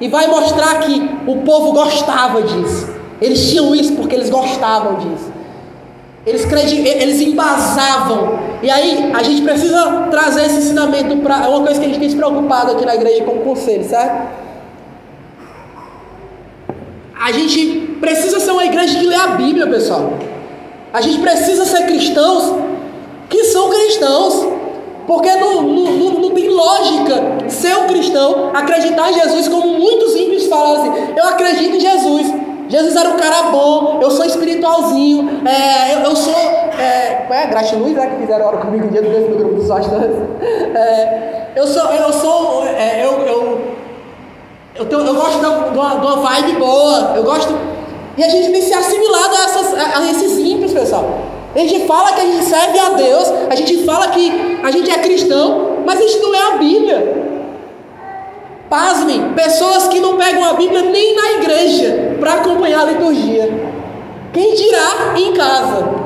E 0.00 0.08
vai 0.08 0.26
mostrar 0.28 0.80
que 0.80 1.10
o 1.26 1.42
povo 1.42 1.72
gostava 1.72 2.42
disso. 2.42 2.88
Eles 3.20 3.50
tinham 3.50 3.74
isso 3.74 3.92
porque 3.94 4.14
eles 4.14 4.30
gostavam 4.30 4.94
disso. 4.96 5.30
Eles, 6.26 6.44
credi 6.44 6.76
eles 6.86 7.20
embasavam. 7.20 8.38
E 8.62 8.70
aí, 8.70 9.12
a 9.12 9.22
gente 9.22 9.42
precisa 9.42 10.08
trazer 10.10 10.46
esse 10.46 10.58
ensinamento 10.58 11.16
para. 11.18 11.44
É 11.44 11.48
uma 11.48 11.62
coisa 11.62 11.78
que 11.78 11.86
a 11.86 11.88
gente 11.88 12.00
tem 12.00 12.08
se 12.08 12.16
preocupado 12.16 12.72
aqui 12.72 12.86
na 12.86 12.94
igreja 12.94 13.24
como 13.24 13.40
conselho, 13.40 13.84
certo? 13.84 14.28
A 17.20 17.30
gente 17.30 17.96
precisa 18.00 18.40
ser 18.40 18.50
uma 18.50 18.64
igreja 18.64 18.98
que 18.98 19.06
lê 19.06 19.14
a 19.14 19.28
Bíblia, 19.28 19.66
pessoal. 19.66 20.14
A 20.92 21.00
gente 21.00 21.20
precisa 21.20 21.64
ser 21.64 21.86
cristãos 21.86 22.71
que 23.32 23.44
são 23.44 23.70
cristãos. 23.70 24.46
Porque 25.06 25.34
não, 25.34 25.62
não, 25.62 26.10
não, 26.20 26.30
tem 26.30 26.48
lógica 26.48 27.48
ser 27.48 27.76
um 27.76 27.88
cristão, 27.88 28.50
acreditar 28.54 29.10
em 29.10 29.14
Jesus, 29.14 29.48
como 29.48 29.66
muitos 29.78 30.14
ímpios 30.14 30.46
falam 30.46 30.74
assim: 30.76 30.92
eu 31.16 31.26
acredito 31.26 31.74
em 31.74 31.80
Jesus. 31.80 32.32
Jesus 32.68 32.94
era 32.94 33.08
um 33.10 33.16
cara 33.16 33.50
bom, 33.50 33.98
eu 34.00 34.10
sou 34.10 34.24
espiritualzinho, 34.24 35.42
é, 35.44 35.94
eu, 35.94 35.98
eu, 36.04 36.16
sou. 36.16 36.32
É, 36.32 37.26
é 37.28 37.46
gratiluz, 37.48 37.94
né, 37.94 38.06
que 38.06 38.20
fizeram 38.22 38.46
hora 38.46 38.58
comigo 38.58 38.86
um 38.86 38.90
dia 38.90 39.02
desse 39.02 39.28
no 39.28 39.36
grupo 39.36 39.54
dos 39.56 39.66
bastantes. 39.66 40.16
É, 40.74 41.48
eu 41.56 41.66
sou. 41.66 41.90
Eu 41.92 42.12
sou. 42.12 42.64
É, 42.66 43.04
eu, 43.04 43.12
eu, 43.26 43.60
eu, 44.76 44.86
tenho, 44.86 45.04
eu 45.04 45.14
gosto 45.14 45.40
de 45.40 45.46
uma, 45.46 45.96
de 45.96 46.06
uma 46.06 46.16
vibe 46.16 46.52
boa, 46.58 47.12
eu 47.16 47.24
gosto. 47.24 47.52
E 48.16 48.22
a 48.22 48.28
gente 48.28 48.52
tem 48.52 48.62
se 48.62 48.72
assimilado 48.72 49.34
a, 49.34 49.44
essas, 49.44 49.74
a, 49.74 49.98
a 49.98 50.10
esses 50.10 50.38
ímpios, 50.38 50.72
pessoal. 50.72 51.32
A 51.54 51.58
gente 51.58 51.86
fala 51.86 52.12
que 52.12 52.20
a 52.20 52.24
gente 52.24 52.44
serve 52.44 52.78
a 52.78 52.88
Deus, 52.90 53.30
a 53.50 53.54
gente 53.54 53.84
fala 53.84 54.08
que 54.08 54.58
a 54.62 54.70
gente 54.70 54.90
é 54.90 54.98
cristão, 54.98 55.78
mas 55.84 55.98
a 55.98 56.02
gente 56.02 56.18
não 56.18 56.34
é 56.34 56.42
a 56.42 56.56
Bíblia. 56.56 57.22
Pasmem, 58.70 59.34
pessoas 59.34 59.88
que 59.88 60.00
não 60.00 60.16
pegam 60.16 60.44
a 60.44 60.54
Bíblia 60.54 60.80
nem 60.82 61.14
na 61.14 61.32
igreja 61.32 62.16
para 62.18 62.34
acompanhar 62.34 62.80
a 62.80 62.84
liturgia. 62.84 63.50
Quem 64.32 64.54
dirá 64.54 65.14
em 65.14 65.34
casa? 65.34 66.02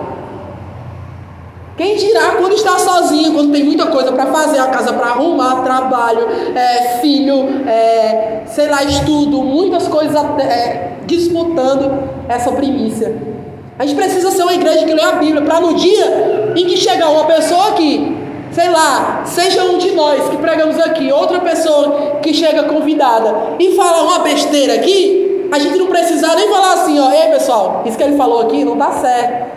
Quem 1.76 1.94
dirá 1.94 2.36
quando 2.38 2.54
está 2.54 2.76
sozinho, 2.78 3.34
quando 3.34 3.52
tem 3.52 3.62
muita 3.62 3.86
coisa 3.86 4.10
para 4.10 4.26
fazer, 4.26 4.58
a 4.58 4.66
casa 4.66 4.94
para 4.94 5.08
arrumar, 5.08 5.62
trabalho, 5.62 6.26
é, 6.56 6.98
filho, 7.00 7.68
é, 7.68 8.42
sei 8.46 8.66
lá, 8.66 8.82
estudo, 8.82 9.42
muitas 9.42 9.86
coisas 9.86 10.16
é, 10.40 10.94
disputando 11.06 12.08
essa 12.28 12.50
primícia. 12.50 13.35
A 13.78 13.84
gente 13.84 13.96
precisa 13.96 14.30
ser 14.30 14.42
uma 14.42 14.54
igreja 14.54 14.84
que 14.86 14.94
lê 14.94 15.02
a 15.02 15.12
Bíblia 15.12 15.42
para 15.42 15.60
no 15.60 15.74
dia 15.74 16.52
em 16.56 16.66
que 16.66 16.76
chegar 16.76 17.10
uma 17.10 17.24
pessoa 17.24 17.68
aqui 17.68 18.16
sei 18.56 18.70
lá, 18.70 19.22
seja 19.26 19.64
um 19.64 19.76
de 19.76 19.90
nós 19.92 20.30
que 20.30 20.38
pregamos 20.38 20.78
aqui, 20.78 21.12
outra 21.12 21.40
pessoa 21.40 22.20
que 22.22 22.32
chega 22.32 22.62
convidada 22.62 23.54
e 23.60 23.76
fala 23.76 24.02
uma 24.04 24.20
besteira 24.20 24.76
aqui, 24.76 25.46
a 25.52 25.58
gente 25.58 25.76
não 25.76 25.88
precisa 25.88 26.34
nem 26.34 26.48
falar 26.48 26.72
assim, 26.72 26.98
ó, 26.98 27.12
ei 27.12 27.30
pessoal, 27.32 27.82
isso 27.84 27.98
que 27.98 28.02
ele 28.02 28.16
falou 28.16 28.40
aqui 28.40 28.64
não 28.64 28.74
tá 28.76 28.92
certo. 28.92 29.56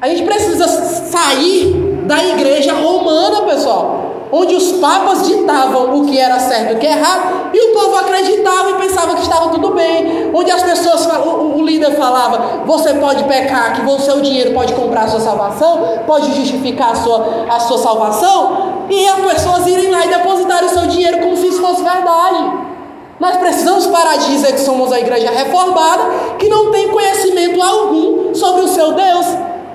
A 0.00 0.08
gente 0.08 0.24
precisa 0.24 0.66
sair 0.66 1.72
da 2.04 2.22
igreja 2.24 2.74
romana, 2.74 3.42
pessoal 3.42 4.03
onde 4.36 4.56
os 4.56 4.72
papas 4.72 5.28
ditavam 5.28 5.96
o 5.96 6.06
que 6.06 6.18
era 6.18 6.40
certo 6.40 6.72
e 6.72 6.74
o 6.74 6.78
que 6.80 6.86
era 6.88 6.98
errado, 6.98 7.50
e 7.54 7.70
o 7.70 7.72
povo 7.72 7.94
acreditava 7.94 8.70
e 8.72 8.74
pensava 8.74 9.14
que 9.14 9.22
estava 9.22 9.50
tudo 9.50 9.70
bem, 9.70 10.32
onde 10.34 10.50
as 10.50 10.60
pessoas, 10.60 11.06
o, 11.06 11.56
o 11.56 11.62
líder 11.64 11.92
falava, 11.92 12.64
você 12.66 12.94
pode 12.94 13.22
pecar, 13.24 13.74
que 13.74 13.88
o 13.88 13.98
seu 14.00 14.20
dinheiro 14.20 14.52
pode 14.52 14.72
comprar 14.72 15.04
a 15.04 15.08
sua 15.08 15.20
salvação, 15.20 16.00
pode 16.04 16.34
justificar 16.34 16.90
a 16.90 16.94
sua, 16.96 17.46
a 17.48 17.60
sua 17.60 17.78
salvação, 17.78 18.74
e 18.90 19.06
as 19.06 19.20
pessoas 19.20 19.68
irem 19.68 19.88
lá 19.88 20.04
e 20.04 20.08
depositarem 20.08 20.66
o 20.66 20.72
seu 20.72 20.86
dinheiro 20.88 21.20
como 21.20 21.36
se 21.36 21.46
isso 21.46 21.62
fosse 21.62 21.84
verdade. 21.84 22.74
Nós 23.20 23.36
precisamos 23.36 23.86
parar 23.86 24.16
de 24.16 24.26
dizer 24.32 24.52
que 24.52 24.60
somos 24.60 24.90
a 24.90 24.98
igreja 24.98 25.30
reformada, 25.30 26.02
que 26.40 26.48
não 26.48 26.72
tem 26.72 26.88
conhecimento 26.88 27.62
algum 27.62 28.34
sobre 28.34 28.62
o 28.62 28.68
seu 28.68 28.90
Deus, 28.94 29.26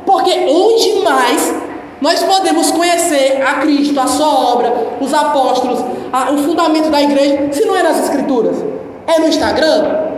porque 0.05 0.47
onde 0.49 0.99
mais 1.01 1.68
nós 2.01 2.23
podemos 2.23 2.71
conhecer 2.71 3.41
a 3.41 3.55
Cristo, 3.55 3.99
a 3.99 4.07
sua 4.07 4.53
obra, 4.53 4.73
os 5.01 5.13
apóstolos, 5.13 5.83
a, 6.13 6.31
o 6.31 6.37
fundamento 6.39 6.89
da 6.89 7.01
igreja, 7.01 7.49
se 7.51 7.65
não 7.65 7.75
é 7.75 7.83
nas 7.83 7.99
escrituras. 8.03 8.55
É 9.05 9.19
no 9.19 9.27
Instagram? 9.27 10.09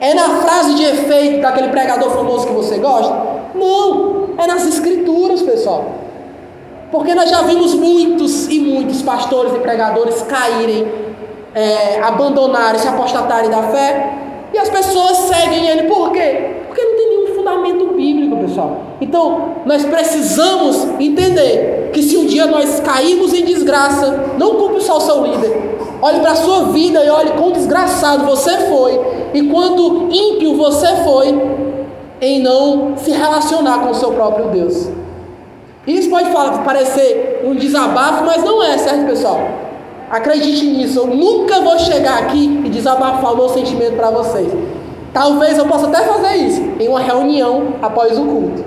É 0.00 0.14
na 0.14 0.40
frase 0.40 0.74
de 0.74 0.82
efeito 0.82 1.40
daquele 1.40 1.68
pregador 1.68 2.10
famoso 2.10 2.46
que 2.46 2.52
você 2.52 2.78
gosta? 2.78 3.14
Não, 3.54 4.30
é 4.36 4.46
nas 4.46 4.66
escrituras, 4.66 5.42
pessoal. 5.42 5.86
Porque 6.90 7.14
nós 7.14 7.30
já 7.30 7.42
vimos 7.42 7.74
muitos 7.74 8.48
e 8.48 8.58
muitos 8.58 9.02
pastores 9.02 9.54
e 9.54 9.58
pregadores 9.60 10.22
caírem, 10.22 10.90
é, 11.54 12.00
abandonarem, 12.02 12.80
se 12.80 12.88
apostatarem 12.88 13.50
da 13.50 13.62
fé, 13.64 14.12
e 14.52 14.58
as 14.58 14.68
pessoas 14.68 15.16
seguem 15.16 15.68
ele. 15.68 15.82
Por 15.84 16.10
quê? 16.10 16.56
Porque 16.66 16.82
não 16.82 16.96
tem 16.96 17.08
nenhum 17.08 17.34
fundamento 17.36 17.86
bíblico, 17.94 18.19
pessoal. 18.50 18.76
Então, 19.00 19.54
nós 19.64 19.84
precisamos 19.84 20.86
entender 21.00 21.90
que 21.92 22.02
se 22.02 22.16
um 22.16 22.26
dia 22.26 22.46
nós 22.46 22.80
caímos 22.80 23.32
em 23.32 23.44
desgraça, 23.44 24.34
não 24.38 24.56
culpe 24.56 24.82
só 24.82 24.98
o 24.98 25.00
seu 25.00 25.24
líder. 25.24 25.78
Olhe 26.02 26.20
para 26.20 26.32
a 26.32 26.36
sua 26.36 26.64
vida 26.64 27.04
e 27.04 27.10
olhe 27.10 27.30
quão 27.32 27.52
desgraçado 27.52 28.24
você 28.24 28.56
foi 28.68 29.00
e 29.34 29.42
quanto 29.42 30.08
ímpio 30.10 30.56
você 30.56 30.86
foi 31.04 31.28
em 32.20 32.40
não 32.40 32.96
se 32.96 33.10
relacionar 33.10 33.78
com 33.80 33.90
o 33.90 33.94
seu 33.94 34.12
próprio 34.12 34.48
Deus. 34.48 34.88
Isso 35.86 36.10
pode 36.10 36.30
parecer 36.64 37.42
um 37.44 37.54
desabafo, 37.54 38.24
mas 38.24 38.44
não 38.44 38.62
é, 38.62 38.76
certo, 38.76 39.06
pessoal? 39.06 39.40
Acredite 40.10 40.66
nisso, 40.66 40.98
eu 40.98 41.06
nunca 41.06 41.60
vou 41.60 41.78
chegar 41.78 42.18
aqui 42.18 42.62
e 42.64 42.68
desabafar 42.68 43.32
o 43.32 43.36
meu 43.36 43.48
sentimento 43.48 43.96
para 43.96 44.10
vocês. 44.10 44.52
Talvez 45.12 45.58
eu 45.58 45.66
possa 45.66 45.86
até 45.86 46.02
fazer 46.02 46.36
isso 46.36 46.62
em 46.78 46.88
uma 46.88 47.00
reunião 47.00 47.74
após 47.82 48.18
o 48.18 48.24
culto. 48.24 48.64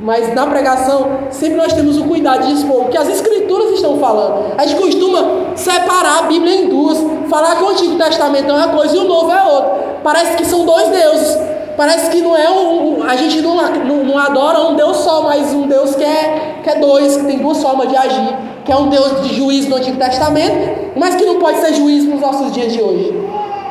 Mas 0.00 0.34
na 0.34 0.46
pregação, 0.46 1.10
sempre 1.30 1.56
nós 1.56 1.72
temos 1.74 1.98
o 1.98 2.04
cuidado 2.04 2.46
de 2.46 2.52
expor 2.52 2.82
o 2.82 2.88
que 2.88 2.96
as 2.96 3.08
escrituras 3.08 3.70
estão 3.72 3.98
falando. 3.98 4.54
A 4.56 4.66
gente 4.66 4.80
costuma 4.80 5.54
separar 5.54 6.20
a 6.20 6.22
Bíblia 6.22 6.54
em 6.54 6.68
duas, 6.68 6.98
falar 7.28 7.56
que 7.56 7.64
o 7.64 7.68
Antigo 7.68 7.96
Testamento 7.96 8.50
é 8.50 8.54
uma 8.54 8.68
coisa 8.68 8.96
e 8.96 8.98
o 8.98 9.04
Novo 9.04 9.30
é 9.30 9.42
outra. 9.42 9.98
Parece 10.02 10.36
que 10.36 10.46
são 10.46 10.64
dois 10.64 10.88
deuses. 10.88 11.38
Parece 11.76 12.10
que 12.10 12.20
não 12.20 12.36
é 12.36 12.50
um. 12.50 13.02
A 13.02 13.16
gente 13.16 13.40
não, 13.40 13.56
não, 13.56 14.04
não 14.04 14.18
adora 14.18 14.60
um 14.60 14.74
Deus 14.74 14.98
só, 14.98 15.22
mas 15.22 15.52
um 15.52 15.66
Deus 15.66 15.94
que 15.94 16.04
é, 16.04 16.60
que 16.62 16.70
é 16.70 16.76
dois, 16.76 17.16
que 17.16 17.24
tem 17.24 17.38
duas 17.38 17.62
formas 17.62 17.88
de 17.88 17.96
agir. 17.96 18.36
Que 18.64 18.72
é 18.72 18.76
um 18.76 18.88
Deus 18.88 19.22
de 19.22 19.34
juízo 19.34 19.68
no 19.68 19.76
Antigo 19.76 19.98
Testamento, 19.98 20.92
mas 20.96 21.14
que 21.14 21.24
não 21.24 21.38
pode 21.38 21.58
ser 21.58 21.74
juízo 21.74 22.08
nos 22.08 22.20
nossos 22.20 22.52
dias 22.52 22.72
de 22.72 22.82
hoje. 22.82 23.19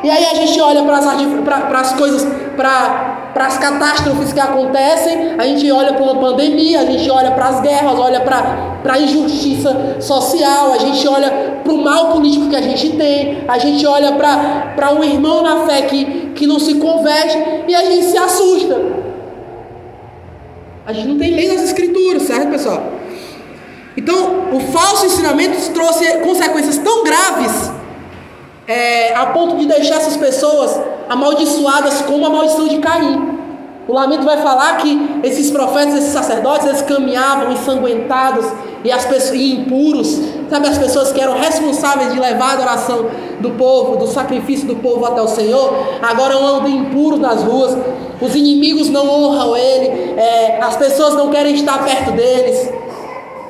E 0.02 0.08
aí 0.10 0.24
a 0.26 0.34
gente 0.34 0.58
olha 0.60 0.82
para 0.82 1.80
as 1.80 1.92
coisas, 1.92 2.26
para 2.56 3.32
as 3.34 3.58
catástrofes 3.58 4.32
que 4.32 4.40
acontecem, 4.40 5.34
a 5.38 5.46
gente 5.46 5.70
olha 5.70 5.92
para 5.92 6.02
uma 6.02 6.16
pandemia, 6.16 6.80
a 6.80 6.84
gente 6.86 7.10
olha 7.10 7.30
para 7.32 7.48
as 7.48 7.60
guerras, 7.60 7.98
olha 7.98 8.20
para 8.20 8.92
a 8.94 8.98
injustiça 8.98 9.96
social, 10.00 10.72
a 10.72 10.78
gente 10.78 11.06
olha 11.06 11.60
para 11.62 11.72
o 11.72 11.78
mal 11.78 12.12
político 12.12 12.48
que 12.48 12.56
a 12.56 12.62
gente 12.62 12.96
tem, 12.96 13.44
a 13.46 13.58
gente 13.58 13.86
olha 13.86 14.12
para 14.12 14.92
um 14.92 15.04
irmão 15.04 15.42
na 15.42 15.66
fé 15.66 15.82
que, 15.82 16.30
que 16.34 16.46
não 16.46 16.58
se 16.58 16.74
converte 16.74 17.36
e 17.68 17.74
a 17.74 17.84
gente 17.84 18.06
se 18.06 18.16
assusta. 18.16 18.80
A 20.86 20.92
gente 20.92 21.08
não 21.08 21.18
tem 21.18 21.34
lei 21.34 21.48
nas 21.52 21.62
escrituras, 21.62 22.22
certo, 22.22 22.48
pessoal? 22.48 22.82
Então, 23.96 24.48
o 24.52 24.60
falso 24.60 25.04
ensinamento 25.04 25.70
trouxe 25.72 26.18
consequências 26.18 26.78
tão 26.78 27.04
graves 27.04 27.79
é, 28.70 29.12
a 29.16 29.26
ponto 29.26 29.56
de 29.56 29.66
deixar 29.66 29.96
essas 29.96 30.16
pessoas 30.16 30.80
amaldiçoadas 31.08 32.02
como 32.02 32.24
a 32.24 32.30
maldição 32.30 32.68
de 32.68 32.78
Caim. 32.78 33.40
O 33.88 33.92
lamento 33.92 34.24
vai 34.24 34.36
falar 34.36 34.76
que 34.76 35.20
esses 35.24 35.50
profetas, 35.50 35.94
esses 35.94 36.12
sacerdotes, 36.12 36.68
eles 36.68 36.82
caminhavam 36.82 37.50
ensanguentados 37.50 38.46
e, 38.84 38.92
as 38.92 39.04
pessoas, 39.04 39.34
e 39.34 39.56
impuros, 39.56 40.20
sabe, 40.48 40.68
as 40.68 40.78
pessoas 40.78 41.10
que 41.10 41.20
eram 41.20 41.36
responsáveis 41.36 42.12
de 42.12 42.20
levar 42.20 42.50
a 42.50 42.52
adoração 42.52 43.06
do 43.40 43.50
povo, 43.50 43.96
do 43.96 44.06
sacrifício 44.06 44.68
do 44.68 44.76
povo 44.76 45.04
até 45.04 45.20
o 45.20 45.26
Senhor, 45.26 45.74
agora 46.00 46.36
andam 46.36 46.68
impuros 46.68 47.18
nas 47.18 47.42
ruas, 47.42 47.76
os 48.20 48.36
inimigos 48.36 48.88
não 48.88 49.10
honram 49.10 49.56
ele, 49.56 50.14
é, 50.16 50.60
as 50.62 50.76
pessoas 50.76 51.14
não 51.14 51.28
querem 51.28 51.56
estar 51.56 51.82
perto 51.82 52.12
deles, 52.12 52.72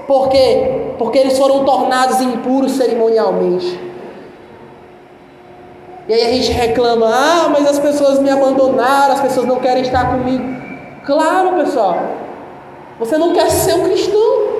por 0.07 0.31
quê? 0.31 0.95
Porque 0.97 1.19
eles 1.19 1.37
foram 1.37 1.63
tornados 1.65 2.23
impuros 2.23 2.73
cerimonialmente. 2.73 3.90
E 6.11 6.13
aí 6.13 6.27
a 6.27 6.33
gente 6.33 6.51
reclama: 6.51 7.07
ah, 7.07 7.49
mas 7.51 7.69
as 7.69 7.79
pessoas 7.79 8.19
me 8.19 8.29
abandonaram, 8.29 9.15
as 9.15 9.21
pessoas 9.21 9.47
não 9.47 9.61
querem 9.61 9.85
estar 9.85 10.11
comigo. 10.11 10.43
Claro, 11.07 11.55
pessoal, 11.55 11.97
você 12.99 13.17
não 13.17 13.33
quer 13.33 13.49
ser 13.49 13.75
um 13.75 13.85
cristão. 13.85 14.51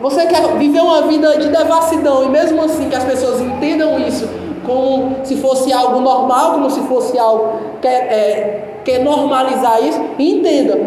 Você 0.00 0.24
quer 0.24 0.40
viver 0.56 0.80
uma 0.80 1.02
vida 1.02 1.36
de 1.36 1.48
devassidão, 1.48 2.24
e 2.24 2.30
mesmo 2.30 2.64
assim 2.64 2.88
que 2.88 2.96
as 2.96 3.04
pessoas 3.04 3.42
entendam 3.42 3.98
isso 3.98 4.26
como 4.66 5.16
se 5.22 5.36
fosse 5.36 5.70
algo 5.70 6.00
normal, 6.00 6.52
como 6.52 6.70
se 6.70 6.80
fosse 6.84 7.18
algo 7.18 7.60
que 7.82 7.86
é, 7.86 7.92
é 7.92 8.64
quer 8.82 9.04
normalizar 9.04 9.84
isso, 9.86 10.00
entenda, 10.18 10.80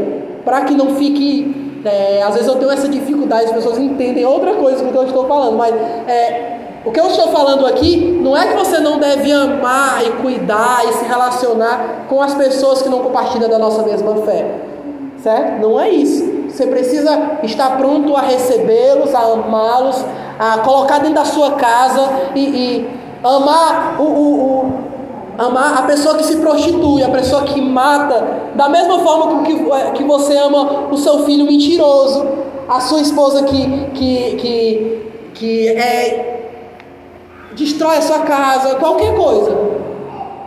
para 0.43 0.61
que 0.61 0.73
não 0.73 0.95
fique. 0.95 1.61
É, 1.85 2.23
às 2.23 2.33
vezes 2.33 2.47
eu 2.47 2.55
tenho 2.55 2.71
essa 2.71 2.87
dificuldade, 2.87 3.45
as 3.45 3.51
pessoas 3.51 3.77
entendem 3.77 4.25
outra 4.25 4.55
coisa 4.55 4.83
do 4.83 4.91
que 4.91 4.97
eu 4.97 5.03
estou 5.03 5.27
falando, 5.27 5.57
mas 5.57 5.75
é, 6.07 6.62
o 6.85 6.91
que 6.91 6.99
eu 6.99 7.07
estou 7.07 7.29
falando 7.29 7.65
aqui 7.65 8.19
não 8.21 8.35
é 8.35 8.47
que 8.47 8.57
você 8.57 8.79
não 8.79 8.99
deve 8.99 9.31
amar 9.31 10.05
e 10.05 10.11
cuidar 10.21 10.85
e 10.89 10.93
se 10.93 11.05
relacionar 11.05 12.05
com 12.09 12.21
as 12.21 12.33
pessoas 12.33 12.81
que 12.81 12.89
não 12.89 12.99
compartilham 12.99 13.49
da 13.49 13.57
nossa 13.57 13.83
mesma 13.83 14.15
fé, 14.17 14.55
certo? 15.17 15.61
Não 15.61 15.79
é 15.79 15.89
isso. 15.89 16.43
Você 16.49 16.67
precisa 16.67 17.39
estar 17.43 17.77
pronto 17.77 18.15
a 18.15 18.21
recebê-los, 18.21 19.15
a 19.15 19.21
amá-los, 19.21 20.05
a 20.37 20.57
colocar 20.59 20.99
dentro 20.99 21.15
da 21.15 21.25
sua 21.25 21.51
casa 21.51 22.09
e, 22.35 22.39
e 22.41 22.89
amar 23.23 23.95
o, 23.99 24.03
o, 24.03 24.33
o, 24.33 24.83
Amar 25.35 25.79
a 25.79 25.81
pessoa 25.83 26.15
que 26.15 26.23
se 26.23 26.35
prostitui, 26.37 27.01
a 27.01 27.09
pessoa 27.09 27.41
que 27.41 27.59
mata, 27.59 28.51
da 28.53 28.69
mesma 28.69 28.99
forma 28.99 29.41
que, 29.41 29.53
é, 29.71 29.91
que 29.91 30.03
você 30.03 30.37
ama 30.37 30.89
o 30.91 30.97
seu 30.97 31.25
filho 31.25 31.45
mentiroso, 31.45 32.23
a 32.69 32.79
sua 32.79 33.01
esposa 33.01 33.41
que, 33.43 33.87
que, 33.95 34.35
que, 34.35 35.11
que 35.33 35.67
é, 35.69 36.42
destrói 37.55 37.97
a 37.97 38.01
sua 38.01 38.19
casa, 38.19 38.75
qualquer 38.75 39.15
coisa. 39.15 39.57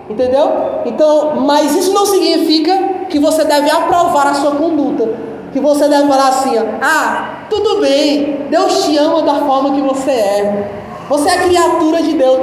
Entendeu? 0.08 0.48
Então, 0.84 1.40
mas 1.40 1.74
isso 1.74 1.92
não 1.92 2.06
significa 2.06 3.06
que 3.10 3.18
você 3.18 3.44
deve 3.44 3.68
aprovar 3.70 4.28
a 4.28 4.34
sua 4.34 4.52
conduta. 4.52 5.08
Que 5.52 5.58
você 5.58 5.88
deve 5.88 6.06
falar 6.06 6.28
assim: 6.28 6.56
ah, 6.80 7.46
tudo 7.50 7.80
bem, 7.80 8.46
Deus 8.50 8.84
te 8.84 8.96
ama 8.96 9.22
da 9.22 9.34
forma 9.46 9.74
que 9.74 9.80
você 9.80 10.10
é. 10.10 10.86
Você 11.08 11.28
é 11.28 11.38
criatura 11.38 12.02
de 12.02 12.12
Deus. 12.14 12.38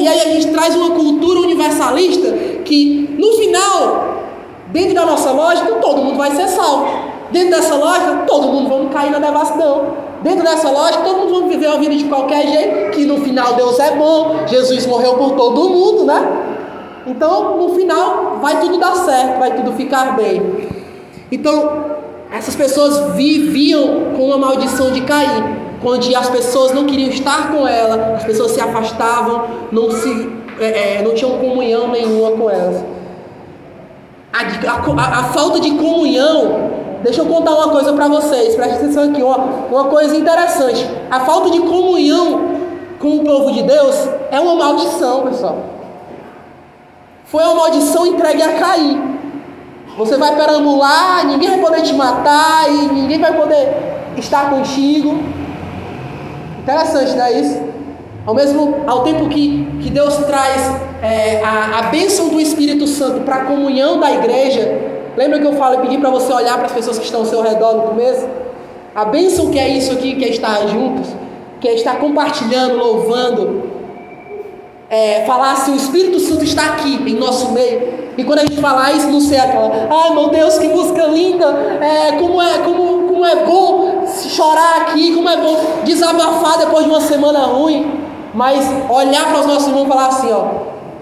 e 0.00 0.08
aí 0.08 0.20
a 0.20 0.34
gente 0.34 0.48
traz 0.48 0.74
uma 0.74 0.90
cultura 0.90 1.40
universalista 1.40 2.32
que 2.64 3.16
no 3.18 3.32
final, 3.34 4.24
dentro 4.68 4.94
da 4.94 5.06
nossa 5.06 5.30
lógica, 5.30 5.74
todo 5.76 6.02
mundo 6.02 6.16
vai 6.16 6.34
ser 6.34 6.48
salvo. 6.48 6.88
Dentro 7.30 7.50
dessa 7.50 7.76
lógica, 7.76 8.24
todo 8.26 8.48
mundo 8.48 8.68
vai 8.68 8.88
cair 8.92 9.10
na 9.10 9.18
devassidão. 9.18 10.09
Dentro 10.22 10.44
dessa 10.44 10.70
lógica, 10.70 11.02
todo 11.02 11.28
mundo 11.28 11.48
viver 11.48 11.68
uma 11.68 11.78
vida 11.78 11.96
de 11.96 12.04
qualquer 12.04 12.46
jeito, 12.46 12.90
que 12.90 13.06
no 13.06 13.22
final 13.22 13.54
Deus 13.54 13.78
é 13.78 13.96
bom, 13.96 14.46
Jesus 14.46 14.86
morreu 14.86 15.14
por 15.14 15.32
todo 15.32 15.70
mundo, 15.70 16.04
né? 16.04 16.50
Então, 17.06 17.56
no 17.56 17.74
final, 17.74 18.38
vai 18.40 18.60
tudo 18.60 18.78
dar 18.78 18.94
certo, 18.94 19.38
vai 19.38 19.56
tudo 19.56 19.72
ficar 19.72 20.16
bem. 20.16 20.68
Então, 21.32 21.86
essas 22.32 22.54
pessoas 22.54 23.14
viviam 23.14 24.12
com 24.16 24.26
uma 24.26 24.38
maldição 24.38 24.92
de 24.92 25.00
cair, 25.00 25.42
onde 25.82 26.14
as 26.14 26.28
pessoas 26.28 26.72
não 26.72 26.84
queriam 26.84 27.08
estar 27.08 27.50
com 27.50 27.66
ela, 27.66 28.14
as 28.16 28.24
pessoas 28.24 28.52
se 28.52 28.60
afastavam, 28.60 29.44
não, 29.72 29.90
se, 29.90 30.30
é, 30.60 30.98
é 30.98 31.02
não 31.02 31.14
tinham 31.14 31.38
comunhão 31.38 31.88
nenhuma 31.88 32.32
com 32.32 32.50
elas. 32.50 32.84
A, 34.32 34.70
a, 34.70 35.18
a, 35.20 35.24
falta 35.24 35.58
de 35.58 35.72
comunhão, 35.72 36.70
deixa 37.02 37.20
eu 37.20 37.26
contar 37.26 37.54
uma 37.54 37.68
coisa 37.68 37.92
para 37.92 38.08
vocês, 38.08 38.54
preste 38.54 38.76
atenção 38.76 39.10
aqui, 39.10 39.22
uma, 39.22 39.36
uma 39.36 39.84
coisa 39.84 40.16
interessante. 40.16 40.88
A 41.10 41.20
falta 41.20 41.50
de 41.50 41.60
comunhão 41.60 42.50
com 42.98 43.16
o 43.16 43.24
povo 43.24 43.52
de 43.52 43.62
Deus 43.62 44.08
é 44.30 44.38
uma 44.38 44.54
maldição, 44.54 45.22
pessoal. 45.22 45.58
Foi 47.24 47.42
uma 47.44 47.54
maldição 47.54 48.06
entregue 48.06 48.42
a 48.42 48.58
Caim. 48.58 49.18
Você 49.96 50.16
vai 50.16 50.34
perambular, 50.34 51.26
ninguém 51.26 51.48
vai 51.48 51.58
poder 51.60 51.82
te 51.82 51.92
matar 51.94 52.70
e 52.70 52.88
ninguém 52.92 53.18
vai 53.18 53.36
poder 53.36 53.68
estar 54.16 54.50
contigo. 54.50 55.18
Interessante, 56.58 57.16
não 57.16 57.24
é 57.24 57.40
isso? 57.40 57.60
Ao 58.26 58.34
mesmo 58.34 58.82
ao 58.86 59.02
tempo 59.02 59.28
que, 59.28 59.66
que 59.80 59.90
Deus 59.90 60.16
traz 60.18 60.70
é, 61.02 61.42
a, 61.42 61.78
a 61.78 61.82
bênção 61.84 62.28
do 62.28 62.40
Espírito 62.40 62.86
Santo 62.86 63.20
para 63.20 63.36
a 63.36 63.44
comunhão 63.46 63.98
da 63.98 64.12
igreja, 64.12 64.99
lembra 65.16 65.38
que 65.38 65.46
eu 65.46 65.52
falo 65.54 65.76
e 65.76 65.78
pedi 65.78 65.98
para 65.98 66.10
você 66.10 66.32
olhar 66.32 66.56
para 66.56 66.66
as 66.66 66.72
pessoas 66.72 66.98
que 66.98 67.04
estão 67.04 67.20
ao 67.20 67.26
seu 67.26 67.42
redor 67.42 67.74
no 67.74 67.82
começo? 67.82 68.26
A 68.94 69.04
bênção 69.04 69.50
que 69.50 69.58
é 69.58 69.68
isso 69.68 69.92
aqui, 69.92 70.16
que 70.16 70.24
é 70.24 70.28
estar 70.28 70.66
juntos, 70.66 71.08
que 71.60 71.68
é 71.68 71.74
estar 71.74 71.98
compartilhando, 71.98 72.76
louvando, 72.76 73.70
é, 74.90 75.24
falar 75.24 75.52
assim, 75.52 75.72
o 75.72 75.76
Espírito 75.76 76.18
Santo 76.18 76.42
está 76.42 76.66
aqui 76.66 76.96
em 77.06 77.14
nosso 77.14 77.52
meio. 77.52 78.00
E 78.18 78.24
quando 78.24 78.40
a 78.40 78.42
gente 78.42 78.60
falar 78.60 78.92
isso, 78.92 79.08
não 79.08 79.20
sei 79.20 79.38
aquela, 79.38 79.88
ai 79.88 80.14
meu 80.14 80.28
Deus, 80.28 80.58
que 80.58 80.68
música 80.68 81.06
linda, 81.06 81.46
é, 81.80 82.12
como, 82.18 82.42
é, 82.42 82.58
como, 82.58 83.06
como 83.06 83.24
é 83.24 83.44
bom 83.44 84.04
chorar 84.28 84.82
aqui, 84.82 85.14
como 85.14 85.28
é 85.28 85.36
bom 85.36 85.56
desabafar 85.84 86.58
depois 86.58 86.84
de 86.84 86.90
uma 86.90 87.00
semana 87.00 87.38
ruim. 87.46 88.00
Mas 88.34 88.64
olhar 88.90 89.28
para 89.30 89.40
os 89.40 89.46
nossos 89.46 89.68
irmãos 89.68 89.86
e 89.86 89.88
falar 89.88 90.06
assim, 90.08 90.32
ó, 90.32 90.44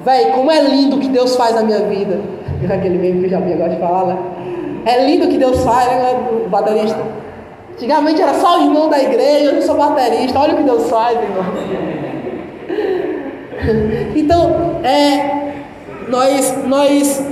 velho, 0.04 0.32
como 0.32 0.50
é 0.50 0.60
lindo 0.62 0.96
o 0.96 0.98
que 1.00 1.08
Deus 1.08 1.36
faz 1.36 1.54
na 1.54 1.62
minha 1.62 1.80
vida. 1.80 2.20
Aquele 2.64 2.98
mesmo 2.98 3.22
que 3.22 3.28
já 3.28 3.40
vi 3.40 3.52
agora 3.52 3.70
de 3.70 3.80
falar, 3.80 4.06
né? 4.06 4.18
É 4.84 5.06
lindo 5.06 5.26
o 5.26 5.28
que 5.28 5.38
Deus 5.38 5.62
faz, 5.64 5.88
né? 5.88 6.28
O 6.44 6.48
baterista. 6.48 6.98
Antigamente 7.72 8.20
era 8.20 8.34
só 8.34 8.58
o 8.58 8.64
irmão 8.64 8.88
da 8.88 9.00
igreja, 9.00 9.52
eu 9.52 9.62
sou 9.62 9.76
baterista, 9.76 10.38
olha 10.38 10.54
o 10.54 10.56
que 10.56 10.62
Deus 10.64 10.90
faz, 10.90 11.16
irmão. 11.16 11.44
Então, 14.16 14.80
é, 14.82 15.52
nós, 16.08 16.54
nós 16.66 17.22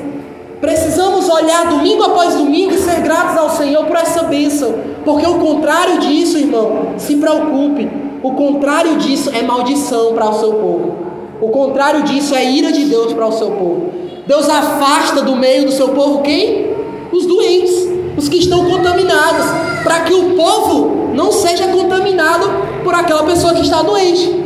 precisamos 0.60 1.28
olhar 1.28 1.68
domingo 1.68 2.02
após 2.04 2.34
domingo 2.34 2.72
e 2.72 2.78
ser 2.78 3.00
gratos 3.00 3.36
ao 3.36 3.50
Senhor 3.50 3.84
por 3.86 3.96
essa 3.96 4.24
bênção, 4.24 4.74
porque 5.04 5.26
o 5.26 5.38
contrário 5.38 5.98
disso, 5.98 6.38
irmão, 6.38 6.94
se 6.96 7.16
preocupe, 7.16 7.88
o 8.22 8.32
contrário 8.32 8.96
disso 8.96 9.30
é 9.34 9.42
maldição 9.42 10.14
para 10.14 10.28
o 10.28 10.34
seu 10.34 10.54
povo, 10.54 10.96
o 11.40 11.48
contrário 11.48 12.02
disso 12.02 12.34
é 12.34 12.44
ira 12.44 12.72
de 12.72 12.84
Deus 12.84 13.12
para 13.12 13.26
o 13.26 13.32
seu 13.32 13.50
povo. 13.50 14.05
Deus 14.26 14.48
afasta 14.48 15.22
do 15.22 15.36
meio 15.36 15.66
do 15.66 15.72
seu 15.72 15.90
povo 15.90 16.22
quem? 16.22 16.74
Os 17.12 17.26
doentes, 17.26 17.88
os 18.16 18.28
que 18.28 18.38
estão 18.38 18.64
contaminados, 18.64 19.46
para 19.84 20.00
que 20.00 20.12
o 20.12 20.34
povo 20.34 21.12
não 21.14 21.30
seja 21.30 21.68
contaminado 21.68 22.50
por 22.82 22.92
aquela 22.92 23.22
pessoa 23.22 23.54
que 23.54 23.62
está 23.62 23.82
doente. 23.82 24.44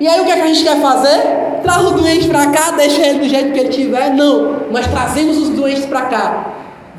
E 0.00 0.08
aí 0.08 0.20
o 0.20 0.24
que, 0.24 0.30
é 0.30 0.36
que 0.36 0.42
a 0.42 0.46
gente 0.46 0.64
quer 0.64 0.80
fazer? 0.80 1.60
Traz 1.62 1.86
o 1.86 1.90
doente 1.90 2.28
para 2.28 2.46
cá, 2.46 2.72
deixa 2.72 3.06
ele 3.06 3.18
do 3.20 3.28
jeito 3.28 3.52
que 3.52 3.60
ele 3.60 3.68
tiver? 3.68 4.14
Não, 4.14 4.70
nós 4.70 4.86
trazemos 4.86 5.36
os 5.38 5.50
doentes 5.50 5.84
para 5.84 6.02
cá. 6.02 6.54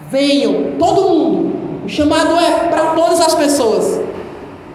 Venham, 0.09 0.73
todo 0.77 1.09
mundo. 1.09 1.55
O 1.85 1.89
chamado 1.89 2.39
é 2.39 2.67
para 2.69 2.93
todas 2.93 3.19
as 3.19 3.33
pessoas. 3.33 3.99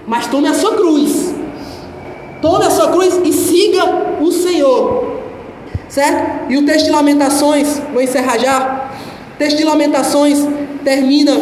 Mas 0.06 0.26
tome 0.26 0.48
a 0.48 0.54
sua 0.54 0.74
cruz. 0.74 1.34
Tome 2.42 2.66
a 2.66 2.70
sua 2.70 2.88
cruz 2.88 3.20
e 3.24 3.32
siga 3.32 4.18
o 4.20 4.30
Senhor. 4.32 5.19
Certo? 5.90 6.48
E 6.48 6.56
o 6.56 6.64
texto 6.64 6.86
de 6.86 6.92
Lamentações, 6.92 7.82
vou 7.92 8.00
encerrar 8.00 8.38
já. 8.38 8.90
O 9.34 9.38
texto 9.38 9.56
de 9.56 9.64
Lamentações 9.64 10.38
termina 10.84 11.32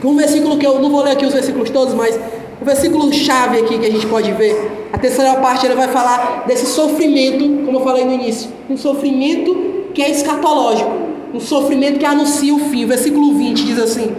com 0.00 0.08
um 0.08 0.16
versículo 0.16 0.56
que 0.56 0.66
eu 0.66 0.80
não 0.80 0.90
vou 0.90 1.02
ler 1.02 1.12
aqui 1.12 1.26
os 1.26 1.34
versículos 1.34 1.68
todos, 1.68 1.92
mas 1.92 2.18
o 2.60 2.64
versículo 2.64 3.12
chave 3.12 3.58
aqui 3.58 3.78
que 3.78 3.84
a 3.84 3.90
gente 3.90 4.06
pode 4.06 4.32
ver, 4.32 4.88
a 4.92 4.98
terceira 4.98 5.34
parte 5.34 5.66
ele 5.66 5.74
vai 5.74 5.88
falar 5.88 6.44
desse 6.46 6.66
sofrimento, 6.66 7.66
como 7.66 7.78
eu 7.78 7.84
falei 7.84 8.04
no 8.06 8.14
início, 8.14 8.50
um 8.70 8.78
sofrimento 8.78 9.90
que 9.92 10.00
é 10.00 10.10
escatológico, 10.10 10.90
um 11.34 11.40
sofrimento 11.40 11.98
que 11.98 12.06
anuncia 12.06 12.54
o 12.54 12.58
fim. 12.70 12.84
O 12.84 12.88
versículo 12.88 13.34
20 13.34 13.62
diz 13.62 13.78
assim: 13.78 14.10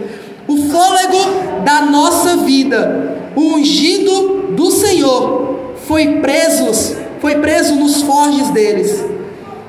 O 0.46 0.56
fôlego 0.56 1.64
da 1.64 1.82
nossa 1.82 2.36
vida, 2.38 3.32
o 3.34 3.40
ungido 3.54 4.52
do 4.52 4.70
Senhor, 4.70 5.72
foi 5.86 6.20
preso, 6.20 6.96
foi 7.20 7.36
preso 7.36 7.74
nos 7.74 8.02
forges 8.02 8.50
deles. 8.50 9.17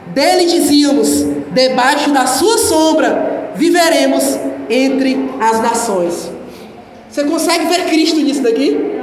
Dele 0.10 0.46
dizíamos: 0.46 1.26
debaixo 1.52 2.12
da 2.12 2.26
sua 2.26 2.58
sombra 2.58 3.52
viveremos 3.56 4.38
entre 4.70 5.30
as 5.40 5.62
nações. 5.62 6.32
Você 7.10 7.24
consegue 7.24 7.66
ver 7.66 7.86
Cristo 7.86 8.20
nisso 8.20 8.44
daqui? 8.44 9.00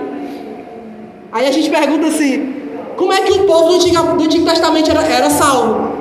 Aí 1.32 1.46
a 1.46 1.52
gente 1.52 1.68
pergunta 1.68 2.06
assim: 2.06 2.54
como 2.96 3.12
é 3.12 3.20
que 3.20 3.32
o 3.32 3.44
povo 3.44 3.68
do 3.68 3.74
Antigo, 3.74 4.16
do 4.16 4.24
Antigo 4.24 4.46
Testamento 4.46 4.90
era, 4.90 5.02
era 5.02 5.30
salvo? 5.30 5.96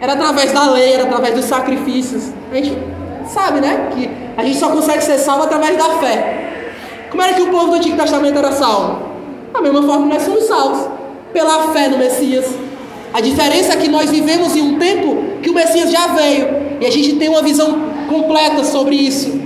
Era 0.00 0.12
através 0.12 0.52
da 0.52 0.70
lei, 0.70 0.92
era 0.92 1.04
através 1.04 1.34
dos 1.34 1.44
sacrifícios. 1.44 2.32
A 2.50 2.54
gente 2.54 2.76
sabe, 3.28 3.60
né? 3.60 3.90
Que 3.94 4.10
a 4.36 4.44
gente 4.44 4.58
só 4.58 4.70
consegue 4.70 5.02
ser 5.02 5.18
salvo 5.18 5.44
através 5.44 5.76
da 5.76 5.98
fé. 5.98 6.62
Como 7.10 7.22
era 7.22 7.34
que 7.34 7.42
o 7.42 7.48
povo 7.48 7.68
do 7.68 7.74
Antigo 7.74 7.96
Testamento 7.96 8.38
era 8.38 8.52
salvo? 8.52 9.08
Da 9.52 9.60
mesma 9.60 9.82
forma 9.82 10.08
que 10.08 10.14
nós 10.14 10.22
somos 10.22 10.44
salvos, 10.44 10.88
pela 11.32 11.72
fé 11.72 11.88
no 11.88 11.98
Messias. 11.98 12.46
A 13.12 13.20
diferença 13.20 13.72
é 13.72 13.76
que 13.76 13.88
nós 13.88 14.10
vivemos 14.10 14.54
em 14.54 14.62
um 14.62 14.78
tempo 14.78 15.40
que 15.42 15.50
o 15.50 15.54
Messias 15.54 15.90
já 15.90 16.08
veio 16.08 16.48
e 16.80 16.86
a 16.86 16.90
gente 16.90 17.16
tem 17.16 17.28
uma 17.28 17.42
visão 17.42 17.88
completa 18.08 18.64
sobre 18.64 18.96
isso. 18.96 19.40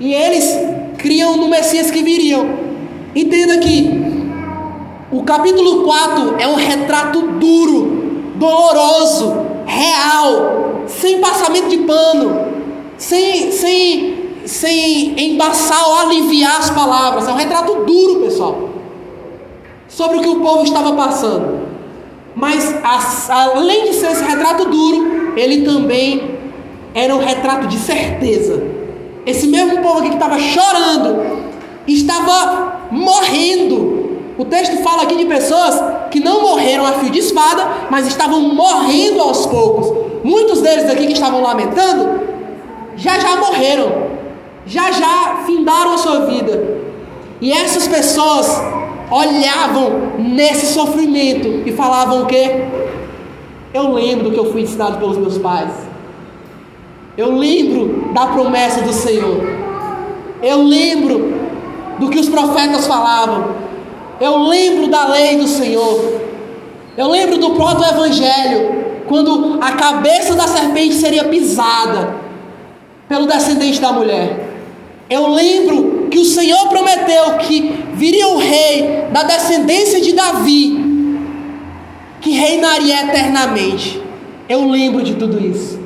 E 0.00 0.12
eles 0.12 0.56
criam 0.98 1.36
no 1.36 1.48
Messias 1.48 1.90
que 1.90 2.02
viriam. 2.02 2.46
Entenda 3.14 3.58
que 3.58 3.90
o 5.10 5.22
capítulo 5.22 5.84
4 5.84 6.36
é 6.38 6.48
um 6.48 6.54
retrato 6.54 7.22
duro, 7.38 8.32
doloroso, 8.36 9.46
real, 9.64 10.82
sem 10.86 11.20
passamento 11.20 11.68
de 11.68 11.78
pano, 11.78 12.46
sem, 12.98 13.52
sem, 13.52 14.32
sem 14.44 15.32
embaçar 15.32 15.88
ou 15.88 15.94
aliviar 15.98 16.58
as 16.58 16.70
palavras. 16.70 17.28
É 17.28 17.32
um 17.32 17.36
retrato 17.36 17.84
duro, 17.84 18.20
pessoal, 18.20 18.68
sobre 19.88 20.18
o 20.18 20.20
que 20.20 20.28
o 20.28 20.40
povo 20.40 20.64
estava 20.64 20.92
passando. 20.92 21.65
Mas, 22.36 23.28
além 23.30 23.86
de 23.86 23.94
ser 23.94 24.12
esse 24.12 24.22
retrato 24.22 24.66
duro, 24.66 25.32
ele 25.36 25.64
também 25.64 26.38
era 26.94 27.12
um 27.16 27.18
retrato 27.18 27.66
de 27.66 27.78
certeza 27.78 28.76
esse 29.26 29.48
mesmo 29.48 29.82
povo 29.82 29.98
aqui 29.98 30.10
que 30.10 30.14
estava 30.14 30.38
chorando, 30.38 31.26
estava 31.88 32.80
morrendo. 32.92 34.06
O 34.38 34.44
texto 34.44 34.76
fala 34.84 35.02
aqui 35.02 35.16
de 35.16 35.24
pessoas 35.24 35.82
que 36.12 36.20
não 36.20 36.42
morreram 36.42 36.86
a 36.86 36.92
fio 36.92 37.10
de 37.10 37.18
espada, 37.18 37.88
mas 37.90 38.06
estavam 38.06 38.40
morrendo 38.54 39.20
aos 39.20 39.44
poucos. 39.46 39.92
Muitos 40.22 40.60
deles 40.60 40.88
aqui 40.88 41.08
que 41.08 41.12
estavam 41.12 41.42
lamentando, 41.42 42.20
já 42.96 43.18
já 43.18 43.36
morreram, 43.36 44.10
já 44.64 44.92
já 44.92 45.42
findaram 45.44 45.94
a 45.94 45.98
sua 45.98 46.26
vida. 46.26 46.76
E 47.40 47.52
essas 47.52 47.88
pessoas 47.88 48.46
olhavam 49.10 50.18
nesse 50.18 50.66
sofrimento 50.72 51.62
e 51.66 51.72
falavam 51.72 52.22
o 52.22 52.26
quê? 52.26 52.64
Eu 53.72 53.92
lembro 53.92 54.30
que 54.30 54.38
eu 54.38 54.50
fui 54.50 54.62
ensinado 54.62 54.98
pelos 54.98 55.18
meus 55.18 55.38
pais. 55.38 55.70
Eu 57.16 57.34
lembro 57.34 58.12
da 58.12 58.26
promessa 58.26 58.82
do 58.82 58.92
Senhor. 58.92 59.40
Eu 60.42 60.62
lembro 60.62 61.34
do 61.98 62.10
que 62.10 62.18
os 62.18 62.28
profetas 62.28 62.86
falavam. 62.86 63.54
Eu 64.20 64.38
lembro 64.38 64.88
da 64.88 65.08
lei 65.08 65.36
do 65.36 65.46
Senhor. 65.46 66.20
Eu 66.96 67.08
lembro 67.08 67.38
do 67.38 67.50
próprio 67.50 67.88
Evangelho, 67.88 68.84
quando 69.06 69.58
a 69.62 69.72
cabeça 69.72 70.34
da 70.34 70.46
serpente 70.46 70.94
seria 70.94 71.24
pisada 71.24 72.16
pelo 73.08 73.26
descendente 73.26 73.80
da 73.80 73.92
mulher. 73.92 74.48
Eu 75.08 75.28
lembro 75.28 75.85
que 76.10 76.18
o 76.18 76.24
Senhor 76.24 76.68
prometeu 76.68 77.38
que 77.38 77.84
viria 77.94 78.28
o 78.28 78.38
rei 78.38 79.04
da 79.12 79.22
descendência 79.22 80.00
de 80.00 80.12
Davi, 80.12 80.84
que 82.20 82.30
reinaria 82.30 83.02
eternamente. 83.02 84.02
Eu 84.48 84.68
lembro 84.68 85.02
de 85.02 85.14
tudo 85.14 85.44
isso. 85.44 85.78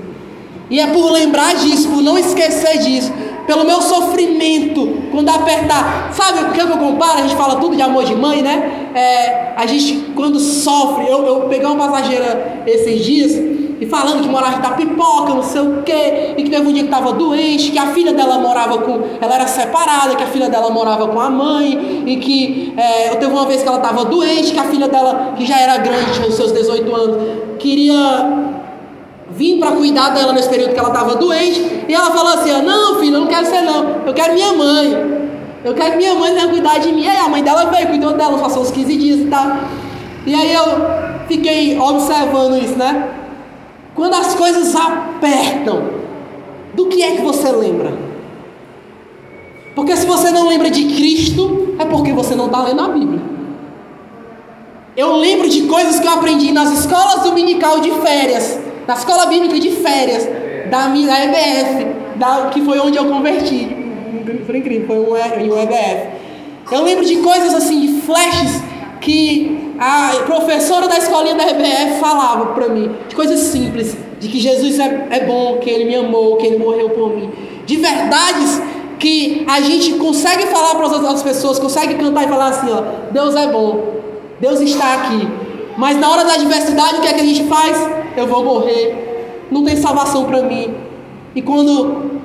E 0.71 0.79
é 0.79 0.87
por 0.87 1.11
lembrar 1.11 1.55
disso, 1.57 1.89
por 1.89 2.03
não 2.03 2.17
esquecer 2.17 2.79
disso, 2.79 3.13
pelo 3.47 3.65
meu 3.65 3.83
sofrimento, 3.83 4.99
quando 5.11 5.29
apertar. 5.29 6.11
Sabe 6.13 6.45
o 6.45 6.53
que 6.53 6.61
eu 6.61 6.69
comparo? 6.69 7.19
A 7.19 7.23
gente 7.23 7.35
fala 7.35 7.57
tudo 7.57 7.75
de 7.75 7.83
amor 7.83 8.05
de 8.05 8.15
mãe, 8.15 8.43
né? 8.43 8.91
É, 8.95 9.53
a 9.57 9.67
gente, 9.67 10.13
quando 10.15 10.39
sofre, 10.39 11.09
eu, 11.09 11.27
eu 11.27 11.41
peguei 11.49 11.67
uma 11.67 11.89
passageira 11.89 12.63
esses 12.67 13.05
dias 13.05 13.60
e 13.81 13.87
falando 13.87 14.23
que 14.23 14.29
morava 14.29 14.59
da 14.59 14.73
pipoca, 14.73 15.33
não 15.33 15.43
sei 15.43 15.63
o 15.63 15.83
quê, 15.83 16.35
e 16.37 16.43
que 16.43 16.51
teve 16.51 16.69
um 16.69 16.73
dia 16.73 16.83
que 16.83 16.89
estava 16.89 17.13
doente, 17.13 17.71
que 17.71 17.79
a 17.79 17.87
filha 17.87 18.13
dela 18.13 18.39
morava 18.39 18.79
com. 18.79 19.01
Ela 19.21 19.37
era 19.37 19.47
separada, 19.47 20.15
que 20.15 20.23
a 20.23 20.27
filha 20.27 20.51
dela 20.51 20.71
morava 20.71 21.09
com 21.09 21.19
a 21.19 21.31
mãe, 21.31 22.05
e 22.07 22.17
que 22.17 22.75
é, 22.77 23.17
teve 23.17 23.33
uma 23.33 23.47
vez 23.47 23.63
que 23.63 23.69
ela 23.69 23.79
estava 23.79 24.05
doente, 24.05 24.53
que 24.53 24.59
a 24.59 24.65
filha 24.65 24.87
dela, 24.87 25.33
que 25.37 25.47
já 25.47 25.59
era 25.59 25.79
grande, 25.79 26.13
tinha 26.13 26.29
os 26.29 26.35
seus 26.35 26.53
18 26.53 26.95
anos, 26.95 27.17
queria 27.59 28.51
vim 29.31 29.59
para 29.59 29.73
cuidar 29.73 30.11
dela 30.11 30.33
nesse 30.33 30.49
período 30.49 30.75
que 30.75 30.79
ela 30.79 30.89
estava 30.89 31.15
doente, 31.15 31.85
e 31.89 31.95
ela 31.95 32.11
falou 32.11 32.35
assim: 32.35 32.51
Não, 32.63 33.01
filho, 33.01 33.15
eu 33.15 33.21
não 33.21 33.27
quero 33.29 33.47
ser 33.47 33.63
não, 33.63 34.03
eu 34.07 34.13
quero 34.13 34.35
minha 34.35 34.53
mãe. 34.53 35.21
Eu 35.63 35.75
quero 35.75 35.93
que 35.93 35.97
minha 35.99 36.15
mãe 36.15 36.33
venha 36.33 36.49
cuidar 36.49 36.79
de 36.79 36.91
mim. 36.91 37.03
E 37.03 37.09
aí 37.09 37.19
a 37.19 37.29
mãe 37.29 37.43
dela 37.43 37.67
veio, 37.67 37.89
cuidou 37.89 38.15
dela, 38.15 38.39
passou 38.39 38.63
uns 38.63 38.71
15 38.71 38.97
dias 38.97 39.21
e 39.21 39.25
tal. 39.27 39.59
E 40.27 40.35
aí 40.35 40.55
eu 40.55 40.65
fiquei 41.29 41.79
observando 41.79 42.57
isso, 42.63 42.77
né? 42.79 43.20
Quando 43.95 44.15
as 44.15 44.35
coisas 44.35 44.75
apertam, 44.75 46.01
do 46.75 46.87
que 46.87 47.03
é 47.03 47.17
que 47.17 47.23
você 47.23 47.51
lembra? 47.51 47.93
Porque 49.75 49.97
se 49.97 50.07
você 50.07 50.31
não 50.31 50.49
lembra 50.49 50.71
de 50.71 50.85
Cristo, 50.95 51.75
é 51.79 51.85
porque 51.85 52.13
você 52.13 52.35
não 52.35 52.47
está 52.47 52.63
lendo 52.63 52.81
a 52.81 52.89
Bíblia. 52.89 53.21
Eu 54.97 55.17
lembro 55.17 55.49
de 55.49 55.63
coisas 55.63 56.01
que 56.01 56.07
eu 56.07 56.13
aprendi 56.13 56.53
nas 56.53 56.71
escolas 56.79 57.23
dominical 57.23 57.81
de 57.81 57.91
férias 57.93 58.59
na 58.91 58.97
escola 58.97 59.27
bíblica 59.27 59.61
de 59.61 59.71
férias 59.71 60.29
da 60.69 60.89
minha 60.89 61.07
da 61.07 61.25
EBF, 61.25 61.87
da, 62.17 62.51
que 62.53 62.61
foi 62.61 62.79
onde 62.81 62.99
eu 62.99 63.05
converti. 63.05 63.69
Foi 64.45 64.57
incrível, 64.59 64.87
foi 64.89 64.97
um, 64.99 65.55
um 65.55 65.63
EBF. 65.63 66.09
Eu 66.73 66.83
lembro 66.83 67.05
de 67.05 67.19
coisas 67.19 67.55
assim, 67.55 67.81
de 67.81 68.01
flashes 68.03 68.61
que 69.01 69.70
a 69.81 70.25
professora 70.27 70.87
da 70.87 70.99
escolinha 70.99 71.35
da 71.35 71.49
EBF 71.49 71.99
falava 71.99 72.53
para 72.53 72.69
mim, 72.69 72.95
de 73.09 73.15
coisas 73.15 73.41
simples, 73.41 73.97
de 74.21 74.29
que 74.29 74.39
Jesus 74.39 74.79
é, 74.79 75.07
é 75.11 75.25
bom, 75.25 75.57
que 75.57 75.71
Ele 75.71 75.87
me 75.87 75.97
amou, 75.97 76.37
que 76.37 76.47
Ele 76.47 76.59
morreu 76.59 76.91
por 76.91 77.17
mim, 77.17 77.31
de 77.65 77.77
verdades 77.79 78.61
que 78.99 79.43
a 79.49 79.63
gente 79.63 79.95
consegue 79.95 80.49
falar 80.49 80.75
para 80.75 81.11
as 81.11 81.23
pessoas, 81.23 81.59
consegue 81.59 81.95
cantar 81.95 82.25
e 82.25 82.29
falar 82.29 82.49
assim, 82.49 82.71
ó, 82.71 82.83
Deus 83.11 83.35
é 83.35 83.47
bom, 83.47 83.95
Deus 84.39 84.61
está 84.61 84.97
aqui. 84.97 85.27
Mas 85.79 85.99
na 85.99 86.11
hora 86.11 86.25
da 86.27 86.35
adversidade, 86.35 86.97
o 86.97 87.01
que 87.01 87.09
é 87.09 87.15
que 87.15 87.21
a 87.23 87.25
gente 87.25 87.45
faz? 87.45 87.79
Eu 88.15 88.27
vou 88.27 88.45
morrer, 88.45 89.47
não 89.51 89.65
tem 89.65 89.77
salvação 89.79 90.27
para 90.27 90.43
mim. 90.43 90.75
E 91.35 91.41
quando 91.41 92.21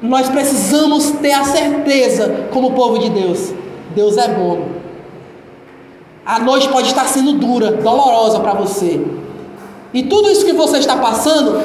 nós 0.00 0.28
precisamos 0.28 1.10
ter 1.10 1.32
a 1.32 1.42
certeza, 1.42 2.46
como 2.52 2.70
povo 2.70 3.00
de 3.00 3.10
Deus, 3.10 3.52
Deus 3.96 4.16
é 4.16 4.28
bom. 4.28 4.79
A 6.24 6.38
noite 6.38 6.68
pode 6.68 6.88
estar 6.88 7.06
sendo 7.08 7.32
dura, 7.34 7.72
dolorosa 7.72 8.40
para 8.40 8.52
você. 8.54 9.00
E 9.92 10.02
tudo 10.04 10.30
isso 10.30 10.44
que 10.44 10.52
você 10.52 10.78
está 10.78 10.96
passando 10.96 11.60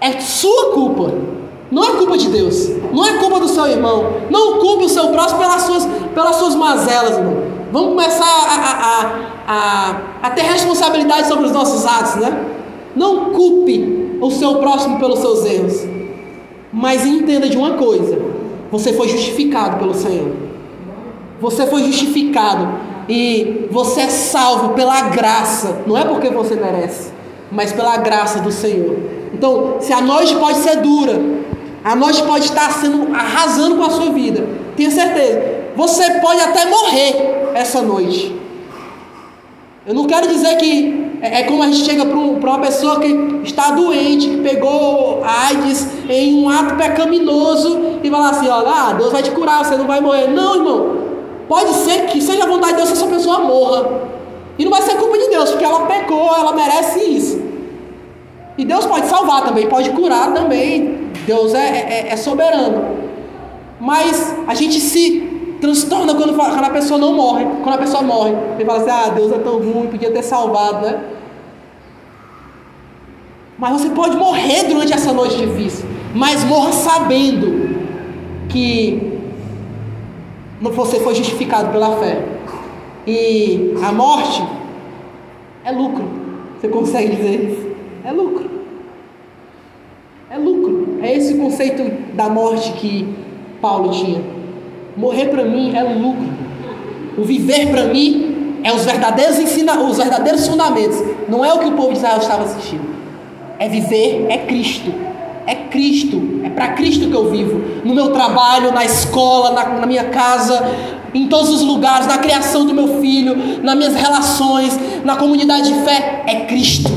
é 0.00 0.20
sua 0.20 0.72
culpa. 0.72 1.12
Não 1.70 1.82
é 1.82 1.92
culpa 1.92 2.16
de 2.16 2.28
Deus. 2.28 2.68
Não 2.92 3.04
é 3.04 3.14
culpa 3.14 3.40
do 3.40 3.48
seu 3.48 3.66
irmão. 3.66 4.12
Não 4.30 4.58
culpe 4.58 4.84
o 4.84 4.88
seu 4.88 5.08
próximo 5.08 5.40
pelas 5.40 5.62
suas, 5.62 5.86
pelas 6.14 6.36
suas 6.36 6.54
mazelas, 6.54 7.16
irmão. 7.16 7.42
Vamos 7.72 7.90
começar 7.90 8.24
a, 8.24 8.54
a, 8.64 9.12
a, 9.48 9.96
a, 10.22 10.30
ter 10.30 10.42
responsabilidade 10.42 11.26
sobre 11.26 11.46
os 11.46 11.52
nossos 11.52 11.84
atos, 11.84 12.16
né? 12.16 12.44
Não 12.94 13.30
culpe 13.30 14.18
o 14.20 14.30
seu 14.30 14.56
próximo 14.56 14.98
pelos 14.98 15.18
seus 15.18 15.44
erros. 15.44 15.84
Mas 16.72 17.04
entenda 17.04 17.48
de 17.48 17.56
uma 17.56 17.72
coisa: 17.72 18.18
você 18.70 18.92
foi 18.92 19.08
justificado 19.08 19.78
pelo 19.78 19.94
Senhor. 19.94 20.30
Você 21.40 21.66
foi 21.66 21.82
justificado 21.84 22.85
e 23.08 23.68
você 23.70 24.02
é 24.02 24.08
salvo 24.08 24.70
pela 24.70 25.02
graça, 25.02 25.82
não 25.86 25.96
é 25.96 26.04
porque 26.04 26.28
você 26.28 26.54
merece, 26.54 27.12
mas 27.50 27.72
pela 27.72 27.96
graça 27.98 28.40
do 28.40 28.50
Senhor. 28.50 28.96
Então, 29.32 29.76
se 29.80 29.92
a 29.92 30.00
noite 30.00 30.34
pode 30.36 30.58
ser 30.58 30.76
dura, 30.76 31.20
a 31.84 31.94
noite 31.94 32.22
pode 32.22 32.46
estar 32.46 32.72
sendo 32.72 33.14
arrasando 33.14 33.76
com 33.76 33.84
a 33.84 33.90
sua 33.90 34.10
vida, 34.10 34.46
tenha 34.76 34.90
certeza. 34.90 35.56
Você 35.76 36.10
pode 36.20 36.40
até 36.40 36.64
morrer 36.66 37.50
essa 37.54 37.82
noite. 37.82 38.34
Eu 39.86 39.94
não 39.94 40.06
quero 40.06 40.26
dizer 40.26 40.56
que 40.56 41.06
é, 41.20 41.40
é 41.40 41.42
como 41.44 41.62
a 41.62 41.66
gente 41.66 41.84
chega 41.84 42.04
para 42.04 42.18
um, 42.18 42.38
uma 42.38 42.58
pessoa 42.58 42.98
que 42.98 43.06
está 43.44 43.70
doente, 43.70 44.28
que 44.28 44.36
pegou 44.38 45.22
AIDS 45.22 45.86
em 46.08 46.42
um 46.42 46.48
ato 46.48 46.74
pecaminoso 46.74 48.00
e 48.02 48.10
fala 48.10 48.30
assim: 48.30 48.48
olha, 48.48 48.68
ah, 48.68 48.92
Deus 48.94 49.12
vai 49.12 49.22
te 49.22 49.30
curar, 49.30 49.64
você 49.64 49.76
não 49.76 49.86
vai 49.86 50.00
morrer. 50.00 50.28
Não, 50.28 50.56
irmão. 50.56 51.15
Pode 51.48 51.72
ser 51.74 52.06
que 52.06 52.20
seja 52.20 52.44
a 52.44 52.46
vontade 52.46 52.72
de 52.72 52.78
Deus 52.78 52.90
que 52.90 52.96
essa 52.96 53.06
pessoa 53.06 53.40
morra. 53.40 54.02
E 54.58 54.64
não 54.64 54.72
vai 54.72 54.82
ser 54.82 54.96
culpa 54.96 55.16
de 55.18 55.28
Deus, 55.28 55.50
porque 55.50 55.64
ela 55.64 55.86
pecou, 55.86 56.34
ela 56.34 56.52
merece 56.52 57.00
isso. 57.00 57.40
E 58.58 58.64
Deus 58.64 58.86
pode 58.86 59.06
salvar 59.06 59.44
também, 59.44 59.68
pode 59.68 59.90
curar 59.90 60.32
também. 60.32 61.10
Deus 61.26 61.54
é, 61.54 61.68
é, 61.68 62.08
é 62.10 62.16
soberano. 62.16 62.96
Mas 63.78 64.34
a 64.46 64.54
gente 64.54 64.80
se 64.80 65.56
transtorna 65.60 66.14
quando, 66.14 66.34
quando 66.34 66.64
a 66.64 66.70
pessoa 66.70 66.98
não 66.98 67.12
morre, 67.12 67.46
quando 67.62 67.74
a 67.74 67.78
pessoa 67.78 68.02
morre. 68.02 68.34
Ele 68.54 68.64
fala 68.64 68.80
assim: 68.80 68.90
ah, 68.90 69.12
Deus 69.14 69.32
é 69.32 69.38
tão 69.38 69.58
ruim, 69.58 69.88
podia 69.88 70.10
ter 70.10 70.22
salvado, 70.22 70.86
né? 70.86 71.00
Mas 73.58 73.72
você 73.80 73.90
pode 73.90 74.16
morrer 74.16 74.64
durante 74.64 74.92
essa 74.92 75.12
noite 75.12 75.36
difícil, 75.36 75.86
mas 76.14 76.44
morra 76.44 76.72
sabendo 76.72 77.76
que 78.48 79.15
você 80.60 81.00
foi 81.00 81.14
justificado 81.14 81.70
pela 81.70 81.96
fé. 81.98 82.24
E 83.06 83.74
a 83.82 83.92
morte 83.92 84.42
é 85.64 85.70
lucro. 85.70 86.04
Você 86.58 86.68
consegue 86.68 87.14
dizer 87.16 87.50
isso? 87.50 87.66
É 88.04 88.12
lucro. 88.12 88.50
É 90.30 90.38
lucro. 90.38 90.98
É 91.02 91.14
esse 91.14 91.34
o 91.34 91.38
conceito 91.38 92.14
da 92.14 92.28
morte 92.28 92.72
que 92.72 93.06
Paulo 93.60 93.90
tinha. 93.90 94.20
Morrer 94.96 95.26
para 95.26 95.44
mim 95.44 95.74
é 95.74 95.82
lucro. 95.82 96.26
O 97.18 97.22
viver 97.22 97.70
para 97.70 97.84
mim 97.84 98.60
é 98.62 98.72
os 98.72 98.84
verdadeiros 98.84 99.38
ensina, 99.38 99.80
os 99.80 99.96
verdadeiros 99.96 100.48
fundamentos. 100.48 101.02
Não 101.28 101.44
é 101.44 101.52
o 101.52 101.58
que 101.58 101.66
o 101.66 101.72
povo 101.72 101.92
de 101.92 101.98
Israel 101.98 102.18
estava 102.18 102.44
assistindo. 102.44 102.84
É 103.58 103.68
viver, 103.68 104.26
é 104.28 104.38
Cristo. 104.38 104.92
É 105.46 105.54
Cristo. 105.54 106.35
Para 106.56 106.68
Cristo 106.68 107.08
que 107.08 107.14
eu 107.14 107.30
vivo. 107.30 107.60
No 107.84 107.94
meu 107.94 108.12
trabalho, 108.12 108.72
na 108.72 108.82
escola, 108.82 109.52
na, 109.52 109.78
na 109.78 109.86
minha 109.86 110.04
casa, 110.04 110.64
em 111.14 111.28
todos 111.28 111.50
os 111.50 111.62
lugares, 111.62 112.06
na 112.06 112.16
criação 112.16 112.64
do 112.64 112.72
meu 112.72 112.98
filho, 112.98 113.36
nas 113.62 113.76
minhas 113.76 113.94
relações, 113.94 114.78
na 115.04 115.16
comunidade 115.16 115.70
de 115.70 115.80
fé, 115.82 116.24
é 116.26 116.46
Cristo. 116.46 116.90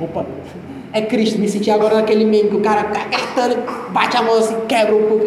Opa, 0.00 0.24
é 0.92 1.02
Cristo. 1.02 1.40
Me 1.40 1.48
senti 1.48 1.72
agora 1.72 1.96
naquele 1.96 2.24
meme 2.24 2.50
que 2.50 2.56
o 2.56 2.60
cara 2.60 2.84
fica 2.84 3.04
gritando, 3.08 3.90
bate 3.90 4.16
a 4.16 4.22
mão 4.22 4.38
assim, 4.38 4.54
quebra 4.68 4.94
um 4.94 5.02
pouco. 5.02 5.26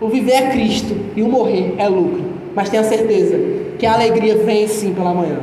O 0.00 0.08
viver 0.08 0.32
é 0.32 0.50
Cristo 0.50 0.96
e 1.16 1.22
o 1.22 1.28
morrer 1.28 1.74
é 1.78 1.88
lucro. 1.88 2.22
Mas 2.54 2.68
tenha 2.68 2.84
certeza 2.84 3.38
que 3.78 3.86
a 3.86 3.94
alegria 3.94 4.36
vem 4.38 4.68
sim 4.68 4.94
pela 4.94 5.12
manhã. 5.12 5.38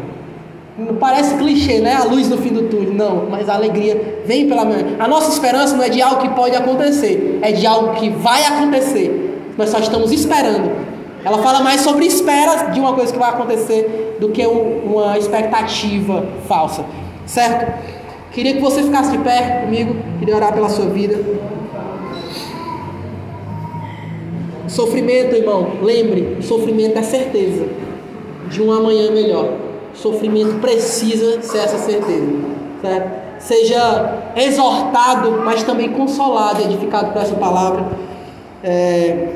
Parece 0.99 1.35
clichê, 1.35 1.79
né? 1.79 1.95
A 1.95 2.03
luz 2.03 2.29
no 2.29 2.37
fim 2.37 2.49
do 2.49 2.63
túnel. 2.63 2.93
Não, 2.93 3.25
mas 3.29 3.49
a 3.49 3.55
alegria 3.55 4.21
vem 4.25 4.47
pela 4.47 4.63
manhã. 4.65 4.95
A 4.99 5.07
nossa 5.07 5.31
esperança 5.31 5.75
não 5.75 5.83
é 5.83 5.89
de 5.89 6.01
algo 6.01 6.21
que 6.21 6.29
pode 6.29 6.55
acontecer, 6.55 7.39
é 7.41 7.51
de 7.51 7.65
algo 7.65 7.95
que 7.95 8.09
vai 8.09 8.43
acontecer. 8.45 9.53
Nós 9.57 9.69
só 9.69 9.79
estamos 9.79 10.11
esperando. 10.11 10.71
Ela 11.23 11.39
fala 11.39 11.61
mais 11.61 11.81
sobre 11.81 12.05
espera 12.05 12.69
de 12.71 12.79
uma 12.79 12.93
coisa 12.93 13.11
que 13.11 13.19
vai 13.19 13.29
acontecer 13.29 14.17
do 14.19 14.29
que 14.29 14.45
um, 14.47 14.93
uma 14.93 15.17
expectativa 15.17 16.25
falsa. 16.47 16.85
Certo? 17.25 17.71
Queria 18.31 18.53
que 18.53 18.61
você 18.61 18.83
ficasse 18.83 19.11
de 19.11 19.17
pé 19.17 19.61
comigo, 19.65 19.95
queria 20.19 20.35
orar 20.35 20.53
pela 20.53 20.69
sua 20.69 20.85
vida. 20.85 21.19
Sofrimento, 24.67 25.35
irmão, 25.35 25.71
lembre, 25.81 26.37
sofrimento 26.41 26.97
é 26.97 27.01
certeza 27.01 27.65
de 28.49 28.61
um 28.61 28.71
amanhã 28.71 29.11
melhor. 29.11 29.68
Sofrimento 29.93 30.59
precisa 30.59 31.41
ser 31.41 31.59
essa 31.59 31.77
certeza. 31.77 32.27
certo? 32.81 33.19
Seja 33.39 34.31
exortado, 34.35 35.41
mas 35.43 35.63
também 35.63 35.89
consolado 35.89 36.61
edificado 36.61 37.11
por 37.13 37.21
essa 37.21 37.35
palavra. 37.35 37.85
É, 38.63 39.27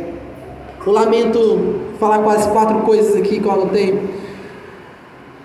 o 0.86 0.91
lamento, 0.91 1.80
falar 1.99 2.20
quase 2.20 2.49
quatro 2.49 2.80
coisas 2.80 3.16
aqui 3.16 3.39
que 3.39 3.45
eu 3.45 3.51
anotei. 3.51 4.10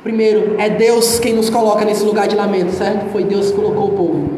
Primeiro, 0.03 0.57
é 0.59 0.69
Deus 0.69 1.19
quem 1.21 1.35
nos 1.35 1.49
coloca 1.49 1.85
nesse 1.85 2.05
lugar 2.05 2.27
de 2.27 2.35
lamento, 2.35 2.73
certo? 2.73 3.11
Foi 3.13 3.25
Deus 3.25 3.51
que 3.51 3.57
colocou 3.57 3.89
o 3.89 3.93
povo. 3.93 4.31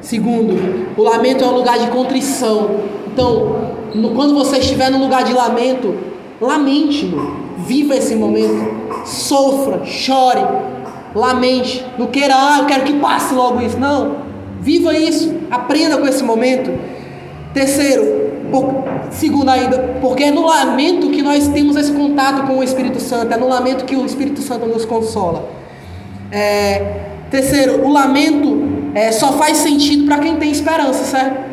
Segundo, 0.00 0.54
o 0.96 1.02
lamento 1.02 1.42
é 1.42 1.46
um 1.46 1.54
lugar 1.54 1.78
de 1.78 1.88
contrição. 1.88 2.70
Então, 3.06 3.56
no, 3.94 4.10
quando 4.10 4.34
você 4.34 4.58
estiver 4.58 4.90
no 4.90 4.98
lugar 4.98 5.24
de 5.24 5.32
lamento, 5.32 5.94
lamente, 6.40 7.14
viva 7.56 7.96
esse 7.96 8.14
momento, 8.14 8.83
sofra, 9.04 9.84
chore, 9.84 10.40
lamente. 11.14 11.84
Não 11.98 12.06
queira, 12.06 12.34
ah, 12.36 12.58
eu 12.60 12.66
quero 12.66 12.84
que 12.84 12.94
passe 12.94 13.34
logo 13.34 13.60
isso. 13.60 13.78
Não, 13.78 14.16
viva 14.60 14.96
isso, 14.96 15.34
aprenda 15.50 15.98
com 15.98 16.06
esse 16.06 16.22
momento. 16.22 16.70
Terceiro, 17.52 18.32
por, 18.50 18.84
segundo 19.10 19.48
ainda, 19.48 19.98
porque 20.00 20.24
é 20.24 20.30
no 20.30 20.46
lamento 20.46 21.10
que 21.10 21.22
nós 21.22 21.48
temos 21.48 21.76
esse 21.76 21.92
contato 21.92 22.46
com 22.46 22.58
o 22.58 22.62
Espírito 22.62 23.00
Santo, 23.00 23.32
é 23.32 23.36
no 23.36 23.48
lamento 23.48 23.84
que 23.84 23.94
o 23.94 24.04
Espírito 24.04 24.40
Santo 24.40 24.66
nos 24.66 24.84
consola. 24.84 25.48
É, 26.30 27.00
terceiro, 27.30 27.84
o 27.84 27.92
lamento 27.92 28.62
é, 28.94 29.12
só 29.12 29.32
faz 29.32 29.58
sentido 29.58 30.06
para 30.06 30.18
quem 30.18 30.36
tem 30.36 30.50
esperança, 30.50 31.04
certo? 31.04 31.44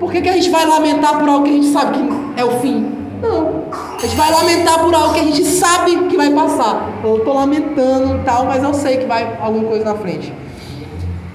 Por 0.00 0.12
que, 0.12 0.20
que 0.20 0.28
a 0.28 0.32
gente 0.32 0.50
vai 0.50 0.66
lamentar 0.66 1.18
por 1.18 1.28
algo 1.28 1.44
que 1.44 1.50
a 1.50 1.52
gente 1.52 1.68
sabe 1.68 1.98
que 1.98 2.40
é 2.40 2.44
o 2.44 2.60
fim? 2.60 3.05
Não. 3.22 3.64
A 3.96 4.02
gente 4.02 4.16
vai 4.16 4.30
lamentar 4.30 4.78
por 4.80 4.94
algo 4.94 5.14
que 5.14 5.20
a 5.20 5.24
gente 5.24 5.44
sabe 5.44 5.96
que 6.08 6.16
vai 6.16 6.30
passar. 6.30 7.00
Eu 7.02 7.18
estou 7.18 7.34
lamentando 7.34 8.22
tal, 8.24 8.46
mas 8.46 8.62
eu 8.62 8.74
sei 8.74 8.98
que 8.98 9.06
vai 9.06 9.38
alguma 9.40 9.64
coisa 9.68 9.84
na 9.84 9.94
frente. 9.94 10.32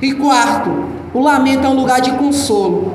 E 0.02 0.14
quarto, 0.14 0.70
o 1.14 1.22
lamento 1.22 1.66
é 1.66 1.70
um 1.70 1.76
lugar 1.76 2.02
de 2.02 2.12
consolo. 2.12 2.94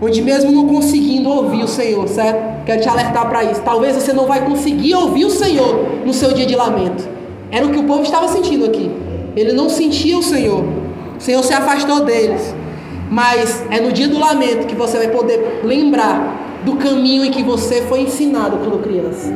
Onde 0.00 0.20
mesmo 0.20 0.50
não 0.50 0.66
conseguindo 0.66 1.28
ouvir 1.30 1.62
o 1.62 1.68
Senhor, 1.68 2.06
certo? 2.08 2.64
Quero 2.66 2.82
te 2.82 2.88
alertar 2.88 3.28
para 3.28 3.44
isso. 3.44 3.60
Talvez 3.62 3.94
você 3.94 4.12
não 4.12 4.26
vai 4.26 4.44
conseguir 4.44 4.94
ouvir 4.94 5.24
o 5.24 5.30
Senhor 5.30 5.86
no 6.04 6.12
seu 6.12 6.32
dia 6.32 6.46
de 6.46 6.56
lamento. 6.56 7.08
Era 7.50 7.64
o 7.64 7.70
que 7.70 7.78
o 7.78 7.84
povo 7.84 8.02
estava 8.02 8.26
sentindo 8.28 8.64
aqui. 8.64 8.90
Ele 9.36 9.52
não 9.52 9.68
sentia 9.68 10.18
o 10.18 10.22
Senhor. 10.22 10.64
O 11.16 11.20
Senhor 11.20 11.42
se 11.42 11.54
afastou 11.54 12.04
deles. 12.04 12.54
Mas 13.10 13.64
é 13.70 13.80
no 13.80 13.92
dia 13.92 14.08
do 14.08 14.18
lamento 14.18 14.66
que 14.66 14.74
você 14.74 14.98
vai 14.98 15.08
poder 15.08 15.60
lembrar 15.62 16.34
do 16.64 16.76
caminho 16.76 17.24
em 17.24 17.30
que 17.30 17.42
você 17.42 17.82
foi 17.82 18.00
ensinado 18.00 18.58
quando 18.58 18.82
criança, 18.82 19.32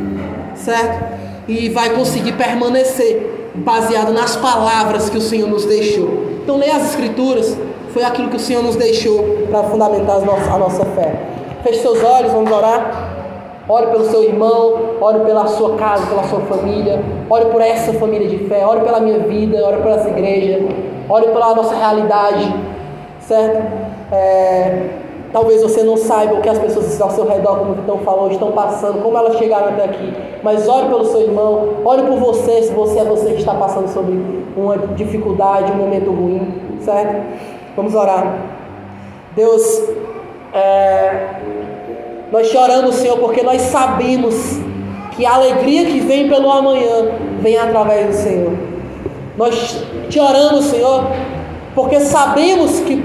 certo? 0.54 1.18
E 1.46 1.68
vai 1.68 1.90
conseguir 1.90 2.32
permanecer 2.32 3.50
baseado 3.54 4.12
nas 4.12 4.36
palavras 4.36 5.08
que 5.08 5.18
o 5.18 5.20
Senhor 5.20 5.48
nos 5.48 5.64
deixou. 5.64 6.28
Então, 6.42 6.56
leia 6.56 6.76
as 6.76 6.90
Escrituras, 6.90 7.56
foi 7.92 8.04
aquilo 8.04 8.28
que 8.28 8.36
o 8.36 8.40
Senhor 8.40 8.62
nos 8.62 8.76
deixou 8.76 9.46
para 9.50 9.64
fundamentar 9.64 10.16
a 10.16 10.58
nossa 10.58 10.84
fé. 10.84 11.14
Feche 11.62 11.80
seus 11.80 12.02
olhos, 12.02 12.32
vamos 12.32 12.50
orar. 12.50 13.16
Ore 13.68 13.88
pelo 13.88 14.08
seu 14.10 14.22
irmão, 14.22 14.96
ore 14.98 15.20
pela 15.20 15.46
sua 15.46 15.76
casa, 15.76 16.06
pela 16.06 16.22
sua 16.24 16.40
família, 16.40 17.02
ore 17.28 17.46
por 17.46 17.60
essa 17.60 17.92
família 17.92 18.26
de 18.26 18.38
fé, 18.48 18.64
ore 18.64 18.80
pela 18.80 18.98
minha 18.98 19.18
vida, 19.18 19.62
ore 19.62 19.82
por 19.82 19.90
essa 19.90 20.08
igreja, 20.08 20.66
ore 21.06 21.26
pela 21.26 21.54
nossa 21.54 21.74
realidade, 21.74 22.54
certo? 23.20 23.62
É, 24.10 24.88
talvez 25.32 25.62
você 25.62 25.82
não 25.82 25.96
saiba 25.96 26.34
o 26.34 26.40
que 26.40 26.48
as 26.48 26.58
pessoas 26.58 27.00
ao 27.00 27.10
seu 27.10 27.26
redor, 27.26 27.58
como 27.58 27.72
o 27.72 27.74
Vitão 27.74 27.98
falou, 27.98 28.30
estão 28.30 28.52
passando, 28.52 29.02
como 29.02 29.16
elas 29.16 29.36
chegaram 29.36 29.68
até 29.68 29.84
aqui. 29.84 30.14
Mas 30.42 30.68
ore 30.68 30.88
pelo 30.88 31.04
seu 31.04 31.22
irmão, 31.22 31.68
ore 31.84 32.02
por 32.02 32.18
você, 32.18 32.62
se 32.62 32.72
você 32.72 33.00
é 33.00 33.04
você 33.04 33.32
que 33.32 33.38
está 33.40 33.54
passando 33.54 33.88
sobre 33.88 34.18
uma 34.56 34.78
dificuldade, 34.94 35.72
um 35.72 35.76
momento 35.76 36.10
ruim, 36.10 36.54
certo? 36.80 37.22
Vamos 37.76 37.94
orar. 37.94 38.38
Deus, 39.36 39.82
é, 40.52 41.28
nós 42.32 42.48
choramos, 42.48 42.96
Senhor, 42.96 43.18
porque 43.18 43.42
nós 43.42 43.60
sabemos 43.62 44.58
que 45.12 45.26
a 45.26 45.34
alegria 45.34 45.84
que 45.86 46.00
vem 46.00 46.28
pelo 46.28 46.50
amanhã 46.50 47.08
vem 47.40 47.56
através 47.56 48.06
do 48.06 48.12
Senhor. 48.14 48.52
Nós 49.36 49.84
te 50.08 50.18
oramos, 50.18 50.64
Senhor, 50.66 51.04
porque 51.74 52.00
sabemos 52.00 52.80
que 52.80 52.96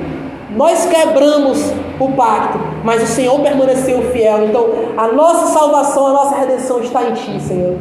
nós 0.56 0.86
quebramos 0.86 1.60
o 2.00 2.10
pacto, 2.12 2.60
mas 2.84 3.02
o 3.04 3.08
Senhor 3.08 3.40
permaneceu 3.40 4.12
fiel. 4.12 4.46
Então, 4.46 4.68
a 4.98 5.08
nossa 5.08 5.48
salvação, 5.48 6.08
a 6.08 6.14
nossa 6.14 6.36
redenção 6.36 6.80
está 6.82 7.04
em 7.04 7.14
Ti, 7.14 7.40
Senhor. 7.40 7.76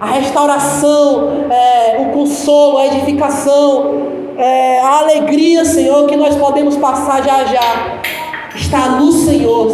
A 0.00 0.06
restauração, 0.06 1.46
é, 1.50 1.96
o 2.00 2.12
consolo, 2.12 2.78
a 2.78 2.86
edificação, 2.86 4.02
é, 4.36 4.80
a 4.80 4.98
alegria, 4.98 5.64
Senhor, 5.64 6.06
que 6.06 6.16
nós 6.16 6.36
podemos 6.36 6.76
passar 6.76 7.22
já 7.22 7.44
já, 7.44 8.00
está 8.54 8.88
no 8.90 9.10
Senhor. 9.12 9.72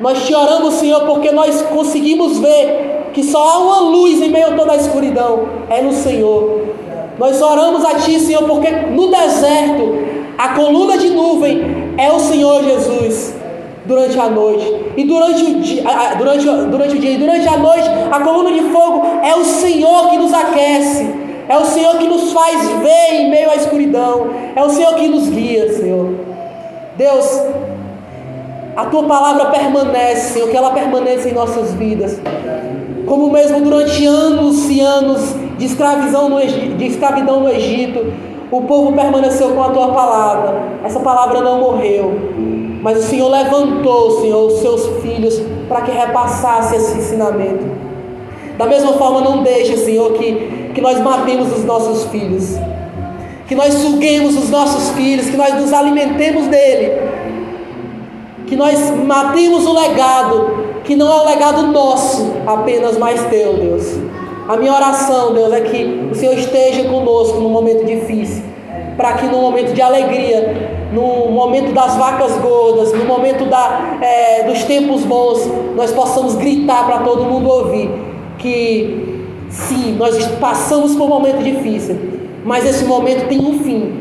Nós 0.00 0.26
te 0.26 0.34
oramos, 0.34 0.74
Senhor, 0.74 1.00
porque 1.06 1.32
nós 1.32 1.62
conseguimos 1.62 2.38
ver 2.38 3.10
que 3.14 3.22
só 3.24 3.42
há 3.42 3.58
uma 3.58 3.80
luz 3.80 4.20
em 4.20 4.28
meio 4.28 4.48
a 4.48 4.54
toda 4.54 4.72
a 4.72 4.76
escuridão, 4.76 5.48
é 5.70 5.80
no 5.80 5.92
Senhor. 5.92 6.68
Nós 7.18 7.40
oramos 7.40 7.84
a 7.84 7.94
Ti, 7.94 8.20
Senhor, 8.20 8.44
porque 8.44 8.70
no 8.70 9.08
deserto 9.10 10.07
a 10.38 10.50
coluna 10.50 10.96
de 10.96 11.10
nuvem 11.10 11.94
é 11.98 12.12
o 12.12 12.20
Senhor 12.20 12.62
Jesus 12.62 13.34
durante 13.84 14.16
a 14.20 14.30
noite. 14.30 14.92
E 14.96 15.02
durante 15.02 15.42
o 15.42 15.60
dia, 15.60 15.82
durante, 16.16 16.44
durante 16.44 16.96
o 16.96 16.98
dia 17.00 17.10
e 17.10 17.16
durante 17.16 17.48
a 17.48 17.56
noite, 17.56 17.88
a 18.12 18.20
coluna 18.20 18.52
de 18.52 18.62
fogo 18.70 19.04
é 19.24 19.34
o 19.34 19.44
Senhor 19.44 20.10
que 20.10 20.16
nos 20.16 20.32
aquece. 20.32 21.12
É 21.48 21.56
o 21.56 21.64
Senhor 21.64 21.96
que 21.96 22.06
nos 22.06 22.32
faz 22.32 22.68
ver 22.80 23.14
em 23.14 23.30
meio 23.30 23.50
à 23.50 23.56
escuridão. 23.56 24.30
É 24.54 24.62
o 24.62 24.70
Senhor 24.70 24.94
que 24.94 25.08
nos 25.08 25.28
guia, 25.28 25.72
Senhor. 25.72 26.14
Deus, 26.96 27.42
a 28.76 28.84
tua 28.84 29.04
palavra 29.04 29.46
permanece, 29.46 30.34
Senhor, 30.34 30.48
que 30.50 30.56
ela 30.56 30.70
permaneça 30.70 31.28
em 31.28 31.32
nossas 31.32 31.74
vidas. 31.74 32.20
Como 33.06 33.32
mesmo 33.32 33.60
durante 33.62 34.06
anos 34.06 34.70
e 34.70 34.80
anos 34.80 35.34
de 35.58 35.64
no, 36.28 36.38
de 36.76 36.86
escravidão 36.86 37.40
no 37.40 37.48
Egito, 37.48 38.12
o 38.50 38.62
povo 38.62 38.92
permaneceu 38.92 39.50
com 39.50 39.62
a 39.62 39.70
tua 39.70 39.88
palavra. 39.88 40.62
Essa 40.84 41.00
palavra 41.00 41.40
não 41.40 41.60
morreu. 41.60 42.12
Mas 42.82 42.98
o 42.98 43.02
Senhor 43.02 43.28
levantou, 43.28 44.22
Senhor, 44.22 44.46
os 44.46 44.60
seus 44.60 44.86
filhos 45.02 45.40
para 45.68 45.82
que 45.82 45.90
repassasse 45.90 46.76
esse 46.76 46.96
ensinamento. 46.96 47.66
Da 48.56 48.66
mesma 48.66 48.94
forma, 48.94 49.20
não 49.20 49.42
deixe, 49.42 49.76
Senhor, 49.76 50.12
que, 50.14 50.70
que 50.74 50.80
nós 50.80 50.98
matemos 51.00 51.52
os 51.52 51.64
nossos 51.64 52.04
filhos. 52.10 52.56
Que 53.46 53.54
nós 53.54 53.74
suguemos 53.74 54.36
os 54.36 54.48
nossos 54.48 54.90
filhos, 54.90 55.28
que 55.28 55.36
nós 55.36 55.54
nos 55.54 55.72
alimentemos 55.72 56.46
dele. 56.46 56.92
Que 58.46 58.56
nós 58.56 58.90
matemos 59.04 59.66
o 59.66 59.72
legado, 59.74 60.80
que 60.84 60.96
não 60.96 61.06
é 61.06 61.22
um 61.22 61.26
legado 61.26 61.66
nosso, 61.66 62.32
apenas 62.46 62.96
mais 62.96 63.22
teu, 63.26 63.54
Deus. 63.54 64.07
A 64.48 64.56
minha 64.56 64.72
oração, 64.72 65.34
Deus, 65.34 65.52
é 65.52 65.60
que 65.60 66.08
o 66.10 66.14
Senhor 66.14 66.32
esteja 66.38 66.84
conosco 66.84 67.38
no 67.38 67.50
momento 67.50 67.84
difícil, 67.84 68.42
para 68.96 69.12
que 69.12 69.26
no 69.26 69.42
momento 69.42 69.74
de 69.74 69.82
alegria, 69.82 70.88
no 70.90 71.30
momento 71.30 71.74
das 71.74 71.94
vacas 71.96 72.32
gordas, 72.38 72.94
no 72.94 73.04
momento 73.04 73.44
da, 73.44 73.98
é, 74.00 74.44
dos 74.44 74.64
tempos 74.64 75.02
bons, 75.04 75.46
nós 75.76 75.92
possamos 75.92 76.34
gritar 76.36 76.86
para 76.86 77.00
todo 77.00 77.26
mundo 77.26 77.46
ouvir 77.46 77.90
que 78.38 79.26
sim, 79.50 79.96
nós 79.98 80.26
passamos 80.40 80.94
por 80.96 81.04
um 81.04 81.08
momento 81.08 81.42
difícil, 81.42 81.98
mas 82.42 82.64
esse 82.64 82.86
momento 82.86 83.28
tem 83.28 83.38
um 83.38 83.58
fim. 83.58 83.92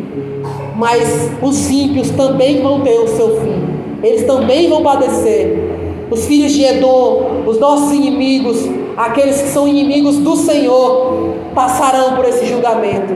Mas 0.77 1.29
os 1.41 1.69
ímpios 1.69 2.11
também 2.11 2.61
vão 2.61 2.79
ter 2.79 2.97
o 2.97 3.07
seu 3.09 3.41
fim, 3.41 3.63
eles 4.01 4.25
também 4.25 4.69
vão 4.69 4.81
padecer. 4.81 6.07
Os 6.09 6.25
filhos 6.25 6.53
de 6.53 6.63
Edom, 6.63 7.43
os 7.45 7.59
nossos 7.59 7.91
inimigos, 7.91 8.65
aqueles 8.97 9.39
que 9.39 9.49
são 9.49 9.67
inimigos 9.67 10.17
do 10.17 10.35
Senhor 10.35 11.35
passarão 11.53 12.15
por 12.15 12.25
esse 12.25 12.47
julgamento. 12.47 13.15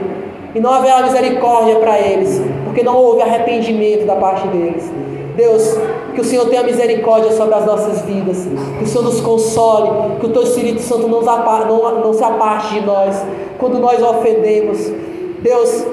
E 0.54 0.60
não 0.60 0.72
haverá 0.72 1.02
misericórdia 1.02 1.76
para 1.76 1.98
eles, 1.98 2.40
porque 2.64 2.82
não 2.82 2.96
houve 2.96 3.22
arrependimento 3.22 4.06
da 4.06 4.14
parte 4.14 4.46
deles. 4.48 4.88
Deus, 5.34 5.76
que 6.14 6.20
o 6.20 6.24
Senhor 6.24 6.46
tenha 6.46 6.62
misericórdia 6.62 7.32
sobre 7.32 7.54
as 7.54 7.64
nossas 7.64 8.02
vidas, 8.02 8.46
que 8.78 8.84
o 8.84 8.86
Senhor 8.86 9.02
nos 9.02 9.20
console, 9.22 10.20
que 10.20 10.26
o 10.26 10.28
Teu 10.28 10.42
Espírito 10.42 10.82
Santo 10.82 11.08
não, 11.08 11.22
não, 11.22 12.00
não 12.00 12.12
se 12.12 12.22
aparte 12.22 12.74
de 12.74 12.82
nós 12.82 13.24
quando 13.58 13.78
nós 13.78 14.00
ofendemos. 14.02 14.92
Deus, 15.40 15.86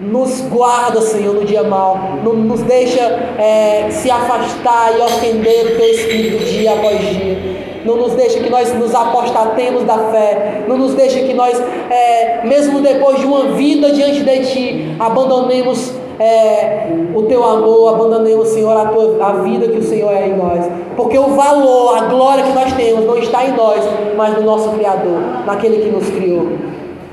nos 0.00 0.42
guarda, 0.42 1.00
Senhor, 1.00 1.34
no 1.34 1.44
dia 1.44 1.64
mal, 1.64 1.98
não 2.22 2.34
nos 2.34 2.62
deixa 2.62 3.00
é, 3.00 3.88
se 3.90 4.10
afastar 4.10 4.96
e 4.96 5.00
ofender 5.00 5.72
o 5.72 5.76
Teu 5.76 5.90
Espírito 5.90 6.44
dia 6.44 6.72
após 6.72 7.00
dia 7.00 7.65
não 7.86 7.96
nos 7.96 8.12
deixa 8.14 8.40
que 8.40 8.50
nós 8.50 8.72
nos 8.74 8.94
apostatemos 8.94 9.84
da 9.84 9.96
fé, 10.10 10.64
não 10.66 10.76
nos 10.76 10.94
deixa 10.94 11.20
que 11.20 11.32
nós, 11.32 11.58
é, 11.90 12.44
mesmo 12.44 12.80
depois 12.80 13.20
de 13.20 13.26
uma 13.26 13.52
vida 13.52 13.90
diante 13.92 14.22
de 14.22 14.38
Ti, 14.46 14.96
abandonemos 14.98 15.92
é, 16.18 16.88
o 17.14 17.22
Teu 17.22 17.44
amor, 17.44 17.94
abandonemos, 17.94 18.48
Senhor, 18.48 18.76
a, 18.76 18.86
tua, 18.86 19.24
a 19.24 19.32
vida 19.42 19.68
que 19.68 19.78
o 19.78 19.82
Senhor 19.82 20.12
é 20.12 20.28
em 20.28 20.36
nós, 20.36 20.64
porque 20.96 21.18
o 21.18 21.28
valor, 21.28 21.96
a 21.96 22.00
glória 22.06 22.44
que 22.44 22.52
nós 22.52 22.72
temos 22.72 23.04
não 23.04 23.16
está 23.18 23.44
em 23.44 23.52
nós, 23.52 23.84
mas 24.16 24.34
no 24.34 24.42
nosso 24.42 24.70
Criador, 24.70 25.20
naquele 25.46 25.78
que 25.78 25.90
nos 25.90 26.08
criou. 26.10 26.48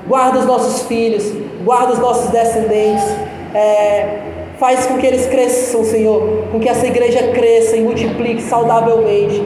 Guarda 0.07 0.39
os 0.39 0.45
nossos 0.45 0.83
filhos, 0.83 1.31
guarda 1.63 1.93
os 1.93 1.99
nossos 1.99 2.29
descendentes, 2.29 3.05
é, 3.53 4.19
faz 4.57 4.85
com 4.85 4.97
que 4.97 5.05
eles 5.05 5.27
cresçam, 5.27 5.83
Senhor, 5.83 6.45
com 6.51 6.59
que 6.59 6.67
essa 6.67 6.87
igreja 6.87 7.31
cresça 7.33 7.75
e 7.75 7.81
multiplique 7.81 8.41
saudavelmente, 8.41 9.43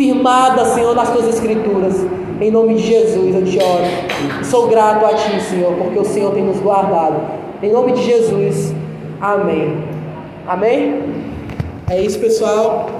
firmada, 0.00 0.64
Senhor, 0.64 0.94
nas 0.94 1.10
tuas 1.10 1.28
escrituras. 1.28 1.94
Em 2.40 2.50
nome 2.50 2.76
de 2.76 2.86
Jesus 2.86 3.34
eu 3.34 3.44
te 3.44 3.58
oro. 3.58 4.44
Sou 4.44 4.66
grato 4.66 5.04
a 5.04 5.12
Ti, 5.12 5.38
Senhor, 5.42 5.74
porque 5.74 5.98
o 5.98 6.04
Senhor 6.06 6.32
tem 6.32 6.42
nos 6.42 6.58
guardado. 6.58 7.20
Em 7.62 7.70
nome 7.70 7.92
de 7.92 8.02
Jesus. 8.02 8.72
Amém. 9.20 9.76
Amém? 10.48 11.02
É 11.90 12.00
isso, 12.00 12.18
pessoal. 12.18 12.99